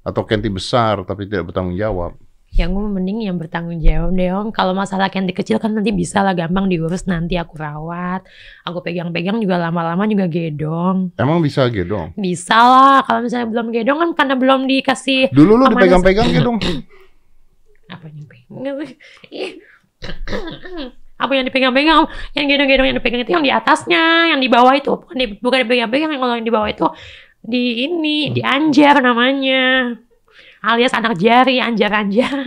atau 0.00 0.22
kenti 0.22 0.46
besar 0.46 1.02
tapi 1.02 1.26
tidak 1.26 1.50
bertanggung 1.50 1.74
jawab. 1.74 2.14
Yang 2.52 2.68
gue 2.76 2.84
mending 2.84 3.18
yang 3.24 3.40
bertanggung 3.40 3.80
jawab 3.80 4.12
deh 4.12 4.28
om. 4.28 4.52
Kalau 4.52 4.76
masalah 4.76 5.08
kenti 5.08 5.32
kecil 5.32 5.56
kan 5.56 5.72
nanti 5.72 5.88
bisa 5.88 6.20
lah 6.20 6.36
gampang 6.36 6.68
diurus 6.68 7.08
nanti 7.08 7.40
aku 7.40 7.56
rawat. 7.56 8.28
Aku 8.68 8.84
pegang-pegang 8.84 9.40
juga 9.40 9.56
lama-lama 9.56 10.04
juga 10.04 10.28
gedong. 10.28 11.16
Emang 11.16 11.40
bisa 11.40 11.64
gedong? 11.72 12.12
Bisa 12.12 12.52
lah. 12.60 13.08
Kalau 13.08 13.24
misalnya 13.24 13.48
belum 13.48 13.72
gedong 13.72 13.98
kan 14.04 14.10
karena 14.12 14.34
belum 14.36 14.60
dikasih 14.68 15.32
Dulu 15.32 15.64
lu 15.64 15.64
dipegang-pegang 15.72 16.28
gedong. 16.28 16.60
apa 17.96 18.04
yang 18.04 18.16
dipegang? 18.20 18.60
Ih. 19.32 19.52
apa 21.24 21.32
yang 21.32 21.44
dipegang-pegang? 21.48 22.04
Yang 22.36 22.46
gedong-gedong 22.52 22.86
yang 22.92 22.96
dipegang 23.00 23.20
itu 23.24 23.32
yang 23.32 23.46
di 23.48 23.52
atasnya, 23.52 24.04
yang 24.28 24.40
di 24.44 24.52
bawah 24.52 24.76
itu 24.76 24.92
bukan 24.92 25.16
di, 25.16 25.26
bukan 25.40 25.58
dipegang-pegang. 25.64 26.10
Yang 26.12 26.20
kalau 26.20 26.34
yang 26.36 26.44
di 26.44 26.52
bawah 26.52 26.68
itu 26.68 26.84
di 27.40 27.88
ini 27.88 28.28
di 28.28 28.44
anjar 28.44 29.00
namanya. 29.00 29.96
Alias 30.62 30.94
anak 30.94 31.18
jari, 31.18 31.58
anjar-anjar. 31.58 32.46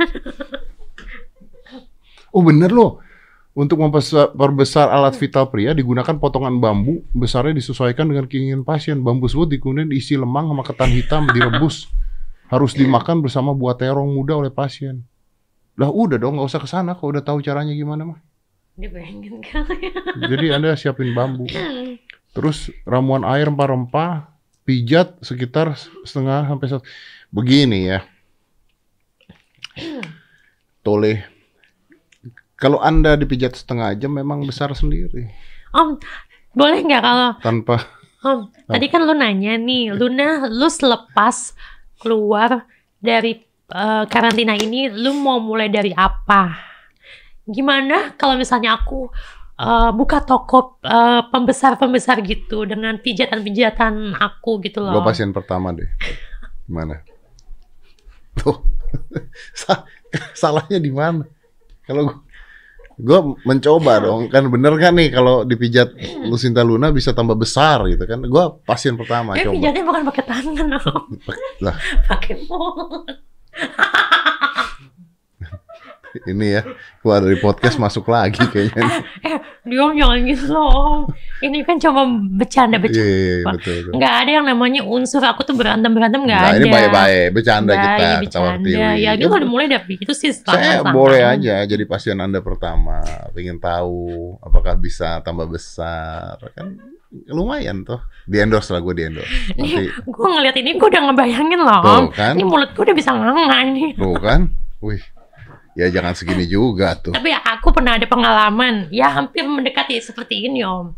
Oh 2.32 2.44
bener 2.44 2.72
loh. 2.72 3.04
Untuk 3.56 3.80
memperbesar 3.80 4.36
perbesar 4.36 4.92
alat 4.92 5.16
vital 5.16 5.48
pria 5.48 5.72
digunakan 5.72 6.20
potongan 6.20 6.60
bambu 6.60 7.08
besarnya 7.16 7.56
disesuaikan 7.56 8.08
dengan 8.08 8.28
keinginan 8.28 8.68
pasien. 8.68 9.00
Bambu 9.00 9.32
tersebut 9.32 9.56
kemudian 9.60 9.88
diisi 9.88 10.20
lemang 10.20 10.52
sama 10.52 10.64
ketan 10.64 10.92
hitam 10.92 11.24
direbus. 11.32 11.88
Harus 12.52 12.76
dimakan 12.76 13.24
bersama 13.24 13.56
buah 13.56 13.80
terong 13.80 14.12
muda 14.12 14.36
oleh 14.36 14.52
pasien. 14.52 15.08
Lah 15.80 15.88
udah 15.88 16.20
dong 16.20 16.36
nggak 16.36 16.48
usah 16.52 16.60
ke 16.60 16.68
sana 16.68 16.96
kalau 17.00 17.16
udah 17.16 17.24
tahu 17.24 17.40
caranya 17.40 17.72
gimana 17.72 18.04
mah. 18.04 18.20
Dia 18.76 18.92
pengen 18.92 19.40
kali. 19.40 19.92
Jadi 20.20 20.46
Anda 20.52 20.76
siapin 20.76 21.16
bambu. 21.16 21.48
Terus 22.36 22.68
ramuan 22.84 23.24
air 23.24 23.48
rempah-rempah, 23.48 24.36
pijat 24.68 25.16
sekitar 25.24 25.80
setengah 26.04 26.52
sampai 26.52 26.68
satu. 26.68 26.84
Begini 27.36 27.92
ya. 27.92 28.00
Toleh. 30.88 31.20
Kalau 32.56 32.80
Anda 32.80 33.20
dipijat 33.20 33.60
setengah 33.60 33.92
jam 34.00 34.16
memang 34.16 34.48
besar 34.48 34.72
sendiri. 34.72 35.28
Om, 35.76 36.00
boleh 36.56 36.80
nggak 36.88 37.04
kalau 37.04 37.36
Tanpa 37.44 37.84
Om, 38.24 38.48
tadi 38.72 38.88
kan 38.88 39.04
lu 39.04 39.12
nanya 39.12 39.60
nih, 39.60 39.92
Luna, 39.92 40.48
lu 40.48 40.72
selepas 40.72 41.52
keluar 42.00 42.64
dari 43.04 43.44
eh, 43.68 44.04
karantina 44.08 44.56
ini, 44.56 44.88
lu 44.88 45.12
mau 45.20 45.44
mulai 45.44 45.68
dari 45.68 45.92
apa? 45.92 46.56
Gimana 47.44 48.16
kalau 48.16 48.40
misalnya 48.40 48.80
aku 48.80 49.12
eh, 49.60 49.92
buka 49.92 50.24
toko 50.24 50.80
eh, 50.88 51.28
pembesar-pembesar 51.28 52.24
gitu 52.24 52.64
dengan 52.64 52.96
pijatan-pijatan 53.04 54.16
aku 54.16 54.64
gitu 54.64 54.80
loh. 54.80 54.96
gua 54.96 55.12
pasien 55.12 55.36
pertama 55.36 55.76
deh. 55.76 55.92
Gimana? 56.66 57.04
Tuh. 58.36 58.58
Sa- 59.58 59.84
Salahnya 60.32 60.78
di 60.78 60.90
mana? 60.90 61.24
Kalau 61.82 62.04
gua- 62.06 62.24
Gue 62.96 63.20
mencoba 63.44 64.00
dong, 64.00 64.32
kan 64.32 64.48
bener 64.48 64.72
kan 64.80 64.96
nih 64.96 65.12
kalau 65.12 65.44
dipijat 65.44 66.00
Lucinta 66.24 66.64
Luna 66.64 66.96
bisa 66.96 67.12
tambah 67.12 67.36
besar 67.36 67.84
gitu 67.92 68.08
kan? 68.08 68.24
Gue 68.24 68.40
pasien 68.64 68.96
pertama 68.96 69.36
Eh 69.36 69.44
coba. 69.44 69.52
pijatnya 69.52 69.84
bukan 69.84 70.02
pakai 70.08 70.24
tangan, 70.24 70.68
Om. 70.80 71.04
Lah, 71.60 71.76
pakai 72.08 72.48
mulut. 72.48 73.04
ini 76.26 76.48
ya 76.52 76.62
keluar 77.00 77.20
dari 77.20 77.38
podcast 77.38 77.76
masuk 77.76 78.08
lagi 78.08 78.40
kayaknya. 78.46 78.84
Eh, 79.26 79.38
Diom 79.66 79.92
jangan 79.92 80.22
gitu 80.22 80.46
loh, 80.48 80.68
Om. 80.70 81.00
Ini 81.42 81.58
kan 81.62 81.76
cuma 81.76 82.06
Iya, 82.06 82.38
bercanda-bercanda. 82.38 83.02
iya, 83.02 83.18
iya, 83.34 83.46
betul. 83.48 83.76
betul. 83.82 83.94
Nggak 83.94 84.14
ada 84.16 84.32
yang 84.32 84.46
namanya 84.46 84.82
unsur 84.82 85.20
aku 85.20 85.42
tuh 85.42 85.54
berantem-berantem 85.54 86.22
nggak 86.22 86.38
Nah, 86.38 86.52
ada. 86.52 86.60
ini 86.60 86.68
baik-baik, 86.68 87.26
bercanda 87.32 87.72
Baik, 87.72 87.82
kita, 87.82 88.06
ketawa 88.22 88.50
bercanda. 88.56 88.94
Ya, 88.96 89.12
itu 89.12 89.26
kalau 89.26 89.48
mulai 89.48 89.66
dari 89.66 89.96
itu 89.96 90.14
sih 90.14 90.30
Saya 90.30 90.46
selamat-selamat. 90.80 90.94
boleh 90.94 91.22
aja 91.24 91.56
jadi 91.64 91.84
pasien 91.84 92.18
Anda 92.18 92.40
pertama, 92.40 93.02
pengen 93.32 93.58
tahu 93.58 93.98
apakah 94.40 94.76
bisa 94.76 95.18
tambah 95.20 95.48
besar, 95.48 96.38
kan 96.52 96.78
lumayan 97.26 97.82
tuh. 97.82 97.98
Di 98.24 98.38
endorse 98.38 98.70
lah 98.70 98.80
gue 98.80 98.94
di 98.94 99.04
endorse. 99.04 99.34
Nanti, 99.58 99.88
Gue 100.04 100.28
ngeliat 100.28 100.56
ini 100.56 100.76
gue 100.76 100.88
udah 100.88 101.02
ngebayangin 101.06 101.60
loh, 101.60 101.80
tuh 101.80 101.98
Om. 101.98 102.06
kan, 102.12 102.34
Ini 102.36 102.44
mulut 102.44 102.70
gue 102.70 102.84
udah 102.84 102.96
bisa 102.96 103.12
nganga 103.12 103.58
nih. 103.68 103.90
tuh 103.96 104.14
kan, 104.16 104.42
wih, 104.86 105.02
ya 105.76 105.92
jangan 105.92 106.16
segini 106.16 106.48
juga 106.48 106.96
tuh. 106.96 107.14
Tapi 107.14 107.30
aku 107.36 107.76
pernah 107.76 108.00
ada 108.00 108.08
pengalaman, 108.08 108.88
ya 108.90 109.12
hampir 109.12 109.44
mendekati 109.44 110.00
seperti 110.00 110.48
ini 110.48 110.64
om. 110.64 110.96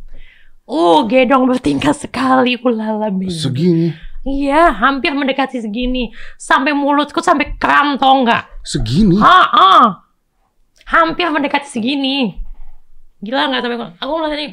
Oh, 0.68 1.08
gedong 1.08 1.48
bertingkah 1.48 1.96
sekali, 1.96 2.60
ulala 2.60 3.08
baby. 3.08 3.32
Segini, 3.32 3.88
Iya, 4.28 4.76
hampir 4.76 5.16
mendekati 5.16 5.64
segini. 5.64 6.12
Sampai 6.36 6.76
mulutku 6.76 7.24
sampai 7.24 7.56
kram 7.56 7.96
tau 7.96 8.12
nggak? 8.28 8.60
segini. 8.68 9.16
Ah, 9.24 9.48
ah. 9.48 9.86
Hampir 10.92 11.32
mendekati 11.32 11.72
segini. 11.72 12.36
Gila 13.24 13.48
nggak 13.48 13.62
sampai 13.64 13.78
aku 13.98 14.12
ngeliat 14.12 14.36
ini 14.36 14.48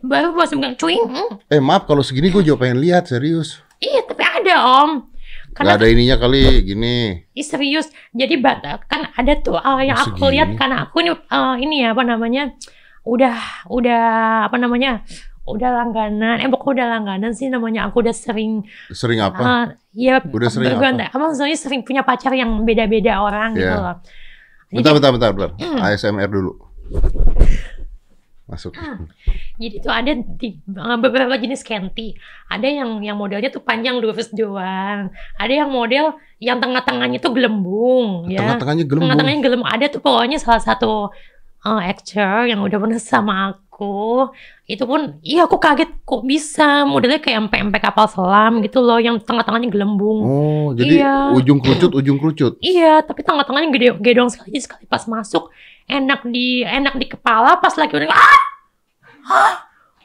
baru 0.00 0.32
masih 0.32 0.56
bilang 0.56 0.76
cuing. 0.80 1.04
hmm. 1.04 1.52
Eh 1.52 1.60
maaf 1.60 1.84
kalau 1.84 2.00
segini 2.00 2.32
gue 2.32 2.40
juga 2.40 2.64
pengen 2.64 2.80
lihat 2.80 3.12
serius. 3.12 3.60
Iya, 3.78 4.08
tapi 4.08 4.24
ada 4.24 4.54
om. 4.82 5.04
Gak 5.48 5.56
Karena 5.56 5.74
ada 5.74 5.86
ininya 5.86 6.16
kali 6.16 6.40
gini. 6.62 6.96
Ih, 7.32 7.42
serius. 7.42 7.86
Jadi 8.10 8.36
bata 8.36 8.78
kan 8.84 9.10
ada 9.10 9.32
tuh 9.36 9.56
uh, 9.56 9.80
yang 9.80 9.96
Oh, 9.96 10.14
aku 10.14 10.28
lihat 10.28 10.54
karena 10.54 10.86
aku 10.86 11.00
ini 11.00 11.10
uh, 11.10 11.56
ini 11.56 11.82
ya 11.82 11.92
apa 11.92 12.02
namanya? 12.02 12.54
Udah 13.02 13.34
udah 13.66 14.02
apa 14.46 14.54
namanya? 14.54 15.02
Udah 15.44 15.70
langganan. 15.74 16.38
Eh 16.38 16.46
pokoknya 16.46 16.72
udah 16.74 16.86
langganan 16.92 17.32
sih 17.32 17.48
namanya. 17.48 17.88
Aku 17.88 18.00
udah 18.00 18.12
sering 18.12 18.62
Sering 18.88 19.18
apa? 19.18 19.40
uh, 19.40 19.64
ya 19.90 20.20
Udah 20.20 20.46
sering 20.46 20.70
bergonta- 20.70 21.08
apa? 21.08 21.16
maksudnya 21.18 21.56
sering 21.56 21.82
punya 21.82 22.04
pacar 22.04 22.30
yang 22.32 22.62
beda-beda 22.62 23.18
orang 23.18 23.56
gitu 23.56 23.66
Iya. 23.66 23.82
loh. 23.82 23.96
Bentar, 24.68 24.92
bentar, 24.92 25.10
bentar, 25.10 25.30
bentar. 25.32 25.50
Hmm. 25.56 25.80
ASMR 25.80 26.28
dulu. 26.28 26.52
Masuk. 28.48 28.72
Jadi 29.60 29.76
tuh 29.84 29.92
ada 29.92 30.12
di, 30.16 30.56
uh, 30.72 30.96
beberapa 30.96 31.36
jenis 31.36 31.60
kenti. 31.60 32.16
Ada 32.48 32.64
yang 32.64 33.04
yang 33.04 33.20
modelnya 33.20 33.52
tuh 33.52 33.60
panjang 33.60 34.00
lurus 34.00 34.32
doang. 34.32 35.12
Ada 35.36 35.52
yang 35.52 35.68
model 35.68 36.16
yang 36.40 36.56
tengah-tengahnya 36.56 37.20
tuh 37.20 37.36
gelembung 37.36 38.24
ya. 38.32 38.40
Tengah-tengahnya 38.40 38.84
gelembung. 38.88 39.04
Tengah-tengahnya 39.04 39.40
gelembung. 39.44 39.68
Ada 39.68 39.86
tuh 39.92 40.00
pokoknya 40.00 40.40
salah 40.40 40.64
satu 40.64 41.12
uh, 41.60 41.80
actor 41.84 42.48
yang 42.48 42.64
udah 42.64 42.78
pernah 42.80 42.96
sama 42.96 43.52
aku. 43.52 44.32
Itu 44.64 44.88
pun, 44.88 45.20
iya 45.20 45.44
aku 45.44 45.60
kaget 45.60 46.00
kok 46.08 46.24
bisa. 46.24 46.88
Modelnya 46.88 47.20
kayak 47.20 47.52
empek-empek 47.52 47.84
kapal 47.84 48.08
selam 48.08 48.64
gitu 48.64 48.80
loh. 48.80 48.96
Yang 48.96 49.28
tengah-tengahnya 49.28 49.68
gelembung. 49.68 50.18
Oh, 50.24 50.68
jadi 50.72 51.04
Iya. 51.04 51.36
ujung 51.36 51.60
kerucut, 51.60 51.92
ujung 51.92 52.16
kerucut. 52.16 52.56
Iya, 52.64 53.04
tapi 53.04 53.20
tengah-tengahnya 53.20 53.68
gede 53.76 53.88
gedong 54.00 54.32
sekali. 54.32 54.56
Jadi 54.56 54.62
sekali 54.64 54.84
pas 54.88 55.04
masuk 55.04 55.52
enak 55.88 56.20
di 56.28 56.62
enak 56.62 56.94
di 56.96 57.06
kepala. 57.08 57.58
Pas 57.58 57.74
lagi 57.74 57.96
udah 57.96 58.08
ah, 58.12 58.40
ah, 59.28 59.54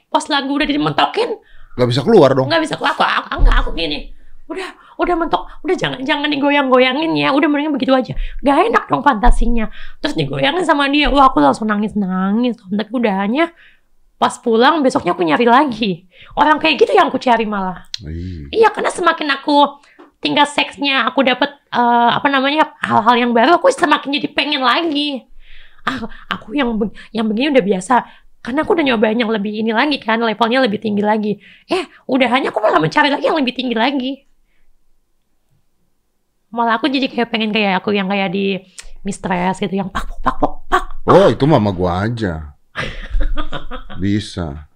pas 0.08 0.26
lagi 0.28 0.50
udah 0.50 0.68
dimentokin 0.68 1.38
Gak 1.74 1.90
bisa 1.90 2.06
keluar 2.06 2.38
dong. 2.38 2.46
nggak 2.54 2.62
bisa 2.62 2.78
aku, 2.78 2.86
aku, 2.86 3.02
aku 3.02 3.42
enggak 3.42 3.58
aku 3.66 3.70
gini. 3.74 4.14
Udah 4.46 4.70
udah 5.02 5.16
mentok, 5.18 5.50
udah 5.66 5.74
jangan 5.74 6.06
jangan 6.06 6.30
digoyang-goyangin 6.30 7.18
ya. 7.18 7.34
Udah 7.34 7.50
mendingan 7.50 7.74
begitu 7.74 7.90
aja. 7.98 8.14
Gak 8.46 8.70
enak 8.70 8.86
dong 8.86 9.02
fantasinya. 9.02 9.74
Terus 9.98 10.14
digoyangin 10.14 10.62
sama 10.70 10.86
dia. 10.94 11.10
Wah, 11.10 11.34
aku 11.34 11.42
langsung 11.42 11.66
nangis-nangis. 11.66 12.62
Tapi 12.62 12.92
udahannya 12.94 13.50
pas 14.22 14.38
pulang 14.38 14.86
besoknya 14.86 15.18
aku 15.18 15.26
nyari 15.26 15.50
lagi. 15.50 16.06
Orang 16.38 16.62
kayak 16.62 16.78
gitu 16.86 16.94
yang 16.94 17.10
aku 17.10 17.18
cari 17.18 17.50
malah. 17.50 17.90
Ih, 18.06 18.48
Iya, 18.54 18.70
karena 18.70 18.94
semakin 18.94 19.34
aku 19.34 19.82
tingkat 20.22 20.48
seksnya 20.54 21.10
aku 21.10 21.26
dapat 21.26 21.58
eh, 21.74 22.10
apa 22.14 22.30
namanya 22.30 22.70
hal-hal 22.86 23.18
yang 23.18 23.32
baru, 23.34 23.58
aku 23.58 23.74
semakin 23.74 24.14
jadi 24.22 24.30
pengen 24.30 24.62
lagi. 24.62 25.26
Ah, 25.84 26.08
aku 26.32 26.56
yang 26.56 26.76
yang 27.12 27.28
begini 27.28 27.52
udah 27.54 27.66
biasa. 27.66 27.96
Karena 28.44 28.68
aku 28.68 28.76
udah 28.76 28.84
nyobain 28.84 29.16
yang 29.16 29.32
lebih 29.32 29.56
ini 29.56 29.72
lagi 29.72 30.04
kan, 30.04 30.20
levelnya 30.20 30.60
lebih 30.68 30.84
tinggi 30.84 31.00
lagi. 31.00 31.40
Eh, 31.72 31.88
udah 32.12 32.28
hanya 32.28 32.52
aku 32.52 32.60
malah 32.60 32.80
mencari 32.80 33.08
lagi 33.08 33.24
yang 33.32 33.40
lebih 33.40 33.56
tinggi 33.56 33.72
lagi. 33.72 34.12
Malah 36.52 36.76
aku 36.76 36.92
jadi 36.92 37.08
kayak 37.08 37.32
pengen 37.32 37.56
kayak 37.56 37.80
aku 37.80 37.96
yang 37.96 38.12
kayak 38.12 38.36
di 38.36 38.60
mistress 39.08 39.64
gitu, 39.64 39.80
yang 39.80 39.88
pak 39.88 40.12
pak 40.20 40.36
pak 40.40 40.54
pak. 40.68 40.84
Oh, 41.08 41.32
itu 41.32 41.48
mama 41.48 41.72
gua 41.72 42.04
aja. 42.04 42.52
Bisa. 43.96 44.68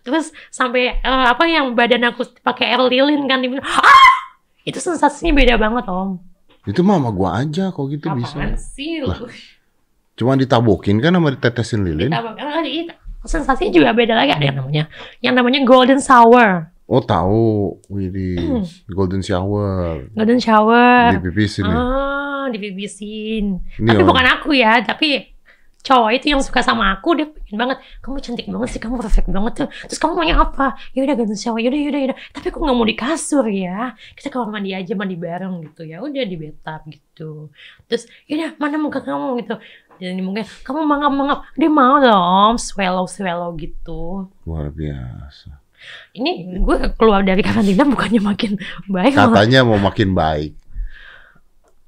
Terus 0.00 0.32
sampai 0.48 0.98
eh, 1.04 1.26
apa 1.28 1.44
yang 1.44 1.76
badan 1.76 2.08
aku 2.08 2.24
pakai 2.40 2.72
air 2.72 2.82
lilin 2.88 3.28
kan, 3.28 3.44
dibilang, 3.44 3.68
ah, 3.68 4.16
itu 4.64 4.80
sensasinya 4.80 5.36
beda 5.36 5.60
banget 5.60 5.84
om. 5.92 6.16
Itu 6.64 6.80
mama 6.80 7.12
gua 7.12 7.44
aja 7.44 7.68
kok 7.68 7.84
gitu 7.92 8.08
bisa. 8.16 8.36
Apaan 8.36 8.56
sih 8.56 9.04
lu? 9.04 9.28
Cuma 10.20 10.36
ditabokin 10.36 11.00
kan 11.00 11.16
sama 11.16 11.32
ditetesin 11.32 11.80
lilin. 11.80 12.12
Ditambah- 12.12 12.36
ah, 12.36 12.60
iya. 12.60 12.92
Sensasinya 13.20 13.72
juga 13.72 13.88
beda 13.92 14.12
lagi 14.12 14.32
ada 14.32 14.44
yang 14.44 14.56
namanya 14.60 14.84
yang 15.20 15.32
namanya 15.32 15.60
golden 15.64 15.96
shower. 15.96 16.68
Oh, 16.84 17.00
tahu. 17.00 17.80
Widih, 17.86 18.36
Hmm. 18.36 18.64
golden 18.90 19.24
shower. 19.24 20.04
Golden 20.12 20.36
shower. 20.36 21.16
Di 21.16 21.22
pipis 21.22 21.60
ini. 21.60 21.70
Ah, 21.70 22.48
dibibisin. 22.48 23.64
Ini 23.78 23.88
Tapi 23.88 24.02
bukan 24.02 24.26
aku 24.26 24.52
ya, 24.52 24.82
tapi 24.82 25.30
cowok 25.80 26.10
itu 26.12 26.26
yang 26.28 26.44
suka 26.44 26.60
sama 26.60 26.92
aku 26.92 27.16
dia 27.16 27.24
pengen 27.24 27.56
banget 27.56 27.78
kamu 28.04 28.20
cantik 28.20 28.44
banget 28.44 28.68
sih 28.68 28.76
kamu 28.76 29.00
perfect 29.00 29.32
banget 29.32 29.64
tuh 29.64 29.68
terus 29.88 29.96
kamu 29.96 30.12
maunya 30.12 30.36
apa 30.36 30.76
ya 30.92 31.08
udah 31.08 31.16
golden 31.16 31.40
shower 31.40 31.56
yaudah 31.56 31.80
yaudah 31.80 32.00
yaudah 32.04 32.18
tapi 32.36 32.52
aku 32.52 32.60
nggak 32.60 32.76
mau 32.76 32.84
di 32.84 32.92
kasur 32.92 33.48
ya 33.48 33.96
kita 34.12 34.28
kamar 34.28 34.60
mandi 34.60 34.76
aja 34.76 34.92
mandi 34.92 35.16
bareng 35.16 35.64
gitu 35.64 35.88
ya 35.88 36.04
udah 36.04 36.20
di 36.20 36.36
bathtub 36.36 36.80
gitu 36.84 37.30
terus 37.88 38.04
yaudah 38.28 38.60
mana 38.60 38.76
muka 38.76 39.00
kamu 39.00 39.40
gitu 39.40 39.56
dan 40.00 40.16
mungkin 40.18 40.42
kamu 40.60 40.80
mangap 40.82 41.12
mangap 41.12 41.38
dia 41.54 41.68
mau 41.68 42.00
om 42.00 42.56
swallow 42.56 43.04
swallow 43.04 43.52
gitu 43.54 44.26
Luar 44.42 44.72
biasa. 44.72 45.60
ini 46.12 46.56
gue 46.56 46.76
keluar 46.94 47.20
dari 47.20 47.40
karantina 47.40 47.84
bukannya 47.84 48.20
makin 48.20 48.56
baik 48.86 49.12
malah. 49.12 49.32
Katanya 49.32 49.60
mau 49.62 49.76
makin 49.76 50.12
baik. 50.12 50.52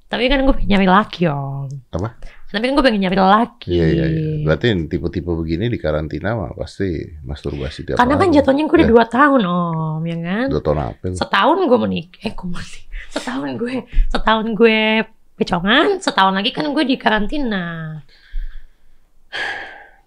tapi 0.06 0.28
kan 0.28 0.44
gue 0.44 0.52
pengen 0.52 0.68
nyari 0.70 0.86
laki 0.86 1.24
om 1.24 1.72
Apa? 1.88 2.20
tapi 2.48 2.68
kan 2.68 2.72
gue 2.72 2.84
pengen 2.84 3.00
nyari 3.00 3.16
laki 3.16 3.68
Iya, 3.70 3.86
iya, 3.88 4.04
iya. 4.06 4.32
Berarti 4.44 4.66
tipe-tipe 4.84 5.32
begini 5.32 5.72
di 5.72 5.80
karantina 5.80 6.36
mah 6.36 6.52
pasti 6.52 6.84
masturbasi 7.20 7.80
tiap 7.82 7.96
karena 7.96 8.20
kan 8.20 8.28
jatuhnya 8.28 8.64
gue 8.64 8.76
udah 8.76 8.84
Ya. 8.84 8.92
dua 8.92 9.04
tahun 9.08 9.40
om 9.42 10.02
ya 10.04 10.16
kan 10.20 10.46
Dua 10.52 10.60
tahun 10.60 10.78
apa? 10.84 11.04
setahun 11.16 11.56
gue 11.64 11.78
menikah 11.80 12.20
eh 12.22 12.32
gue 12.32 12.44
menik 12.46 12.84
setahun 13.08 13.48
gue 13.56 13.74
setahun 14.08 14.46
gue 14.52 14.80
pecongan 15.42 15.98
setahun 15.98 16.32
lagi 16.32 16.50
kan 16.50 16.64
gue 16.64 16.84
di 16.84 16.94
karantina 16.94 17.98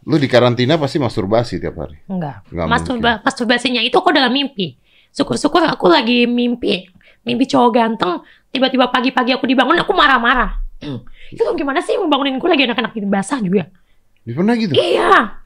Lu 0.06 0.16
di 0.16 0.30
karantina 0.30 0.78
pasti 0.78 0.96
masturbasi 0.96 1.58
tiap 1.58 1.76
hari. 1.76 1.98
enggak 2.06 2.46
Nggak 2.48 2.68
Masturba- 2.70 3.20
masturbasinya 3.20 3.82
itu 3.82 3.94
aku 3.94 4.14
dalam 4.14 4.30
mimpi 4.30 4.78
syukur-syukur 5.10 5.66
aku 5.66 5.88
lagi 5.88 6.24
mimpi 6.24 6.86
mimpi 7.22 7.44
cowok 7.44 7.70
ganteng 7.72 8.22
tiba-tiba 8.48 8.88
pagi-pagi 8.88 9.34
aku 9.34 9.44
dibangun 9.44 9.76
aku 9.76 9.92
marah-marah 9.92 10.62
Hmm. 10.76 11.02
itu 11.32 11.40
gimana 11.56 11.80
sih 11.80 11.96
membangunin 11.96 12.36
gue 12.36 12.46
lagi 12.46 12.68
anak-anak 12.68 12.92
ini 12.94 13.08
basah 13.08 13.40
juga 13.40 13.64
Di 14.22 14.36
pernah 14.36 14.54
gitu? 14.54 14.76
Iya. 14.76 15.40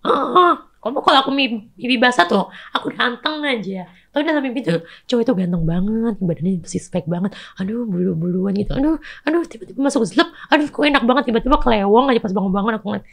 Heeh. 0.00 0.52
Kamu 0.78 1.02
kalau 1.02 1.18
aku 1.20 1.30
mimpi, 1.30 1.66
basah 1.98 2.24
tuh, 2.24 2.46
aku 2.70 2.88
udah 2.88 3.02
anteng 3.04 3.42
aja. 3.42 3.90
Tapi 4.08 4.22
dalam 4.24 4.40
mimpi 4.40 4.64
tuh, 4.64 4.82
cowok 5.04 5.22
itu 5.22 5.32
ganteng 5.36 5.64
banget, 5.68 6.14
badannya 6.18 6.52
six 6.64 6.88
pack 6.88 7.04
banget. 7.04 7.36
Aduh, 7.60 7.84
bulu-buluan 7.84 8.56
gitu. 8.56 8.72
Aduh, 8.72 8.96
aduh, 9.28 9.44
tiba-tiba 9.44 9.78
masuk 9.78 10.08
zelep. 10.08 10.32
Aduh, 10.48 10.66
kok 10.68 10.84
enak 10.84 11.04
banget. 11.04 11.28
Tiba-tiba 11.28 11.56
kelewong 11.60 12.08
aja 12.08 12.20
pas 12.20 12.32
bangun-bangun 12.32 12.72
aku 12.80 12.84
ngeliat. 12.88 13.04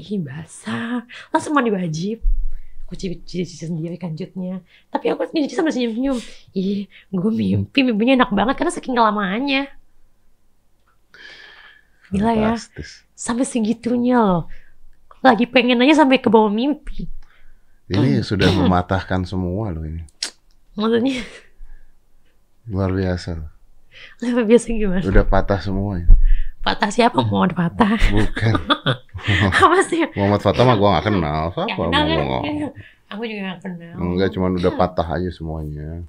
Ih, 0.00 0.18
basah. 0.22 1.04
Langsung 1.28 1.52
mandi 1.52 1.70
wajib. 1.70 2.24
Aku 2.88 2.98
cuci-cuci 2.98 3.44
sendiri 3.44 4.00
kanjutnya. 4.00 4.64
Tapi 4.88 5.12
aku 5.12 5.28
cuci 5.28 5.54
sambil 5.54 5.76
senyum-senyum. 5.76 6.18
Ih, 6.56 6.88
gue 6.88 7.32
mimpi, 7.32 7.84
mimpinya 7.84 8.24
enak 8.24 8.30
banget 8.32 8.54
karena 8.56 8.72
saking 8.72 8.96
kelamaannya. 8.96 9.70
Gila 12.10 12.32
ya 12.34 12.58
sampai 13.14 13.46
segitunya 13.46 14.18
loh. 14.18 14.50
Lagi 15.22 15.46
pengen 15.46 15.78
aja 15.84 16.02
sampai 16.02 16.18
ke 16.18 16.26
bawah 16.26 16.50
mimpi. 16.50 17.06
Ini 17.90 18.22
sudah 18.22 18.46
mematahkan 18.48 19.26
semua 19.26 19.74
loh 19.74 19.82
ini. 19.82 20.06
Maksudnya 20.74 21.26
Luar 22.70 22.94
biasa. 22.94 23.50
lebih 24.22 24.44
biasa 24.46 24.66
gimana? 24.70 25.02
Udah 25.02 25.24
patah 25.26 25.58
semua 25.58 25.98
ini. 25.98 26.06
Patah 26.60 26.90
siapa 26.92 27.18
mau 27.18 27.42
ada 27.42 27.56
patah? 27.56 27.98
Bukan. 27.98 28.54
Apa 29.64 29.78
sih? 29.82 30.06
Muhammad 30.14 30.40
Fatah 30.40 30.62
mah 30.62 30.76
gua 30.76 30.88
nggak 30.94 31.06
kenal. 31.08 31.42
Gak 31.50 31.66
Siapa 31.66 31.82
kenal 31.82 32.04
kan? 32.04 32.16
ngomong? 32.16 32.42
Aku 33.10 33.22
juga 33.26 33.40
gak 33.48 33.60
kenal. 33.64 33.94
Enggak, 33.96 34.28
cuma 34.30 34.46
udah 34.50 34.72
patah 34.72 35.08
aja 35.10 35.28
semuanya. 35.28 36.04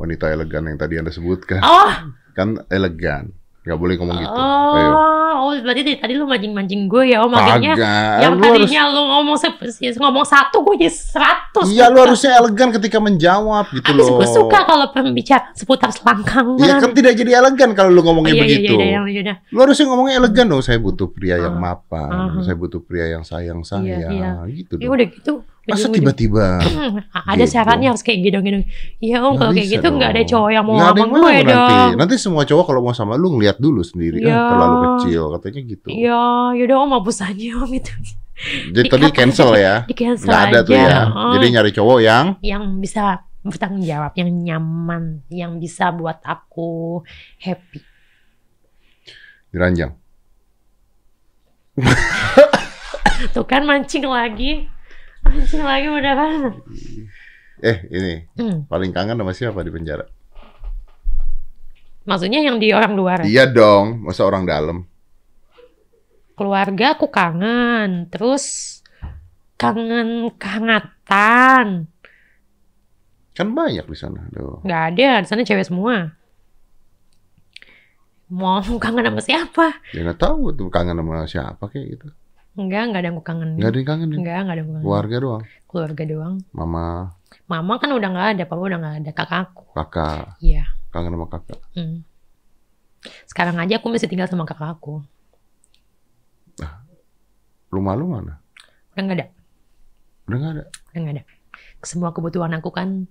Wanita 0.00 0.32
elegan 0.32 0.66
yang 0.66 0.78
tadi 0.80 0.94
Anda 0.96 1.12
sebutkan. 1.12 1.60
Oh, 1.60 1.92
Kan 2.32 2.64
elegan. 2.72 3.36
Nggak 3.62 3.78
boleh 3.78 3.94
ngomong 3.94 4.18
gitu. 4.18 4.34
Ayo. 4.74 4.90
oh, 4.90 5.32
oh, 5.38 5.52
berarti 5.54 5.82
dari 5.84 5.96
tadi 5.96 6.12
lu 6.14 6.26
mancing-mancing 6.26 6.90
gue 6.90 7.14
ya, 7.14 7.22
om. 7.22 7.30
Akhirnya 7.30 7.78
Kagak. 7.78 8.18
yang 8.18 8.32
Lu 8.34 8.42
harus 8.42 8.58
tadinya 8.58 8.82
lu 8.90 9.00
ngomong 9.06 9.36
se- 9.38 9.94
ngomong 9.94 10.24
satu, 10.26 10.56
gue 10.60 10.74
jadi 10.76 10.90
seratus. 10.90 11.66
Iya, 11.70 11.86
lu 11.86 12.02
harusnya 12.02 12.42
elegan 12.42 12.74
ketika 12.74 12.98
menjawab 12.98 13.70
gitu 13.70 13.86
Habis 13.86 14.02
loh. 14.02 14.18
gue 14.18 14.28
suka 14.28 14.58
kalau 14.66 14.86
pembicara 14.90 15.54
seputar 15.54 15.94
selangkangan. 15.94 16.58
Iya 16.58 16.74
kan 16.82 16.90
tidak 16.90 17.14
jadi 17.14 17.38
elegan 17.38 17.70
kalau 17.70 17.90
lu 17.90 18.02
Oh, 18.02 18.10
ngomongnya 18.10 18.34
iya, 18.34 18.42
iya, 18.42 18.50
begitu. 18.50 18.74
iya, 18.74 18.98
iya, 19.06 19.20
iya, 19.22 19.34
Lu 19.48 19.62
harusnya 19.62 19.86
ngomongnya 19.86 20.14
elegan 20.18 20.46
dong. 20.50 20.58
Saya 20.60 20.82
butuh 20.82 21.06
pria 21.06 21.38
yang 21.38 21.54
Ah. 21.54 21.62
mapan. 21.70 22.10
Ah. 22.10 22.42
Saya 22.42 22.58
butuh 22.58 22.82
pria 22.82 23.06
yang 23.08 23.22
sayang 23.22 23.62
saya. 23.62 24.10
Iya, 24.10 24.42
Gitu 24.50 24.74
Ya 24.76 24.90
udah 24.90 25.06
gitu. 25.06 25.46
Masa 25.62 25.86
tiba-tiba? 25.88 26.58
Hmm, 26.58 27.06
ada 27.06 27.38
Gitu. 27.38 27.54
syaratnya 27.54 27.94
harus 27.94 28.02
kayak 28.02 28.18
gitu-gitu. 28.24 28.66
Iya 28.98 29.22
om, 29.22 29.30
Nggak 29.30 29.38
kalau 29.38 29.52
kayak 29.52 29.68
gitu 29.70 29.86
nggak 29.88 30.10
ada 30.10 30.22
cowok 30.26 30.50
yang 30.50 30.64
mau 30.64 30.74
sama 30.76 31.04
gue 31.04 31.22
nanti. 31.22 31.46
dong. 31.46 31.90
Nanti 31.94 32.14
semua 32.16 32.42
cowok 32.42 32.64
kalau 32.64 32.80
mau 32.80 32.90
sama 32.90 33.14
lu 33.14 33.28
ngeliat 33.32 33.56
dulu 33.56 33.78
sendiri. 33.80 34.18
Iya. 34.20 34.34
Ah, 34.34 34.48
terlalu 34.50 34.76
kecil 34.98 35.22
katanya 35.38 35.60
gitu. 35.64 35.86
Iya, 35.86 36.22
yaudah 36.56 36.76
om 36.78 36.90
hapus 36.92 37.18
aja 37.22 37.48
om 37.58 37.70
itu. 37.70 37.94
Jadi 38.72 38.86
tadi 38.90 39.06
cancel 39.12 39.50
ya. 39.54 39.74
Di 39.88 39.94
cancel 39.94 40.26
Nggak 40.26 40.42
ada 40.42 40.58
aja. 40.58 40.66
tuh 40.66 40.74
ya. 40.74 40.98
Oh, 41.08 41.32
Jadi 41.32 41.46
nyari 41.48 41.70
cowok 41.70 41.98
yang 42.00 42.26
yang 42.42 42.62
bisa 42.76 43.02
bertanggung 43.40 43.82
jawab, 43.82 44.10
yang 44.14 44.30
nyaman, 44.34 45.02
yang 45.28 45.58
bisa 45.58 45.90
buat 45.90 46.18
aku 46.20 47.02
happy. 47.38 47.78
diranjang. 49.50 49.94
Tuh 53.30 53.44
kan 53.44 53.62
mancing 53.62 54.02
lagi. 54.02 54.66
Mancing 55.22 55.62
lagi 55.62 55.86
beneran. 55.88 56.60
Eh 57.62 57.78
ini 57.88 58.14
Hmm, 58.34 58.66
paling 58.66 58.90
kangen 58.90 59.16
sama 59.16 59.32
siapa 59.32 59.62
di 59.62 59.70
penjara? 59.70 60.06
maksudnya 62.02 62.42
yang 62.42 62.58
di 62.58 62.74
orang 62.74 62.98
luar. 62.98 63.22
Iya 63.22 63.46
dong, 63.46 64.02
masa 64.02 64.26
orang 64.26 64.42
dalam. 64.42 64.82
Keluarga 66.34 66.98
aku 66.98 67.06
kangen. 67.06 68.10
Terus 68.10 68.82
kangen 69.54 70.34
kehangatan. 70.34 71.86
Kan 73.32 73.48
banyak 73.54 73.86
di 73.86 73.94
sana. 73.94 74.26
Tuh. 74.34 74.66
Nggak 74.66 74.82
ada, 74.90 75.08
di 75.22 75.26
sana 75.30 75.46
cewek 75.46 75.62
semua. 75.70 76.10
Mau 78.26 78.58
kangen 78.82 79.06
sama 79.06 79.22
siapa? 79.22 79.66
Ya 79.94 80.02
nggak 80.02 80.18
tahu 80.18 80.50
tuh 80.50 80.74
kangen 80.74 80.98
sama 80.98 81.22
siapa 81.30 81.62
kayak 81.70 81.86
gitu. 81.86 82.10
Enggak, 82.52 82.82
enggak 82.84 83.00
ada 83.00 83.08
yang 83.08 83.16
aku 83.16 83.24
kangen. 83.24 83.50
Nggak 83.56 83.70
ada 83.72 83.78
yang 83.80 83.88
kangenin. 83.88 84.16
Enggak, 84.20 84.34
enggak 84.36 84.52
ada 84.52 84.60
yang 84.60 84.68
aku 84.68 84.74
kangen. 84.74 84.84
Keluarga 84.84 85.16
doang. 85.18 85.42
Keluarga 85.64 86.02
doang. 86.04 86.34
Mama, 86.52 86.84
Mama 87.48 87.74
kan 87.80 87.90
udah 87.92 88.08
nggak 88.12 88.28
ada, 88.36 88.42
papa 88.44 88.60
udah 88.60 88.78
nggak 88.78 88.96
ada, 89.02 89.10
kakakku. 89.16 89.64
kakak, 89.72 90.36
Iya. 90.38 90.68
kangen 90.92 91.16
sama 91.16 91.26
kakak. 91.28 91.60
Hmm. 91.72 92.04
Sekarang 93.24 93.56
aja 93.56 93.80
aku 93.80 93.88
masih 93.88 94.04
tinggal 94.06 94.28
sama 94.28 94.44
kakakku. 94.44 95.00
Rumah 97.72 97.94
lu 97.96 98.04
mana? 98.04 98.36
Udah 98.92 99.00
nggak 99.00 99.16
ada, 99.16 99.26
Udah 100.28 100.36
nggak 100.36 100.52
ada. 100.52 100.64
udah 100.92 100.98
nggak 101.00 101.14
ada. 101.16 101.24
Semua 101.80 102.12
kebutuhan 102.12 102.52
aku 102.52 102.68
kan 102.68 103.08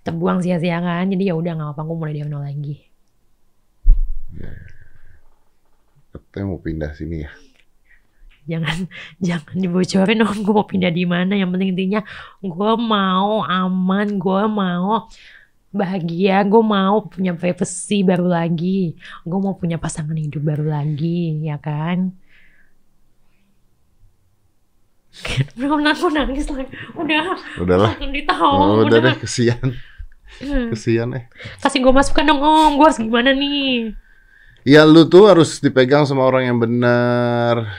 terbuang 0.00 0.40
sia-sia 0.40 0.80
kan, 0.80 1.12
jadi 1.12 1.28
ya 1.28 1.34
udah 1.36 1.52
nggak 1.52 1.68
apa-apa, 1.70 1.84
aku 1.84 1.92
mulai 1.92 2.16
dari 2.16 2.24
nol 2.24 2.40
lagi. 2.40 2.88
Katanya 6.08 6.44
mau 6.46 6.58
pindah 6.58 6.96
sini 6.96 7.20
ya. 7.20 7.30
Jangan, 8.48 8.88
jangan 9.28 9.54
dibocorin 9.54 10.24
om, 10.24 10.38
gue 10.40 10.54
mau 10.56 10.64
pindah 10.64 10.90
di 10.90 11.04
mana. 11.04 11.36
Yang 11.36 11.50
penting 11.54 11.70
intinya 11.76 12.00
gue 12.40 12.72
mau 12.80 13.44
aman, 13.44 14.08
gue 14.16 14.42
mau 14.48 15.04
bahagia, 15.68 16.40
gue 16.48 16.62
mau 16.64 17.04
punya 17.04 17.36
privacy 17.36 18.00
baru 18.00 18.24
lagi, 18.24 18.96
gue 19.22 19.38
mau 19.38 19.52
punya 19.52 19.76
pasangan 19.76 20.16
hidup 20.16 20.40
baru 20.40 20.64
lagi, 20.64 21.44
ya 21.44 21.60
kan? 21.60 22.16
Udah 25.58 25.92
aku 25.92 26.08
nangis 26.14 26.46
lagi, 26.48 26.70
udah, 26.94 27.36
Udahlah. 27.58 27.92
ditahu, 27.98 28.48
Oh, 28.48 28.86
udah 28.86 28.98
udah. 29.02 29.12
deh, 29.12 29.16
kesian. 29.18 29.68
Hmm. 30.38 30.70
Kesian 30.70 31.08
eh. 31.16 31.24
Kasih 31.58 31.82
gue 31.82 31.90
masukkan 31.92 32.22
dong 32.22 32.40
om, 32.40 32.78
gue 32.78 32.86
harus 32.86 33.00
gimana 33.00 33.32
nih? 33.34 33.92
Ya 34.62 34.84
lu 34.84 35.08
tuh 35.08 35.26
harus 35.26 35.58
dipegang 35.58 36.04
sama 36.04 36.22
orang 36.28 36.52
yang 36.52 36.58
benar. 36.60 37.72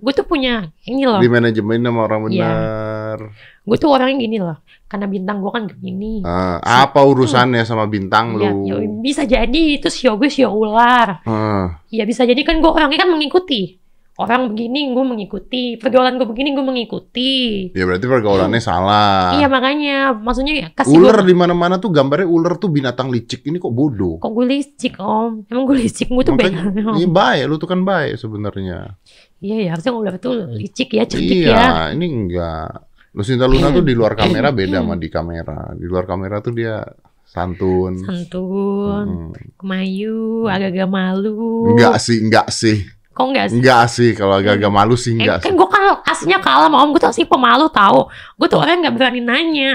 Gue 0.00 0.12
tuh 0.12 0.24
punya 0.24 0.72
ini 0.84 1.04
loh, 1.04 1.20
Di 1.20 1.28
manajemen 1.28 1.78
sama 1.78 2.00
orang 2.04 2.20
Iya. 2.26 2.48
benar. 2.48 3.18
gue 3.60 3.76
tuh 3.76 3.92
orangnya 3.92 4.16
gini 4.18 4.38
loh, 4.40 4.56
karena 4.88 5.06
bintang 5.06 5.38
gue 5.38 5.52
kan 5.52 5.64
gini. 5.70 6.24
Ah, 6.24 6.58
apa 6.82 7.04
urusannya 7.04 7.62
sama 7.62 7.84
bintang 7.84 8.34
Ya, 8.34 8.50
lu? 8.50 8.66
ya, 8.66 8.76
bisa 8.98 9.22
jadi 9.22 9.62
itu 9.76 9.86
sio 9.86 10.16
gue 10.16 10.26
sio 10.26 10.48
ular. 10.48 11.20
Ah, 11.22 11.78
Ya 11.86 12.02
bisa 12.02 12.24
jadi 12.24 12.40
kan 12.40 12.58
gue 12.58 12.66
orangnya 12.66 13.04
kan 13.04 13.12
mengikuti. 13.12 13.76
Orang 14.20 14.52
begini 14.52 14.92
gue 14.92 15.00
mengikuti, 15.00 15.80
pergaulan 15.80 16.20
gue 16.20 16.28
begini 16.28 16.52
gue 16.52 16.60
mengikuti. 16.60 17.32
ya 17.72 17.88
berarti 17.88 18.04
pergaulannya 18.04 18.60
salah. 18.60 19.32
Iya 19.32 19.48
makanya, 19.48 20.12
maksudnya 20.12 20.68
kasih 20.76 20.92
Ular 20.92 21.24
di 21.24 21.32
mana-mana 21.32 21.80
tuh 21.80 21.88
gambarnya 21.88 22.28
ular 22.28 22.60
tuh 22.60 22.68
binatang 22.68 23.08
licik. 23.08 23.40
Ini 23.42 23.56
kok 23.56 23.72
bodoh. 23.72 24.20
kok 24.20 24.28
gue 24.28 24.44
licik 24.44 25.00
om, 25.00 25.48
emang 25.48 25.64
gue 25.64 25.76
licik 25.80 26.12
gue 26.12 26.20
tuh 26.20 26.36
Makanya. 26.36 26.68
Om. 26.68 27.00
Ini 27.00 27.06
baik, 27.08 27.42
lu 27.48 27.56
tuh 27.56 27.64
kan 27.66 27.80
baik 27.80 28.20
sebenarnya. 28.20 28.92
Iya 29.40 29.56
ya 29.56 29.68
harusnya 29.72 29.92
ular 29.96 30.14
tuh 30.20 30.52
licik 30.52 30.92
ya, 30.92 31.08
cantik 31.08 31.48
Iya, 31.48 31.56
ya. 31.56 31.68
ini 31.96 32.04
enggak. 32.04 32.68
Lucinta 33.16 33.48
Luna 33.48 33.72
tuh 33.72 33.80
di 33.80 33.96
luar 33.96 34.12
kamera 34.12 34.52
beda 34.52 34.84
sama 34.84 35.00
di 35.00 35.08
kamera. 35.08 35.72
Di 35.72 35.88
luar 35.88 36.04
kamera 36.04 36.44
tuh 36.44 36.52
dia 36.52 36.84
santun. 37.24 38.04
Santun, 38.04 39.32
Hmm. 39.32 39.56
kemayu, 39.56 40.44
agak-agak 40.44 40.90
malu. 40.92 41.72
Enggak 41.72 41.96
sih, 41.98 42.20
enggak 42.20 42.52
sih. 42.52 42.84
Kok 43.10 43.24
enggak 43.26 43.44
sih? 43.50 43.56
Enggak 43.58 43.84
sih, 43.90 44.10
kalau 44.14 44.38
agak-agak 44.38 44.70
malu 44.70 44.94
sih 44.94 45.18
Eh, 45.18 45.26
enggak 45.26 45.42
kan 45.42 45.50
sih. 45.50 45.58
gue 45.58 45.68
kan 45.68 45.82
aslinya 46.06 46.38
kalah 46.38 46.70
sama 46.70 46.78
om, 46.80 46.94
gue 46.94 47.00
tuh 47.02 47.10
asli 47.10 47.24
pemalu 47.26 47.66
tau. 47.68 48.06
Gue 48.38 48.46
tuh 48.46 48.58
orang 48.62 48.80
nggak 48.80 48.94
berani 48.94 49.20
nanya. 49.20 49.72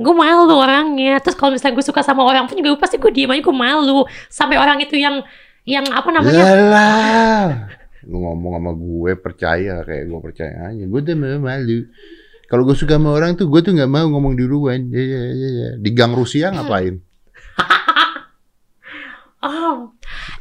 Gue 0.00 0.14
malu 0.16 0.48
orangnya. 0.50 1.20
Terus 1.20 1.36
kalau 1.36 1.52
misalnya 1.52 1.76
gue 1.76 1.84
suka 1.84 2.00
sama 2.00 2.24
orang 2.24 2.48
pun 2.48 2.56
juga 2.56 2.80
pasti 2.80 2.96
gue 2.96 3.12
diem 3.12 3.28
aja 3.30 3.42
gue 3.44 3.54
malu. 3.54 4.08
Sampai 4.26 4.56
orang 4.56 4.80
itu 4.80 4.96
yang 4.96 5.20
yang 5.62 5.84
apa 5.92 6.08
namanya? 6.08 6.42
Yalah. 6.42 7.44
Lu 8.08 8.18
ngomong 8.18 8.52
sama 8.58 8.70
gue 8.74 9.12
percaya 9.14 9.74
kayak 9.84 10.04
gue 10.08 10.20
percaya 10.24 10.72
aja. 10.72 10.84
Gue 10.88 11.00
tuh 11.04 11.14
memang 11.14 11.44
malu. 11.44 11.86
Kalau 12.48 12.64
gue 12.64 12.74
suka 12.74 12.96
sama 12.96 13.12
orang 13.12 13.36
tuh 13.36 13.46
gue 13.46 13.60
tuh 13.60 13.70
nggak 13.70 13.86
mau 13.86 14.08
ngomong 14.08 14.34
duluan. 14.34 14.88
Ya, 14.90 15.04
ya, 15.04 15.20
ya, 15.30 15.48
ya. 15.52 15.68
Di 15.78 15.90
gang 15.92 16.16
Rusia 16.16 16.48
ngapain? 16.48 16.96
Oh, 19.42 19.90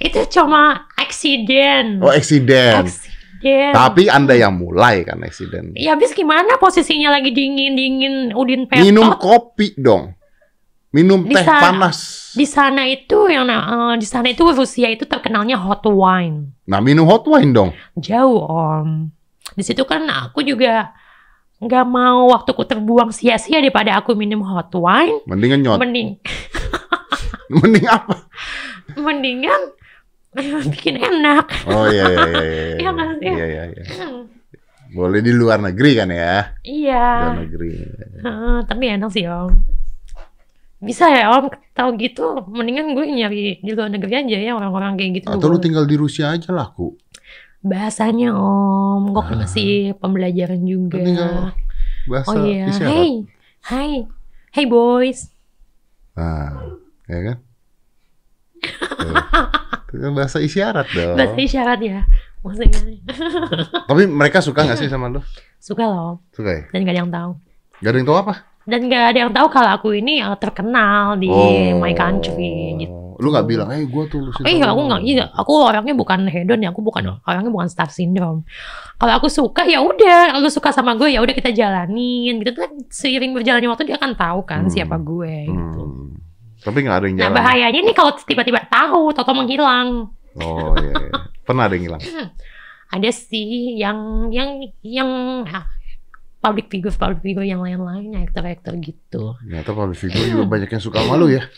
itu 0.02 0.20
cuma 0.34 0.90
accident. 0.98 2.02
Oh, 2.02 2.10
eksiden. 2.10 2.82
Accident. 2.82 3.74
Tapi 3.74 4.06
anda 4.10 4.34
yang 4.38 4.58
mulai 4.58 5.02
kan 5.06 5.22
eksiden. 5.26 5.74
Ya 5.74 5.94
habis 5.98 6.14
gimana 6.14 6.58
posisinya 6.62 7.10
lagi 7.14 7.34
dingin 7.34 7.74
dingin 7.74 8.16
udin 8.34 8.66
petot. 8.70 8.82
Minum 8.86 9.14
kopi 9.18 9.74
dong. 9.78 10.14
Minum 10.92 11.24
Di 11.24 11.34
teh 11.40 11.46
sana. 11.48 11.62
panas. 11.64 11.98
Di 12.36 12.46
sana 12.46 12.84
itu 12.84 13.32
yang 13.32 13.48
eh, 13.48 13.96
di 13.98 14.06
sana 14.06 14.30
itu 14.30 14.44
Rusia 14.44 14.92
itu 14.92 15.08
terkenalnya 15.08 15.56
hot 15.56 15.88
wine. 15.88 16.52
Nah, 16.68 16.84
minum 16.84 17.08
hot 17.08 17.24
wine 17.26 17.50
dong. 17.56 17.72
Jauh 17.96 18.44
om. 18.46 19.10
Di 19.56 19.64
situ 19.64 19.88
kan 19.88 20.04
aku 20.06 20.44
juga 20.44 20.92
nggak 21.62 21.86
mau 21.88 22.30
waktuku 22.34 22.66
terbuang 22.66 23.14
sia-sia 23.14 23.62
daripada 23.62 23.98
aku 23.98 24.14
minum 24.14 24.44
hot 24.44 24.70
wine. 24.76 25.24
Mendingan 25.26 25.64
nyot. 25.64 25.80
Mending 25.80 26.20
Mending 27.62 27.86
apa? 27.88 28.16
mendingan 29.00 29.72
bikin 30.72 30.96
enak. 30.96 31.46
Oh 31.66 31.86
iya 31.86 32.06
iya 32.08 32.26
iya 32.26 32.44
iya. 32.44 32.76
Iya 32.82 32.90
nggak 32.90 33.10
sih? 33.18 33.28
Iya 33.28 33.46
iya 33.46 33.64
iya. 33.68 33.84
Boleh 34.92 35.20
di 35.20 35.32
luar 35.32 35.60
negeri 35.60 35.92
kan 35.94 36.10
ya? 36.10 36.56
Iya. 36.62 37.06
Luar 37.26 37.40
negeri. 37.42 37.72
Heeh, 38.20 38.56
tapi 38.66 38.84
enak 38.88 39.10
sih 39.10 39.26
om. 39.26 39.52
Bisa 40.78 41.06
ya 41.08 41.32
om 41.32 41.48
tahu 41.72 41.96
gitu. 41.96 42.44
Mendingan 42.48 42.92
gue 42.92 43.06
nyari 43.06 43.42
di 43.60 43.72
luar 43.72 43.88
negeri 43.88 44.14
aja 44.18 44.38
ya 44.38 44.52
orang-orang 44.52 44.96
kayak 44.96 45.12
gitu. 45.22 45.28
Atau 45.30 45.48
lu 45.48 45.60
tinggal 45.60 45.86
di 45.86 45.96
Rusia 45.96 46.32
aja 46.32 46.52
laku. 46.52 46.96
Bahasanya 47.62 48.34
om, 48.34 49.14
gue 49.14 49.22
kan 49.22 49.38
Ah. 49.38 49.46
masih 49.46 49.94
pembelajaran 49.96 50.60
juga. 50.66 50.98
Tinggal 50.98 51.54
bahasa 52.04 52.34
Oh 52.34 52.42
iya, 52.42 52.66
isyarat. 52.68 52.90
hey, 52.90 53.12
hai, 53.64 53.92
hey 54.52 54.66
boys. 54.66 55.30
Nah, 56.18 56.74
ya 57.06 57.20
kan? 57.22 57.38
Bahasa 59.92 60.38
isyarat 60.38 60.88
dong. 60.90 61.16
Bahasa 61.16 61.38
isyarat 61.38 61.80
ya. 61.80 62.00
Maksudnya 62.42 62.82
Tapi 63.90 64.04
mereka 64.06 64.40
suka 64.40 64.64
gak 64.64 64.76
sih 64.76 64.88
sama 64.88 65.08
lu? 65.08 65.22
suka 65.58 65.86
loh, 65.86 66.26
Suka 66.32 66.50
ya? 66.50 66.64
dan 66.70 66.82
gak 66.82 66.92
ada 66.92 67.00
yang 67.00 67.12
tahu. 67.12 67.32
Gak 67.80 67.90
ada 67.90 67.98
yang 67.98 68.08
tahu 68.08 68.20
apa? 68.20 68.36
dan 68.62 68.86
nggak 68.86 69.06
ada 69.10 69.20
yang 69.26 69.34
tahu 69.34 69.48
kalau 69.50 69.74
aku 69.74 69.90
ini 69.92 70.22
uh, 70.22 70.38
terkenal 70.38 71.18
di 71.18 71.26
my 71.74 71.92
country 71.92 72.78
gitu. 72.78 72.94
Lu 73.18 73.30
nggak 73.30 73.46
bilang, 73.46 73.70
eh 73.70 73.84
gue 73.84 74.04
tuh 74.06 74.22
Eh, 74.42 74.54
iya, 74.54 74.70
aku 74.70 74.82
Luna." 74.82 74.88
nggak, 74.88 75.02
iya, 75.04 75.26
aku 75.28 75.52
orangnya 75.60 75.94
bukan 75.94 76.30
hedon 76.30 76.62
ya, 76.62 76.70
aku 76.70 76.80
bukan 76.80 77.18
orangnya 77.20 77.50
bukan 77.50 77.66
star 77.66 77.90
syndrome. 77.90 78.46
Kalau 78.96 79.14
aku 79.18 79.28
suka 79.28 79.66
ya 79.66 79.82
udah, 79.82 80.38
lu 80.38 80.48
suka 80.48 80.70
sama 80.70 80.94
gue 80.94 81.10
ya 81.10 81.20
udah 81.20 81.34
kita 81.34 81.50
jalanin 81.50 82.38
gitu 82.38 82.54
kan 82.54 82.70
seiring 82.88 83.34
berjalannya 83.34 83.66
waktu 83.68 83.84
dia 83.84 83.98
akan 83.98 84.14
tahu 84.14 84.40
kan 84.44 84.62
Hmm. 84.64 84.72
siapa 84.72 84.96
gue 84.96 85.34
gitu. 85.48 85.82
Hmm. 85.82 86.10
Tapi 86.62 86.78
nggak 86.86 86.98
ada 87.02 87.06
yang 87.10 87.18
Nah 87.18 87.24
jalan. 87.28 87.38
bahayanya 87.42 87.82
nih 87.90 87.96
kalau 87.98 88.12
tiba-tiba 88.22 88.62
tahu, 88.70 89.10
atau 89.12 89.34
menghilang. 89.34 90.14
Oh 90.38 90.78
iya, 90.78 90.94
iya. 90.94 91.12
Pernah 91.42 91.66
ada 91.68 91.74
yang 91.76 91.86
hilang. 91.90 92.02
Ada 92.92 93.10
sih 93.10 93.80
yang 93.80 94.30
yang 94.30 94.62
yang 94.86 95.10
ah, 95.50 95.66
public 96.38 96.70
figure 96.70 96.94
public 96.94 97.22
figure 97.26 97.48
yang 97.48 97.64
lain-lain, 97.66 98.14
aktor-aktor 98.22 98.78
gitu. 98.78 99.36
Ternyata 99.42 99.72
public 99.74 99.98
figure 99.98 100.28
juga 100.28 100.46
banyak 100.46 100.70
yang 100.70 100.84
suka 100.84 101.02
malu 101.08 101.32
ya. 101.32 101.50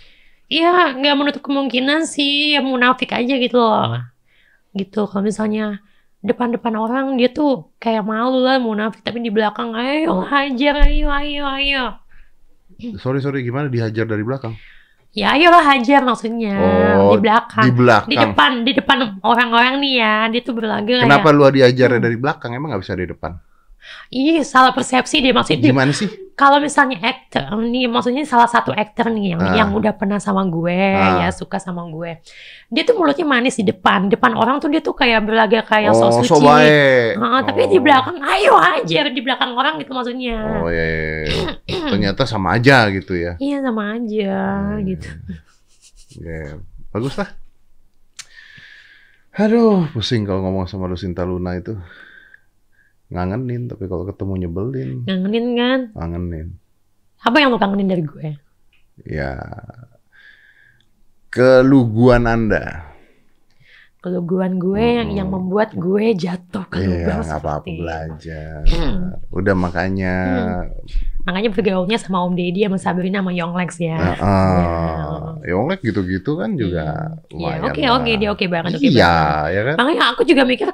Iya, 0.48 0.94
nggak 1.00 1.16
menutup 1.18 1.42
kemungkinan 1.42 2.06
sih, 2.06 2.54
ya 2.54 2.62
munafik 2.62 3.10
aja 3.16 3.34
gitu 3.40 3.58
loh. 3.58 3.98
Gitu, 4.76 5.06
kalau 5.10 5.24
misalnya 5.26 5.82
depan-depan 6.22 6.74
orang 6.78 7.06
dia 7.20 7.28
tuh 7.28 7.74
kayak 7.82 8.06
malu 8.06 8.40
lah 8.44 8.62
munafik, 8.62 9.02
tapi 9.02 9.20
di 9.20 9.34
belakang 9.34 9.74
ayo 9.76 10.24
hajar, 10.24 10.88
ayo, 10.88 11.10
ayo, 11.10 11.44
ayo. 11.50 11.86
Sorry 13.00 13.20
sorry 13.22 13.42
gimana 13.42 13.68
dihajar 13.68 14.06
dari 14.06 14.22
belakang? 14.22 14.54
Ya 15.14 15.38
ayolah 15.38 15.62
hajar 15.62 16.02
maksudnya, 16.02 16.58
Oh, 16.98 17.14
di 17.14 17.22
belakang. 17.22 17.70
Di 17.70 17.72
Di 17.72 17.78
belakang. 17.78 18.18
depan, 18.34 18.52
di 18.66 18.72
depan 18.74 18.98
orang-orang 19.22 19.78
nih 19.78 19.94
ya, 20.02 20.14
dia 20.34 20.42
tuh 20.42 20.58
berlaga 20.58 21.06
Kenapa 21.06 21.30
kayak, 21.30 21.38
lu 21.38 21.46
diajarnya 21.54 22.02
dari 22.02 22.18
belakang? 22.18 22.52
Emang 22.58 22.74
nggak 22.74 22.82
bisa 22.82 22.98
di 22.98 23.06
depan? 23.06 23.38
Ih 24.10 24.42
salah 24.42 24.72
persepsi 24.72 25.20
deh 25.20 25.32
maksudnya. 25.32 25.60
dia- 25.60 25.72
Gimana 25.74 25.92
sih? 25.92 26.08
Kalau 26.34 26.58
misalnya 26.58 26.98
aktor 26.98 27.46
nih, 27.62 27.86
maksudnya 27.86 28.26
salah 28.26 28.50
satu 28.50 28.74
aktor 28.74 29.08
nih 29.08 29.38
yang 29.38 29.42
Ah. 29.42 29.54
yang 29.54 29.70
udah 29.70 29.94
pernah 29.94 30.18
sama 30.18 30.42
gue 30.44 30.74
Ah. 30.74 31.22
ya 31.22 31.30
suka 31.30 31.62
sama 31.62 31.86
gue, 31.86 32.18
dia 32.68 32.84
tuh 32.84 32.98
mulutnya 32.98 33.22
manis 33.24 33.54
di 33.54 33.64
depan, 33.64 34.10
depan 34.10 34.34
orang 34.34 34.58
tuh 34.58 34.66
dia 34.68 34.82
tuh 34.82 34.92
kayak 34.92 35.22
berlaga 35.22 35.62
kayak 35.62 35.94
sok 35.94 36.10
oh, 36.10 36.14
suci. 36.20 36.30
so 36.30 36.42
baik. 36.42 37.22
Ah, 37.22 37.42
tapi 37.44 37.62
Oh. 37.66 37.70
di 37.70 37.78
belakang, 37.78 38.18
ayo 38.18 38.58
aja 38.58 39.00
di 39.08 39.22
belakang 39.22 39.54
orang 39.54 39.78
gitu 39.78 39.94
maksudnya. 39.94 40.38
Oh 40.58 40.70
iya, 40.70 40.86
iya, 40.90 41.06
iya. 41.30 41.50
Ternyata 41.94 42.26
sama 42.26 42.58
aja 42.58 42.90
gitu 42.90 43.14
ya. 43.14 43.38
Iya 43.38 43.62
sama 43.62 43.94
aja 43.94 44.34
Hmm. 44.74 44.82
gitu. 44.90 45.10
Ya, 46.18 46.58
bagus 46.90 47.14
lah. 47.14 47.30
Aduh, 49.34 49.90
pusing 49.90 50.24
kalau 50.24 50.42
ngomong 50.42 50.66
sama 50.66 50.86
Lucinta 50.86 51.22
Luna 51.22 51.58
itu. 51.58 51.74
Ngangenin, 53.14 53.70
tapi 53.70 53.86
kalau 53.86 54.04
ketemu 54.04 54.34
nyebelin. 54.42 54.90
Ngangenin 55.06 55.46
kan? 55.54 55.80
Ngangenin. 55.94 56.48
Apa 57.22 57.38
yang 57.38 57.54
lo 57.54 57.58
kangenin 57.58 57.88
dari 57.88 58.04
gue? 58.04 58.28
Ya, 59.06 59.38
keluguan 61.30 62.26
Anda. 62.26 62.90
Keluguan 63.98 64.60
gue 64.60 64.84
yang, 65.00 65.10
Hmm. 65.10 65.18
yang 65.18 65.30
membuat 65.32 65.72
gue 65.74 66.12
jatuh 66.14 66.68
ke 66.68 66.76
Iya, 66.76 66.88
lubang 67.08 67.22
nggak 67.24 67.40
apa-apa 67.40 67.64
seperti- 67.64 67.80
belajar. 67.80 68.58
Hmm. 68.68 69.00
Udah 69.32 69.56
makanya, 69.56 70.16
Makanya 71.24 71.56
bergaulnya 71.56 71.96
sama 71.96 72.20
Om 72.20 72.36
Deddy 72.36 72.68
sama 72.68 72.76
Sabrina 72.76 73.24
sama 73.24 73.32
Yonglex 73.32 73.80
ya. 73.80 73.96
uh, 73.96 74.20
uh, 74.20 75.40
Yonglek 75.40 75.80
gitu-gitu 75.82 76.36
kan 76.36 76.52
juga 76.54 77.16
Hmm. 77.32 77.32
Iya, 77.32 77.32
lumayan 77.32 77.62
oke 77.64 77.82
oke 77.96 78.12
dia 78.20 78.30
oke 78.30 78.46
banget 78.52 78.72
oke 78.76 78.84
Iya, 78.84 78.92
banget. 78.92 79.56
ya 79.56 79.62
kan? 79.64 79.76
Makanya 79.80 80.04
aku 80.12 80.22
juga 80.28 80.44
mikir 80.44 80.68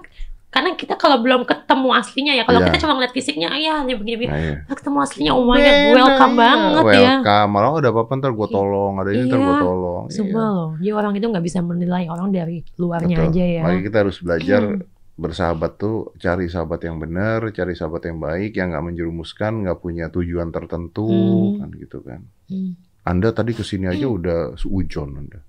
karena 0.50 0.74
kita 0.74 0.98
kalau 0.98 1.22
belum 1.22 1.46
ketemu 1.46 1.90
aslinya 1.94 2.34
ya, 2.34 2.44
kalau 2.44 2.60
Iya. 2.60 2.68
kita 2.74 2.78
cuma 2.82 2.98
ngeliat 2.98 3.14
fisiknya, 3.14 3.54
ya 3.54 3.86
dia 3.86 3.94
begini-begini. 3.94 4.34
Nah, 4.34 4.42
iya. 4.42 4.56
Ketemu 4.66 4.98
aslinya, 5.00 5.32
oh 5.34 5.46
my 5.46 5.56
god, 5.56 5.78
welcome 5.94 6.34
iya. 6.34 6.42
banget 6.42 6.84
ya. 6.84 7.14
Welcome. 7.22 7.50
Malah 7.54 7.70
ada 7.78 7.90
apa-apa 7.90 8.12
ntar 8.18 8.32
gue 8.34 8.48
tolong, 8.50 8.94
ada 8.98 9.10
ini 9.14 9.24
ntar 9.26 9.38
gue 9.38 9.46
Iya, 9.46 9.62
tolong. 9.62 10.04
Semua 10.10 10.46
loh, 10.50 10.70
dia 10.76 10.94
orang 10.94 11.14
itu 11.14 11.26
nggak 11.26 11.46
bisa 11.46 11.60
menilai 11.62 12.04
orang 12.06 12.30
dari 12.30 12.66
luarnya 12.76 13.16
Betul. 13.16 13.30
aja 13.30 13.44
ya. 13.46 13.62
Makanya 13.62 13.84
kita 13.86 13.98
harus 14.02 14.18
belajar 14.20 14.62
Hmm. 14.66 14.82
bersahabat 15.16 15.72
tuh 15.76 15.96
cari 16.16 16.48
sahabat 16.48 16.80
yang 16.82 16.98
benar, 16.98 17.44
cari 17.52 17.76
sahabat 17.76 18.02
yang 18.04 18.18
baik, 18.18 18.56
yang 18.56 18.72
nggak 18.72 18.86
menjerumuskan, 18.86 19.68
nggak 19.68 19.78
punya 19.78 20.10
tujuan 20.10 20.50
tertentu, 20.50 21.06
Hmm. 21.06 21.60
kan 21.60 21.70
gitu 21.76 22.00
kan. 22.02 22.22
Hmm. 22.50 22.74
Anda 23.06 23.30
tadi 23.32 23.54
ke 23.54 23.62
sini 23.62 23.86
aja 23.86 24.08
udah 24.08 24.56
seujon 24.56 25.14
Anda. 25.14 25.46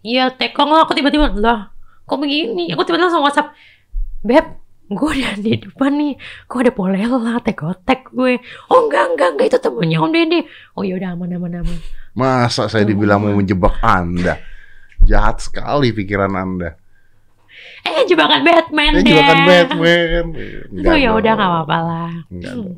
Iya, 0.00 0.30
tekong 0.30 0.68
lah, 0.68 0.84
aku 0.84 0.94
tiba-tiba, 0.94 1.32
lah, 1.34 1.74
kok 2.04 2.18
begini? 2.18 2.70
Aku 2.70 2.82
tiba-tiba 2.82 3.06
langsung 3.06 3.22
WhatsApp, 3.22 3.50
Beb, 4.18 4.46
gue 4.88 5.10
udah 5.14 5.34
di 5.38 5.52
depan 5.62 5.92
nih, 5.94 6.14
kok 6.50 6.60
ada 6.64 6.72
polela, 6.74 7.38
tekotek 7.38 8.10
gue. 8.10 8.42
Oh 8.72 8.88
enggak, 8.88 9.14
enggak, 9.14 9.28
enggak, 9.36 9.46
itu 9.54 9.58
temennya 9.62 9.98
Om 10.02 10.10
Deddy. 10.10 10.40
Oh 10.74 10.82
ya 10.82 10.98
udah 10.98 11.14
aman, 11.14 11.38
aman, 11.38 11.52
aman. 11.62 11.78
Masa 12.18 12.66
saya 12.66 12.82
dibilang 12.82 13.22
mau 13.22 13.36
menjebak 13.36 13.78
Anda? 13.78 14.42
Jahat 15.06 15.38
sekali 15.38 15.94
pikiran 15.94 16.34
Anda. 16.34 16.74
Eh, 17.86 18.04
jebakan 18.06 18.42
Batman 18.42 18.92
Saya 18.98 19.02
deh. 19.02 19.10
juga 19.10 19.22
kan 19.22 19.38
Batman. 19.46 20.24
Itu 20.74 20.92
ya 20.98 21.10
udah 21.14 21.32
nggak 21.34 21.50
apa-apa 21.50 21.78
lah. 21.78 22.12
Enggak 22.30 22.54
Hmm. 22.58 22.74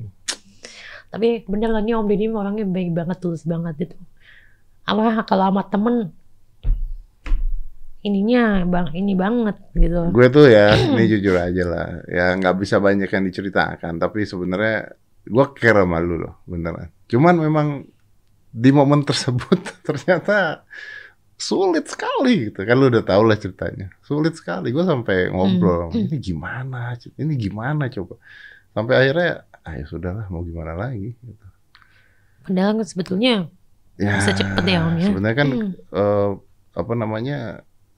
Tapi 1.11 1.43
bener 1.51 1.75
lah 1.75 1.83
nih 1.83 1.99
Om 1.99 2.07
Deddy 2.07 2.27
orangnya 2.31 2.65
baik 2.69 2.95
banget, 2.95 3.19
tulus 3.19 3.43
banget 3.43 3.75
gitu. 3.83 3.97
Apa 4.87 5.27
kalau 5.27 5.51
sama 5.51 5.63
temen 5.67 6.15
ininya 8.01 8.65
bang 8.65 8.89
ini 8.97 9.13
banget 9.13 9.57
gitu. 9.77 10.09
Gue 10.11 10.27
tuh 10.33 10.49
ya, 10.49 10.73
ini 10.73 11.05
jujur 11.05 11.37
aja 11.37 11.65
lah. 11.69 11.89
Ya 12.09 12.33
nggak 12.35 12.57
bisa 12.59 12.81
banyak 12.81 13.09
yang 13.09 13.25
diceritakan, 13.27 14.01
tapi 14.01 14.25
sebenarnya 14.25 14.93
gue 15.25 15.45
care 15.53 15.85
sama 15.85 16.01
lu 16.01 16.17
loh, 16.17 16.41
beneran. 16.49 16.89
Cuman 17.07 17.35
memang 17.37 17.69
di 18.51 18.71
momen 18.73 19.05
tersebut 19.05 19.61
ternyata 19.87 20.67
sulit 21.41 21.89
sekali 21.89 22.53
gitu 22.53 22.69
kan 22.69 22.77
lu 22.77 22.93
udah 22.93 23.01
tau 23.01 23.25
lah 23.25 23.33
ceritanya 23.33 23.89
sulit 24.05 24.37
sekali 24.37 24.75
gue 24.75 24.85
sampai 24.85 25.33
ngobrol 25.33 25.89
Hmm. 25.89 26.05
ini 26.05 26.21
gimana 26.21 26.93
ini 27.17 27.33
gimana 27.41 27.89
coba 27.89 28.21
sampai 28.77 28.95
akhirnya 29.01 29.33
ah 29.65 29.73
ya 29.73 29.85
sudahlah 29.89 30.27
mau 30.29 30.45
gimana 30.45 30.77
lagi 30.77 31.17
gitu. 31.17 31.47
Padahal 32.45 32.83
sebetulnya 32.85 33.49
ya 33.97 34.17
Bisa 34.21 34.33
cepet 34.37 34.65
ya, 34.69 34.79
Om, 34.85 34.95
ya. 35.01 35.07
sebenarnya 35.09 35.37
kan 35.37 35.49
hmm, 35.49 35.73
eh, 35.93 36.31
apa 36.77 36.93
namanya 36.93 37.39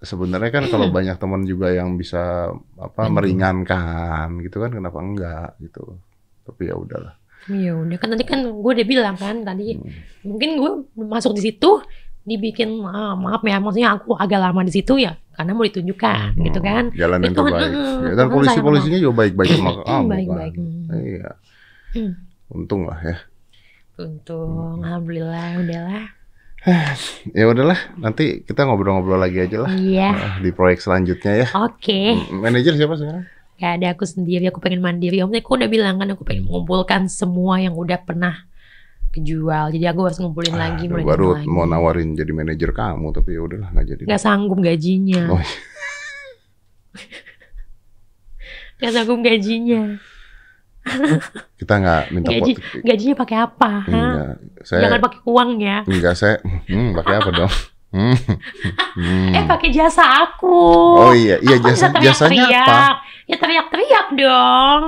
sebenarnya 0.02 0.50
kan 0.50 0.64
kalau 0.66 0.86
Hmm. 0.86 0.94
banyak 0.94 1.16
teman 1.16 1.42
juga 1.42 1.70
yang 1.70 1.94
bisa 1.94 2.50
apa 2.76 3.02
meringankan 3.08 4.42
gitu 4.42 4.58
kan 4.58 4.70
kenapa 4.70 4.98
enggak 4.98 5.50
gitu 5.58 5.96
tapi 6.42 6.66
ya 6.66 6.74
udahlah 6.74 7.14
ya 7.44 7.72
udah 7.72 7.96
kan 7.96 8.08
tadi 8.10 8.24
kan 8.24 8.40
gue 8.44 8.72
udah 8.72 8.86
bilang 8.86 9.14
kan 9.14 9.42
tadi 9.42 9.74
Hmm. 9.74 9.90
mungkin 10.24 10.50
gue 10.56 10.70
masuk 11.00 11.32
di 11.32 11.42
situ 11.44 11.82
dibikin 12.22 12.78
ah, 12.84 13.14
maaf 13.14 13.42
ya 13.42 13.58
maksudnya 13.58 13.96
aku 13.96 14.14
agak 14.14 14.38
lama 14.38 14.62
di 14.62 14.70
situ 14.70 14.94
ya 14.96 15.10
karena 15.32 15.50
mau 15.52 15.64
ditunjukkan 15.64 16.36
gitu 16.36 16.58
Hmm, 16.58 16.68
kan. 16.68 16.84
jalan 16.92 17.18
yang 17.20 17.34
Itu 17.34 17.40
terbaik 17.40 17.72
mm, 17.72 17.98
Ya, 18.00 18.12
dan 18.14 18.26
polisi 18.28 18.58
polisinya 18.60 18.98
juga 19.00 19.14
baik-baik 19.16 19.50
sama 19.58 19.70
kamu 19.80 20.06
Baik-baik. 20.08 20.52
kan 20.52 20.62
hmm. 20.62 21.02
iya 21.02 21.30
Hmm. 21.92 22.12
untung 22.48 22.82
lah 22.84 22.98
ya 23.00 23.16
Untung, 23.92 24.80
alhamdulillah 24.80 25.60
udahlah. 25.60 26.04
ya 27.38 27.44
udahlah 27.44 27.74
nanti 27.96 28.42
kita 28.42 28.62
ngobrol-ngobrol 28.62 29.18
lagi 29.18 29.42
aja 29.42 29.66
lah 29.66 29.70
Iya, 29.70 30.08
Nah, 30.10 30.34
di 30.38 30.50
proyek 30.50 30.78
selanjutnya 30.78 31.42
ya 31.42 31.46
oke. 31.52 32.30
manajer 32.32 32.74
siapa 32.74 32.94
sekarang 32.94 33.24
Gak 33.52 33.78
ada 33.78 33.94
aku 33.94 34.02
sendiri, 34.02 34.50
aku 34.50 34.58
pengen 34.58 34.82
mandiri. 34.82 35.22
Om, 35.22 35.30
aku 35.32 35.54
udah 35.54 35.70
bilang 35.70 35.94
kan 35.94 36.10
aku 36.10 36.26
pengen 36.26 36.50
mengumpulkan 36.50 37.06
semua 37.06 37.62
yang 37.62 37.78
udah 37.78 37.94
pernah 37.96 38.34
kejual. 39.14 39.70
Jadi 39.70 39.86
aku 39.86 40.00
harus 40.02 40.18
ngumpulin 40.18 40.58
lagi, 40.58 40.90
Aduh, 40.90 40.98
baru 41.06 41.26
lagi. 41.38 41.46
mau 41.46 41.62
nawarin 41.62 42.18
jadi 42.18 42.32
manajer 42.34 42.74
kamu 42.74 43.14
tapi 43.14 43.38
ya 43.38 43.40
udahlah 43.46 43.70
nggak 43.70 43.86
jadi 43.86 44.02
Gak 44.08 44.18
sanggup 44.18 44.58
gajinya. 44.58 45.30
Oh, 45.30 45.38
Gak 48.82 48.90
sanggup 48.90 49.22
gajinya. 49.22 50.02
kita 51.62 51.74
nggak 51.78 52.02
minta 52.10 52.28
Gaji, 52.34 52.52
pot 52.58 52.82
gajinya 52.82 53.16
pakai 53.22 53.36
apa? 53.38 53.70
enggak 53.86 54.34
saya 54.66 54.80
Jangan 54.86 55.00
pakai 55.00 55.20
uang 55.26 55.50
ya. 55.62 55.78
enggak 55.86 56.14
saya 56.18 56.36
hmm, 56.42 56.90
pakai 56.98 57.14
apa 57.22 57.30
dong 57.30 57.52
hmm. 57.94 58.16
Hmm. 58.98 59.30
Eh 59.36 59.44
pakai 59.46 59.68
jasa 59.70 60.04
aku. 60.26 60.58
oh 60.98 61.12
iya 61.14 61.38
iya 61.40 61.56
Aku 61.60 61.70
jasa 61.70 61.86
bisa 61.94 62.26
jasanya 62.26 62.46
apa. 62.50 62.80
Ya 63.30 63.36
teriak-teriak 63.38 64.06
dong. 64.18 64.82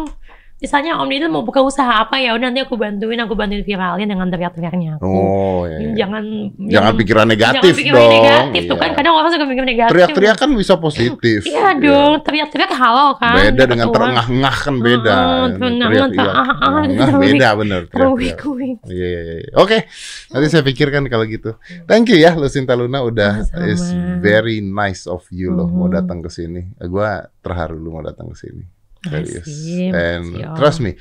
Misalnya 0.65 0.97
Om 0.97 1.07
Didi 1.07 1.27
mau 1.27 1.45
buka 1.45 1.61
usaha 1.61 2.01
apa 2.01 2.17
ya 2.17 2.33
udah 2.33 2.49
nanti 2.49 2.59
aku 2.59 2.75
bantuin, 2.75 3.21
aku 3.21 3.37
bantuin 3.37 3.61
viralin 3.61 4.09
dengan 4.09 4.27
teriak-teriaknya 4.27 4.97
aku. 4.97 5.05
oh 5.05 5.61
iya, 5.65 5.77
iya. 5.79 5.93
Jangan 5.95 6.25
jangan 6.65 6.93
pikiran 6.97 7.27
negatif 7.29 7.61
jangan 7.61 7.77
pikiran 7.77 8.01
dong 8.01 8.13
negatif 8.15 8.63
tuh 8.65 8.77
kan 8.77 8.89
Iya. 8.89 8.97
kadang 8.97 9.15
orang 9.15 9.31
suka 9.31 9.45
mikir 9.45 9.65
negatif. 9.65 9.93
teriak-teriak 9.93 10.37
kan 10.37 10.49
bisa 10.51 10.75
positif 10.77 11.39
Iya 11.45 11.69
dong, 11.77 12.13
teriak-teriak 12.25 12.73
halal 12.73 13.11
kan. 13.17 13.35
beda 13.37 13.53
dapat 13.55 13.69
dengan 13.69 13.87
terengah-engah 13.93 14.57
kan 14.57 14.75
beda 14.79 15.15
Ini 15.15 15.53
terengah-engah, 15.55 16.09
iya. 16.17 16.33
ah, 16.33 16.49
ah, 16.49 16.83
Terengah 16.85 17.19
beda 17.21 17.49
bener 17.55 17.81
wik-wik. 17.93 18.79
Iya, 18.87 19.07
iya, 19.07 19.21
iya. 19.39 19.53
Oke, 19.55 19.85
nanti 20.31 20.47
saya 20.49 20.63
pikirkan 20.63 21.05
kalau 21.07 21.27
gitu. 21.27 21.59
Thank 21.85 22.09
you 22.09 22.17
ya, 22.17 22.33
Lucinta 22.33 22.73
Luna 22.73 23.03
udah 23.03 23.45
is 23.65 23.85
very 24.19 24.59
nice 24.59 25.05
of 25.05 25.27
you 25.29 25.51
loh 25.51 25.67
mau 25.67 25.87
Mhm. 25.87 25.95
datang 25.95 26.19
ke 26.21 26.31
sini. 26.31 26.73
Gua 26.81 27.21
terharu 27.39 27.77
lu 27.77 27.91
mau 27.91 28.01
datang 28.01 28.31
ke 28.31 28.39
sini. 28.39 28.65
Serius. 29.05 29.47
And 29.93 30.25
Om. 30.41 30.57
trust 30.57 30.81
me, 30.81 30.97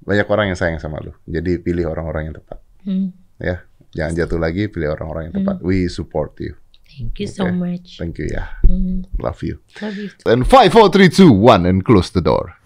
banyak 0.00 0.26
orang 0.26 0.54
yang 0.54 0.58
sayang 0.58 0.78
sama 0.78 1.02
lu. 1.02 1.12
Jadi 1.26 1.58
pilih 1.58 1.90
orang-orang 1.90 2.30
yang 2.30 2.36
tepat. 2.38 2.58
Hmm. 2.86 3.10
Ya, 3.36 3.64
jangan 3.92 4.12
jatuh 4.16 4.38
lagi, 4.38 4.68
pilih 4.68 4.94
orang-orang 4.94 5.30
yang 5.30 5.34
tepat. 5.42 5.56
We 5.60 5.90
support 5.90 6.36
you. 6.38 6.54
Thank 6.90 7.22
you 7.22 7.28
so 7.30 7.46
Okay. 7.46 7.54
much. 7.54 7.88
Thank 7.96 8.18
you 8.20 8.28
ya. 8.28 8.50
Hmm. 8.66 9.06
Love 9.16 9.40
you. 9.46 9.62
Love 9.80 9.96
you. 9.96 10.10
And 10.26 10.44
five, 10.44 10.74
four, 10.74 10.90
three, 10.90 11.08
two, 11.08 11.30
one, 11.32 11.64
and 11.64 11.80
close 11.80 12.10
the 12.10 12.20
door. 12.20 12.59